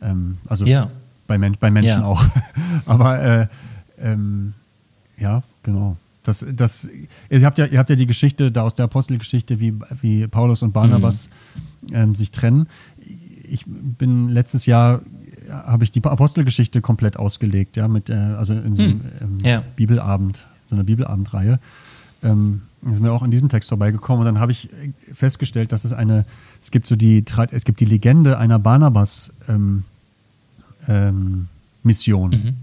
[0.00, 0.90] Ähm, also ja.
[1.26, 2.04] Bei, Men bei Menschen ja.
[2.04, 2.24] auch.
[2.86, 3.46] Aber äh,
[4.00, 4.54] ähm,
[5.16, 5.96] ja, genau.
[6.22, 6.88] Das, das,
[7.30, 10.62] ihr, habt ja, ihr habt ja die Geschichte da aus der Apostelgeschichte, wie, wie Paulus
[10.62, 11.30] und Barnabas
[11.88, 11.96] mhm.
[11.96, 12.68] ähm, sich trennen.
[13.44, 15.00] Ich bin letztes Jahr
[15.50, 19.00] habe ich die Apostelgeschichte komplett ausgelegt, ja, mit, äh, also in so einem hm.
[19.20, 19.62] ähm, ja.
[19.76, 21.58] Bibelabend, so einer Bibelabendreihe.
[22.22, 24.68] Ähm, sind wir auch in diesem Text vorbeigekommen und dann habe ich
[25.12, 26.24] festgestellt, dass es eine,
[26.60, 29.84] es gibt so die, es gibt die Legende einer Barnabas ähm,
[30.88, 31.48] ähm,
[31.82, 32.30] Mission.
[32.30, 32.56] Mhm.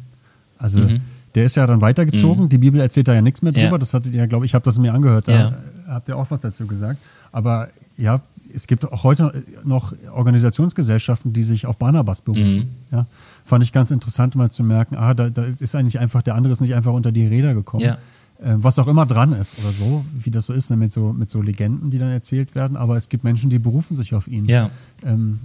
[0.58, 1.02] Also mhm.
[1.36, 2.46] Der ist ja dann weitergezogen.
[2.46, 2.50] Mhm.
[2.50, 3.72] Die Bibel erzählt da ja nichts mehr drüber.
[3.72, 3.78] Ja.
[3.78, 5.28] Das hattet ihr ja, glaube ich, habe das mir angehört.
[5.28, 5.54] Da ja.
[5.88, 7.00] habt ihr auch was dazu gesagt.
[7.32, 8.22] Aber ja,
[8.54, 12.56] es gibt auch heute noch Organisationsgesellschaften, die sich auf Barnabas berufen.
[12.56, 12.68] Mhm.
[12.92, 13.08] Ja,
[13.44, 16.54] fand ich ganz interessant, mal zu merken, ah, da, da, ist eigentlich einfach, der andere
[16.54, 17.84] ist nicht einfach unter die Räder gekommen.
[17.84, 17.98] Ja.
[18.40, 21.12] Äh, was auch immer dran ist oder so, wie das so ist, ne, mit so,
[21.12, 22.78] mit so Legenden, die dann erzählt werden.
[22.78, 24.46] Aber es gibt Menschen, die berufen sich auf ihn.
[24.46, 24.70] Ja.
[25.04, 25.40] Ähm,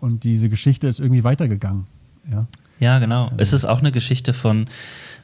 [0.00, 1.86] und diese Geschichte ist irgendwie weitergegangen.
[2.30, 2.46] Ja,
[2.78, 3.30] ja genau.
[3.36, 4.66] Es ist auch eine Geschichte von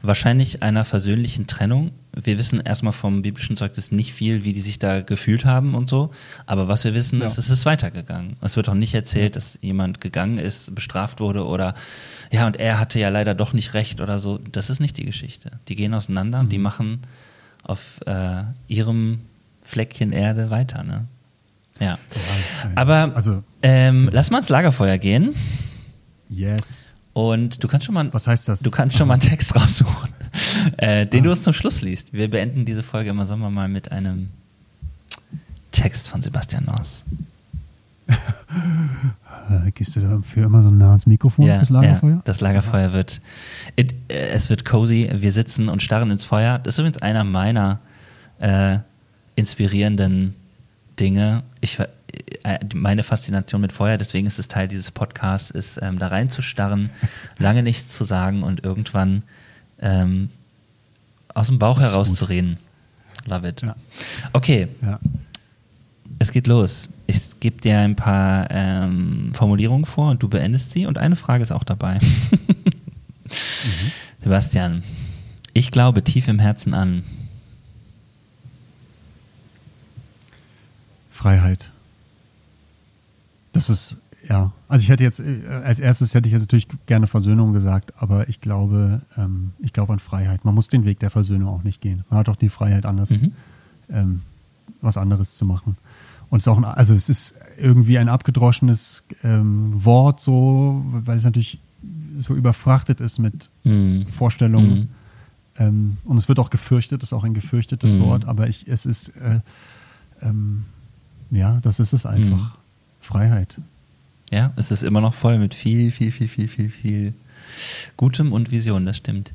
[0.03, 1.91] wahrscheinlich einer versöhnlichen Trennung.
[2.13, 5.89] Wir wissen erstmal vom biblischen Zeugnis nicht viel, wie die sich da gefühlt haben und
[5.89, 6.11] so.
[6.47, 7.25] Aber was wir wissen, ja.
[7.25, 8.37] ist, es ist weitergegangen.
[8.41, 11.75] Es wird auch nicht erzählt, dass jemand gegangen ist, bestraft wurde oder
[12.31, 14.39] ja, und er hatte ja leider doch nicht recht oder so.
[14.39, 15.53] Das ist nicht die Geschichte.
[15.69, 16.45] Die gehen auseinander mhm.
[16.45, 16.65] und die mhm.
[16.65, 16.99] machen
[17.63, 19.21] auf äh, ihrem
[19.63, 21.07] Fleckchen Erde weiter, ne?
[21.81, 21.99] Ja.
[22.77, 25.35] Aber also, ähm, lass mal ins Lagerfeuer gehen.
[26.29, 26.94] Yes.
[27.15, 28.13] Und du kannst schon mal.
[28.13, 28.61] Was heißt das?
[28.61, 30.11] Du kannst schon mal einen Text raussuchen,
[30.77, 31.25] äh, den ah.
[31.25, 32.13] du uns zum Schluss liest.
[32.13, 34.29] Wir beenden diese Folge immer, sagen wir mal, mit einem
[35.73, 37.05] Text von Sebastian Noss.
[39.75, 42.11] Gehst du dafür immer so nah ans Mikrofon ja, fürs Lagerfeuer?
[42.17, 43.21] Ja, das Lagerfeuer wird,
[43.77, 46.59] it, äh, es wird cozy, wir sitzen und starren ins Feuer.
[46.59, 47.79] Das ist übrigens einer meiner
[48.39, 48.79] äh,
[49.37, 50.35] inspirierenden
[51.01, 51.43] Dinge.
[51.61, 56.09] Ich, äh, meine Faszination mit Feuer, deswegen ist es Teil dieses Podcasts, ist ähm, da
[56.09, 56.91] reinzustarren,
[57.39, 59.23] lange nichts zu sagen und irgendwann
[59.81, 60.31] ähm,
[61.35, 62.59] aus dem Bauch heraus zu reden.
[63.27, 63.63] Love it.
[63.63, 63.77] Ja.
[64.33, 64.69] Okay.
[64.83, 65.01] Ja.
[66.19, 66.89] Es geht los.
[67.07, 71.43] Ich gebe dir ein paar ähm, Formulierungen vor und du beendest sie und eine Frage
[71.43, 71.99] ist auch dabei.
[71.99, 72.73] mhm.
[74.23, 74.83] Sebastian,
[75.53, 77.03] ich glaube tief im Herzen an.
[81.15, 81.71] Freiheit.
[83.53, 83.97] Das ist,
[84.29, 84.51] ja.
[84.69, 88.29] Also ich hätte jetzt, äh, als erstes hätte ich jetzt natürlich gerne Versöhnung gesagt, aber
[88.29, 90.45] ich glaube, ähm, ich glaube an Freiheit.
[90.45, 92.05] Man muss den Weg der Versöhnung auch nicht gehen.
[92.11, 93.33] Man hat auch die Freiheit, anders mhm.
[93.91, 94.23] ähm,
[94.81, 95.77] was anderes zu machen.
[96.31, 101.17] Und es ist auch ein, also es ist irgendwie ein abgedroschenes ähm, Wort, so, weil
[101.17, 101.61] es natürlich
[102.17, 104.07] so überfrachtet ist mit mhm.
[104.09, 104.75] Vorstellungen.
[104.75, 104.89] Mhm.
[105.59, 108.01] Ähm, und es wird auch gefürchtet, ist auch ein gefürchtetes mhm.
[108.01, 109.39] Wort, aber ich, es ist, äh,
[110.23, 110.65] ähm,
[111.35, 112.37] ja, das ist es einfach.
[112.37, 112.51] Mhm.
[113.01, 113.61] Freiheit.
[114.31, 117.15] Ja, es ist immer noch voll mit viel, viel, viel, viel, viel, viel
[117.97, 119.33] Gutem und Vision, das stimmt.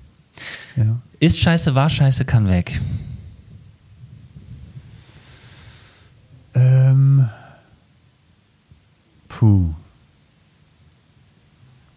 [0.75, 0.99] Ja.
[1.19, 2.81] Ist scheiße, war scheiße, kann weg.
[6.53, 7.29] Ähm,
[9.27, 9.73] puh.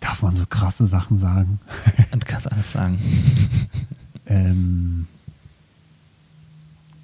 [0.01, 1.61] Darf man so krasse Sachen sagen?
[2.11, 3.01] du kannst alles sagen.
[4.27, 5.07] ähm,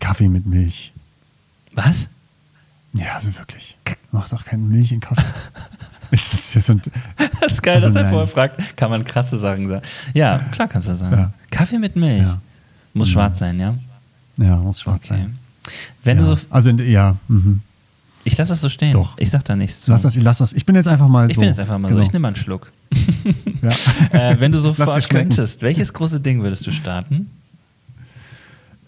[0.00, 0.92] Kaffee mit Milch.
[1.72, 2.08] Was?
[2.94, 3.76] Ja, also wirklich.
[4.12, 5.22] Macht auch keine Milch in Kaffee.
[6.10, 6.82] Ist das, hier so ein,
[7.40, 8.10] Das ist geil, Also dass er nein.
[8.12, 9.82] vorher fragt, kann man krasse Sachen sagen?
[10.14, 11.14] Ja, klar kannst du sagen.
[11.14, 11.32] Ja.
[11.50, 12.22] Kaffee mit Milch.
[12.26, 12.40] Ja.
[12.94, 13.12] Muss Mhm.
[13.12, 13.74] schwarz sein, ja?
[14.38, 15.20] ja, muss schwarz Okay.
[15.20, 15.38] sein.
[16.04, 16.24] Wenn ja.
[16.24, 16.46] du so.
[16.48, 17.60] also, in- ja, mhm.
[18.24, 18.92] Ich lasse das so stehen.
[18.92, 19.16] Doch.
[19.18, 19.90] Ich sag da nichts zu.
[19.90, 20.52] lass das, ich lass das.
[20.54, 21.40] Ich bin jetzt einfach mal ich so.
[21.40, 21.94] bin jetzt einfach mal so.
[21.94, 22.06] Genau.
[22.06, 22.72] Ich nehme mal einen Schluck.
[23.62, 23.70] Ja.
[24.30, 27.28] äh, wenn du sofort könntest, welches große Ding würdest du starten?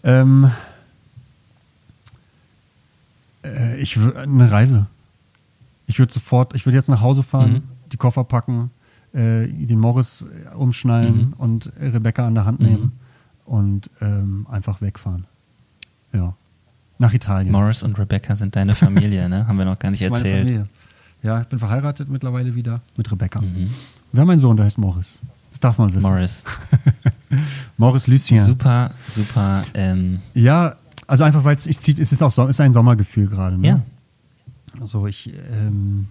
[0.05, 0.51] Ähm,
[3.57, 4.87] äh, ich eine Reise.
[5.87, 7.63] Ich würde sofort, ich würde jetzt nach Hause fahren, Mhm.
[7.93, 8.71] die Koffer packen,
[9.13, 11.33] äh, den Morris äh, umschnallen Mhm.
[11.39, 12.67] und Rebecca an der Hand Mhm.
[12.67, 12.93] nehmen
[13.45, 15.27] und ähm, einfach wegfahren.
[16.13, 16.35] Ja.
[16.99, 17.51] Nach Italien.
[17.53, 19.47] Morris und Rebecca sind deine Familie, ne?
[19.49, 20.49] Haben wir noch gar nicht Meine erzählt.
[20.49, 20.69] Familie.
[21.23, 23.41] Ja, ich bin verheiratet mittlerweile wieder mit Rebecca.
[23.41, 23.71] Mhm.
[24.13, 25.21] Wir haben einen Sohn, der heißt Morris.
[25.51, 26.09] Das darf man wissen.
[26.09, 26.45] Morris.
[27.77, 28.45] Morris Lucien.
[28.45, 29.63] Super, super.
[29.75, 30.77] Ähm, Ja,
[31.11, 33.59] also einfach, weil es ich zieht, es ist auch so, ist ein Sommergefühl gerade.
[33.59, 33.67] Ne?
[33.69, 33.83] ja.
[34.81, 36.07] Also ich, ähm,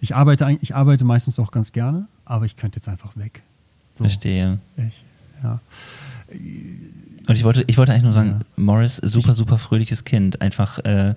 [0.00, 3.42] ich arbeite ich arbeite meistens auch ganz gerne, aber ich könnte jetzt einfach weg.
[3.90, 4.58] So, Verstehe.
[4.76, 5.04] Ich,
[5.42, 5.58] ja.
[7.26, 8.46] Und ich wollte, ich wollte eigentlich nur sagen, Ja.
[8.56, 10.40] Morris, super, super fröhliches Kind.
[10.40, 11.14] Einfach, äh,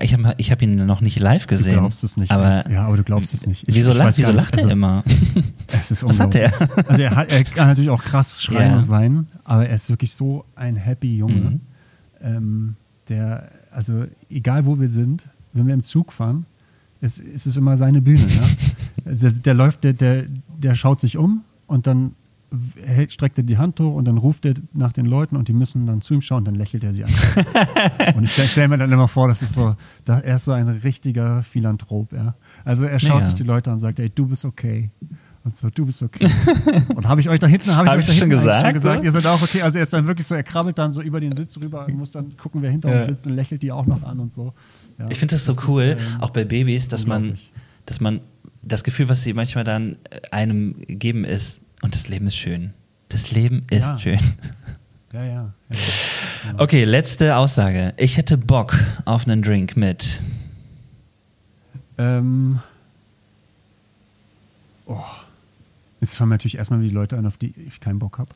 [0.00, 1.74] ich habe ich hab ihn noch nicht live Du gesehen.
[1.74, 2.32] glaubst es nicht.
[2.32, 3.68] Aber ja, aber du glaubst es nicht.
[3.68, 5.04] Ich- wieso ich lacht, wieso nicht, lacht er also, immer?
[5.72, 6.52] Es ist Was hat er?
[6.88, 8.78] Also er, hat, er kann natürlich auch krass schreien Ja.
[8.78, 11.60] und weinen, aber er ist wirklich so ein happy Junge, Mhm.
[12.24, 12.76] Ähm,
[13.08, 16.46] der, also egal wo wir sind, wenn wir im Zug fahren,
[17.00, 18.26] es, es ist immer seine Bühne.
[18.26, 18.46] Ja?
[19.06, 20.24] Also der, der läuft, der, der,
[20.56, 22.12] der schaut sich um und dann
[22.82, 25.52] hält, streckt er die Hand hoch und dann ruft er nach den Leuten und die
[25.52, 27.10] müssen dann zu ihm schauen und dann lächelt er sie an.
[28.16, 29.76] und ich stelle stell mir dann immer vor, das ist so,
[30.06, 32.14] da, er ist so ein richtiger Philanthrop.
[32.14, 32.34] Ja?
[32.64, 33.24] Also er schaut Mega.
[33.26, 34.90] sich die Leute an und sagt, ey, du bist okay.
[35.44, 36.26] Und so, du bist okay.
[36.94, 38.98] und habe ich euch da hinten, habe ich Hab euch da hinten gesagt, schon gesagt,
[39.00, 39.04] so?
[39.04, 39.60] ihr seid auch okay.
[39.60, 41.98] Also er ist dann wirklich so, er krabbelt dann so über den Sitz rüber und
[41.98, 42.96] muss dann gucken, wer hinter Ja.
[42.96, 44.54] uns sitzt und lächelt die auch noch an und so.
[44.98, 47.34] Ja, Ich finde das so ist, cool, ähm, auch bei Babys, dass man,
[47.84, 48.20] dass man
[48.62, 52.72] das Gefühl, was sie manchmal dann äh, einem geben, ist, und das Leben ist schön.
[53.10, 53.98] Das Leben ist Ja.
[53.98, 54.18] schön.
[55.12, 55.30] Ja, ja.
[55.32, 55.78] ja, ja.
[56.56, 57.92] Okay, letzte Aussage.
[57.98, 60.20] Ich hätte Bock auf einen Drink mit.
[61.98, 62.58] Ähm,
[64.86, 64.96] oh.
[66.04, 68.28] Jetzt fangen wir natürlich erstmal die Leute an, auf die ich keinen Bock habe.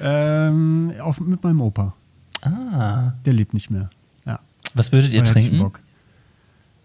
[0.00, 1.92] ähm, auf, mit meinem Opa.
[2.40, 3.12] Ah.
[3.26, 3.90] Der lebt nicht mehr.
[4.24, 4.40] Ja.
[4.72, 5.58] Was würdet ihr trinken?
[5.58, 5.80] Bock.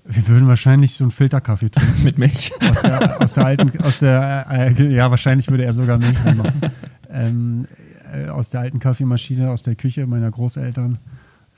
[0.03, 1.93] Wir würden wahrscheinlich so einen Filterkaffee trinken.
[2.03, 2.51] Mit Milch?
[2.59, 6.61] Aus der, aus der alten, aus der, äh, ja, wahrscheinlich würde er sogar Milch machen.
[7.13, 7.67] Ähm,
[8.13, 10.97] äh, aus der alten Kaffeemaschine, aus der Küche meiner Großeltern.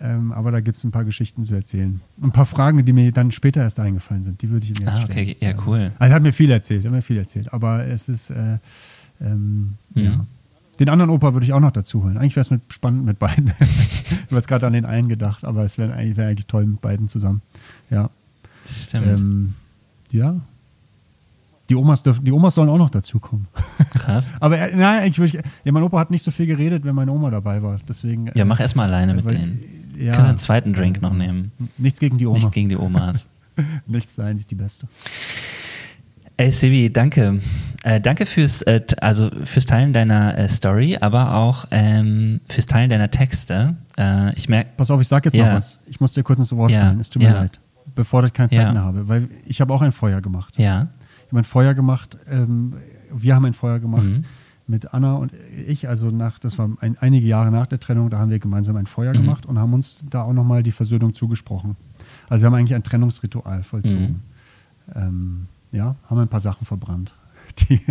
[0.05, 2.01] Ähm, aber da gibt es ein paar Geschichten zu erzählen.
[2.21, 4.97] Ein paar Fragen, die mir dann später erst eingefallen sind, die würde ich ihm jetzt
[4.97, 5.11] Ah, stellen.
[5.29, 5.93] okay, ja, cool.
[5.97, 7.53] Also er hat mir viel erzählt, er hat mir viel erzählt.
[7.53, 8.57] Aber es ist, äh,
[9.21, 10.01] ähm, Mhm.
[10.03, 10.25] ja.
[10.79, 12.17] Den anderen Opa würde ich auch noch dazu holen.
[12.17, 13.53] Eigentlich wäre es mit, spannend mit beiden.
[13.59, 16.65] ich habe jetzt gerade an den einen gedacht, aber es wäre eigentlich, wär eigentlich toll
[16.65, 17.41] mit beiden zusammen.
[17.89, 18.09] Ja.
[18.65, 19.07] Stimmt.
[19.19, 19.53] Ähm,
[20.11, 20.35] ja.
[21.69, 23.47] Die Omas, dürfen, die Omas sollen auch noch dazukommen.
[23.91, 24.33] Krass.
[24.41, 27.11] Aber äh, nein, ich, würd- ja, mein Opa hat nicht so viel geredet, wenn meine
[27.11, 27.77] Oma dabei war.
[27.87, 28.25] Deswegen.
[28.27, 29.59] Ja, äh, mach erstmal alleine mit weil- denen.
[30.03, 31.51] Ja, Kannst einen zweiten Drink noch nehmen.
[31.77, 32.37] Nichts gegen die Oma.
[32.39, 33.25] Nicht gegen die Omas.
[33.87, 34.87] Nichts sein, ist die Beste.
[36.35, 37.39] Ey, Sibi, danke.
[37.83, 42.89] Äh, danke fürs, äh, also fürs Teilen deiner äh, Story, aber auch ähm, fürs Teilen
[42.89, 43.75] deiner Texte.
[43.97, 45.45] Äh, ich merke, Pass auf, ich sag jetzt Ja.
[45.47, 45.79] noch was.
[45.85, 46.99] Ich muss dir kurz ins Wort Ja, fallen.
[46.99, 47.35] Es tut mir ja.
[47.41, 47.59] leid.
[47.93, 48.71] Bevor ich keine Zeit Ja.
[48.73, 49.07] mehr habe.
[49.07, 50.57] Weil ich habe auch ein Feuer gemacht.
[50.57, 50.87] ja,
[51.25, 52.17] Ich habe ein Feuer gemacht.
[52.29, 52.73] Ähm,
[53.11, 54.23] wir haben ein Feuer gemacht Mhm.
[54.67, 55.31] Mit Anna und
[55.67, 55.89] ich.
[55.89, 58.85] Also nach, das war ein, einige Jahre nach der Trennung, da haben wir gemeinsam ein
[58.87, 59.17] Feuer Mhm.
[59.21, 61.75] gemacht und haben uns da auch nochmal die Versöhnung zugesprochen.
[62.29, 64.21] Also wir haben eigentlich ein Trennungsritual vollzogen.
[64.87, 64.93] Mhm.
[64.95, 67.13] Ähm, ja, haben ein paar Sachen verbrannt.
[67.69, 67.81] Die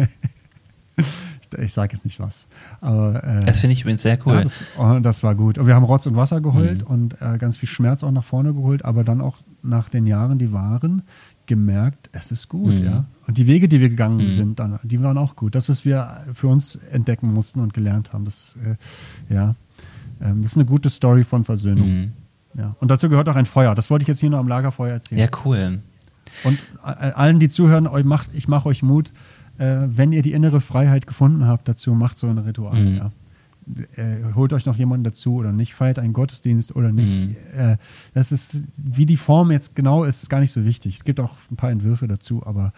[1.59, 2.47] ich sage jetzt nicht was.
[2.81, 4.35] Aber, äh, das finde ich übrigens sehr cool.
[4.36, 5.59] ja, das, oh, das war gut.
[5.59, 6.94] Und wir haben Rotz und Wasser geheult Mhm.
[6.94, 10.39] und äh, ganz viel Schmerz auch nach vorne geholt, aber dann auch nach den Jahren,
[10.39, 11.02] die waren,
[11.47, 12.84] gemerkt, es ist gut, Mhm.
[12.84, 13.05] ja.
[13.26, 14.30] Und die Wege, die wir gegangen Mhm.
[14.30, 15.55] sind, dann, die waren auch gut.
[15.55, 19.55] Das, was wir für uns entdecken mussten und gelernt haben, das, äh, ja,
[20.20, 21.89] ähm, das ist eine gute Story von Versöhnung.
[21.89, 22.12] Mhm.
[22.56, 22.76] Ja.
[22.80, 23.74] Und dazu gehört auch ein Feuer.
[23.74, 25.20] Das wollte ich jetzt hier nur am Lagerfeuer erzählen.
[25.20, 25.80] Ja, cool.
[26.44, 29.12] Und äh, allen, die zuhören, euch macht, ich mache euch Mut,
[29.59, 32.78] äh, wenn ihr die innere Freiheit gefunden habt dazu, macht so ein Ritual.
[32.78, 32.97] Mhm.
[32.97, 33.10] Ja.
[33.97, 37.28] Äh, holt euch noch jemanden dazu oder nicht, feiert einen Gottesdienst oder nicht.
[37.28, 37.36] Mhm.
[37.56, 37.76] Äh,
[38.12, 40.97] das ist, wie die Form jetzt genau ist, ist gar nicht so wichtig.
[40.97, 42.72] Es gibt auch ein paar Entwürfe dazu, aber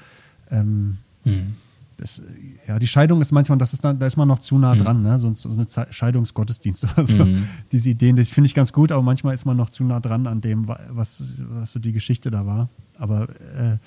[0.50, 1.54] ähm, Mhm.
[1.96, 2.20] das,
[2.68, 4.78] ja, die Scheidung ist manchmal, das ist dann, da ist man noch zu nah Mhm.
[4.80, 5.18] dran, ne?
[5.18, 7.24] so, so eine Ze- Scheidungsgottesdienst oder so.
[7.24, 7.44] Mhm.
[7.72, 10.26] Diese Ideen, das finde ich ganz gut, aber manchmal ist man noch zu nah dran
[10.26, 12.68] an dem, wa- was, was so die Geschichte da war.
[12.98, 13.78] Aber äh,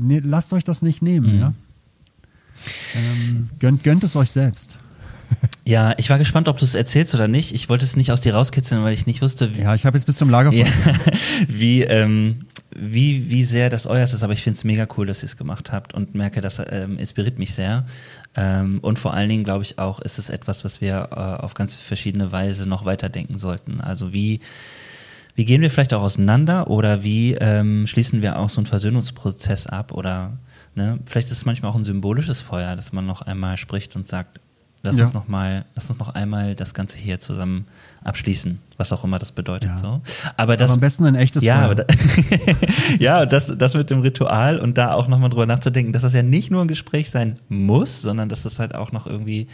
[0.00, 1.38] ne, lasst euch das nicht nehmen, Mhm.
[1.40, 1.52] ja.
[2.94, 4.78] Ähm, gönnt, gönnt es euch selbst.
[5.66, 7.54] Ja, ich war gespannt, ob du es erzählst oder nicht.
[7.54, 9.96] Ich wollte es nicht aus dir rauskitzeln, weil ich nicht wusste, wie, ja, ich habe
[9.96, 10.66] jetzt bis zum Lager ja,
[11.48, 12.40] wie, ähm,
[12.74, 14.22] wie, wie sehr das euer ist.
[14.22, 16.98] Aber ich finde es mega cool, dass ihr es gemacht habt und merke, das ähm,
[16.98, 17.86] inspiriert mich sehr.
[18.36, 21.54] Ähm, und vor allen Dingen, glaube ich, auch, ist es etwas, was wir äh, auf
[21.54, 23.80] ganz verschiedene Weise noch weiterdenken sollten.
[23.80, 24.40] Also wie,
[25.34, 29.66] wie gehen wir vielleicht auch auseinander oder wie ähm, schließen wir auch so einen Versöhnungsprozess
[29.66, 30.36] ab oder
[30.74, 30.98] ne?
[31.06, 34.40] vielleicht ist es manchmal auch ein symbolisches Feuer, dass man noch einmal spricht und sagt,
[34.84, 35.04] lass ja.
[35.04, 37.66] uns noch mal, lass uns noch einmal das Ganze hier zusammen
[38.04, 39.70] abschließen, was auch immer das bedeutet.
[39.70, 39.76] Ja.
[39.78, 40.00] So.
[40.36, 41.74] Aber, das, aber am besten ein echtes ja, Feuer.
[41.74, 41.84] Da,
[43.00, 46.22] ja, das, das mit dem Ritual und da auch nochmal drüber nachzudenken, dass das ja
[46.22, 49.48] nicht nur ein Gespräch sein muss, sondern dass das halt auch noch irgendwie,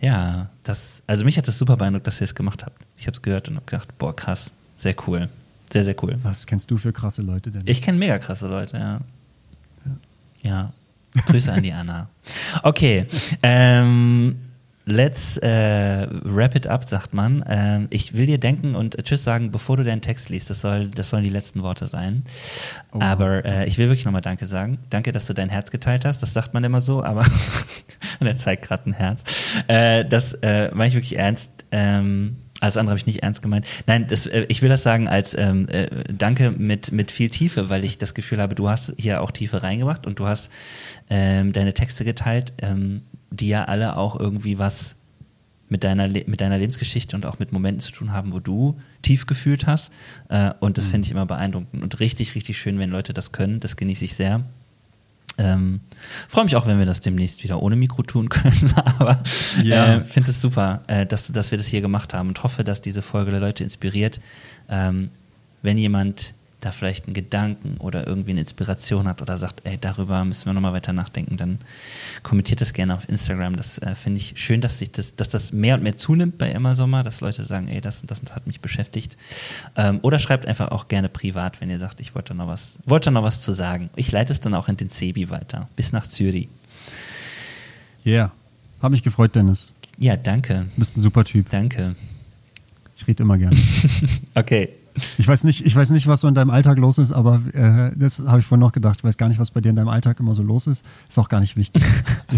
[0.00, 2.80] ja, das, also mich hat das super beeindruckt, dass ihr es gemacht habt.
[2.96, 5.28] Ich habe es gehört und habe gedacht, boah, krass, sehr cool.
[5.72, 6.16] Sehr, sehr cool.
[6.22, 7.62] Was kennst du für krasse Leute denn?
[7.66, 9.00] Ich kenne mega krasse Leute, ja.
[10.42, 10.72] Ja.
[11.26, 12.08] Grüße an die Anna.
[12.62, 13.06] Okay.
[13.42, 14.36] Ähm,
[14.86, 17.42] Let's äh, wrap it up, sagt man.
[17.42, 20.50] Äh, ich will dir denken und Tschüss sagen, bevor du deinen Text liest.
[20.50, 22.24] Das, soll, das sollen die letzten Worte sein.
[22.92, 22.98] Oh.
[23.00, 24.78] Aber äh, ich will wirklich nochmal Danke sagen.
[24.90, 26.22] Danke, dass du dein Herz geteilt hast.
[26.22, 27.24] Das sagt man immer so, aber
[28.20, 29.24] er zeigt gerade ein Herz.
[29.68, 31.50] Äh, das äh, meine ich wirklich ernst.
[31.70, 33.66] Ähm, alles andere habe ich nicht ernst gemeint.
[33.86, 37.68] Nein, das, äh, ich will das sagen als ähm, äh, Danke mit, mit viel Tiefe,
[37.68, 40.50] weil ich das Gefühl habe, du hast hier auch Tiefe reingebracht und du hast
[41.10, 42.52] ähm, deine Texte geteilt.
[42.62, 43.02] Ähm,
[43.34, 44.96] die ja alle auch irgendwie was
[45.68, 49.26] mit deiner, mit deiner Lebensgeschichte und auch mit Momenten zu tun haben, wo du tief
[49.26, 49.92] gefühlt hast.
[50.28, 50.90] Äh, und das mhm.
[50.90, 53.60] finde ich immer beeindruckend und richtig, richtig schön, wenn Leute das können.
[53.60, 54.44] Das genieße ich sehr.
[55.36, 55.80] Ähm,
[56.28, 59.20] Freue mich auch, wenn wir das demnächst wieder ohne Mikro tun können, aber
[59.62, 59.96] ja.
[59.96, 62.82] äh, finde es super, äh, dass, dass wir das hier gemacht haben und hoffe, dass
[62.82, 64.20] diese Folge Leute inspiriert.
[64.68, 65.10] Ähm,
[65.62, 70.24] wenn jemand da vielleicht einen Gedanken oder irgendwie eine Inspiration hat oder sagt, ey, darüber
[70.24, 71.58] müssen wir nochmal weiter nachdenken, dann
[72.22, 73.56] kommentiert das gerne auf Instagram.
[73.56, 76.50] Das äh, finde ich schön, dass sich das, dass das mehr und mehr zunimmt bei
[76.50, 79.16] Emma Sommer, dass Leute sagen, ey, das, das hat mich beschäftigt.
[79.76, 83.10] Ähm, oder schreibt einfach auch gerne privat, wenn ihr sagt, ich wollte noch was, wollte
[83.10, 83.90] noch was zu sagen.
[83.96, 86.48] Ich leite es dann auch in den Sebi weiter, bis nach Zürich.
[88.04, 88.32] Ja, yeah.
[88.82, 89.72] Hab mich gefreut, Dennis.
[89.98, 90.66] Ja, danke.
[90.74, 91.48] Du bist ein super Typ.
[91.48, 91.96] Danke.
[92.96, 93.56] Ich rede immer gerne.
[94.34, 94.70] okay.
[95.18, 97.90] Ich weiß nicht, ich weiß nicht, was so in deinem Alltag los ist, aber äh,
[97.96, 98.98] das habe ich vorhin noch gedacht.
[98.98, 100.84] Ich weiß gar nicht, was bei dir in deinem Alltag immer so los ist.
[101.08, 101.82] Ist auch gar nicht wichtig.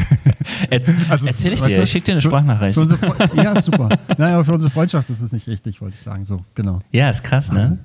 [0.70, 2.78] Jetzt, also, Erzähl ich dir, ich schicke dir eine Sprachnachricht.
[3.34, 3.88] ja, super.
[4.16, 6.24] Nein, aber für unsere Freundschaft ist es nicht richtig, wollte ich sagen.
[6.24, 6.80] So, genau.
[6.92, 7.78] Ja, ist krass, ne?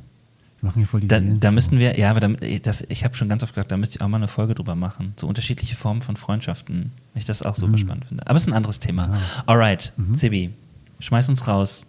[0.62, 2.30] Wir machen hier voll die Da, da müssten wir, ja, aber da,
[2.62, 4.76] das, ich habe schon ganz oft gesagt, da müsste ich auch mal eine Folge drüber
[4.76, 5.14] machen.
[5.20, 6.92] So unterschiedliche Formen von Freundschaften.
[7.16, 7.78] Ich das auch super mhm.
[7.78, 8.28] spannend finde.
[8.28, 9.08] Aber es ist ein anderes Thema.
[9.08, 9.44] Ja.
[9.48, 10.14] Alright, mhm.
[10.16, 10.54] Sibi,
[11.00, 11.86] schmeiß uns raus.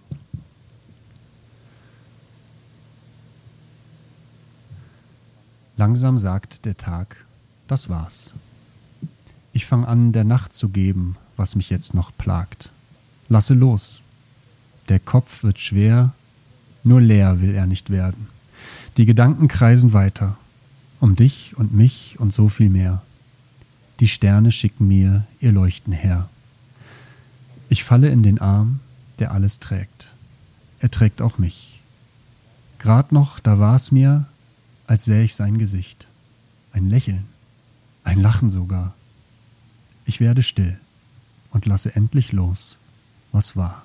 [5.82, 7.16] Langsam sagt der Tag,
[7.66, 8.30] das war's.
[9.52, 12.70] Ich fang an, der Nacht zu geben, was mich jetzt noch plagt.
[13.28, 14.00] Lasse los.
[14.88, 16.12] Der Kopf wird schwer,
[16.84, 18.28] nur leer will er nicht werden.
[18.96, 20.36] Die Gedanken kreisen weiter,
[21.00, 23.02] um dich und mich und so viel mehr.
[23.98, 26.28] Die Sterne schicken mir ihr Leuchten her.
[27.68, 28.78] Ich falle in den Arm,
[29.18, 30.12] der alles trägt.
[30.78, 31.80] Er trägt auch mich.
[32.78, 34.26] Grad noch, da war's mir,
[34.86, 36.08] als sähe ich sein Gesicht.
[36.72, 37.26] Ein Lächeln,
[38.04, 38.94] ein Lachen sogar.
[40.04, 40.78] Ich werde still
[41.50, 42.78] und lasse endlich los,
[43.30, 43.82] was war.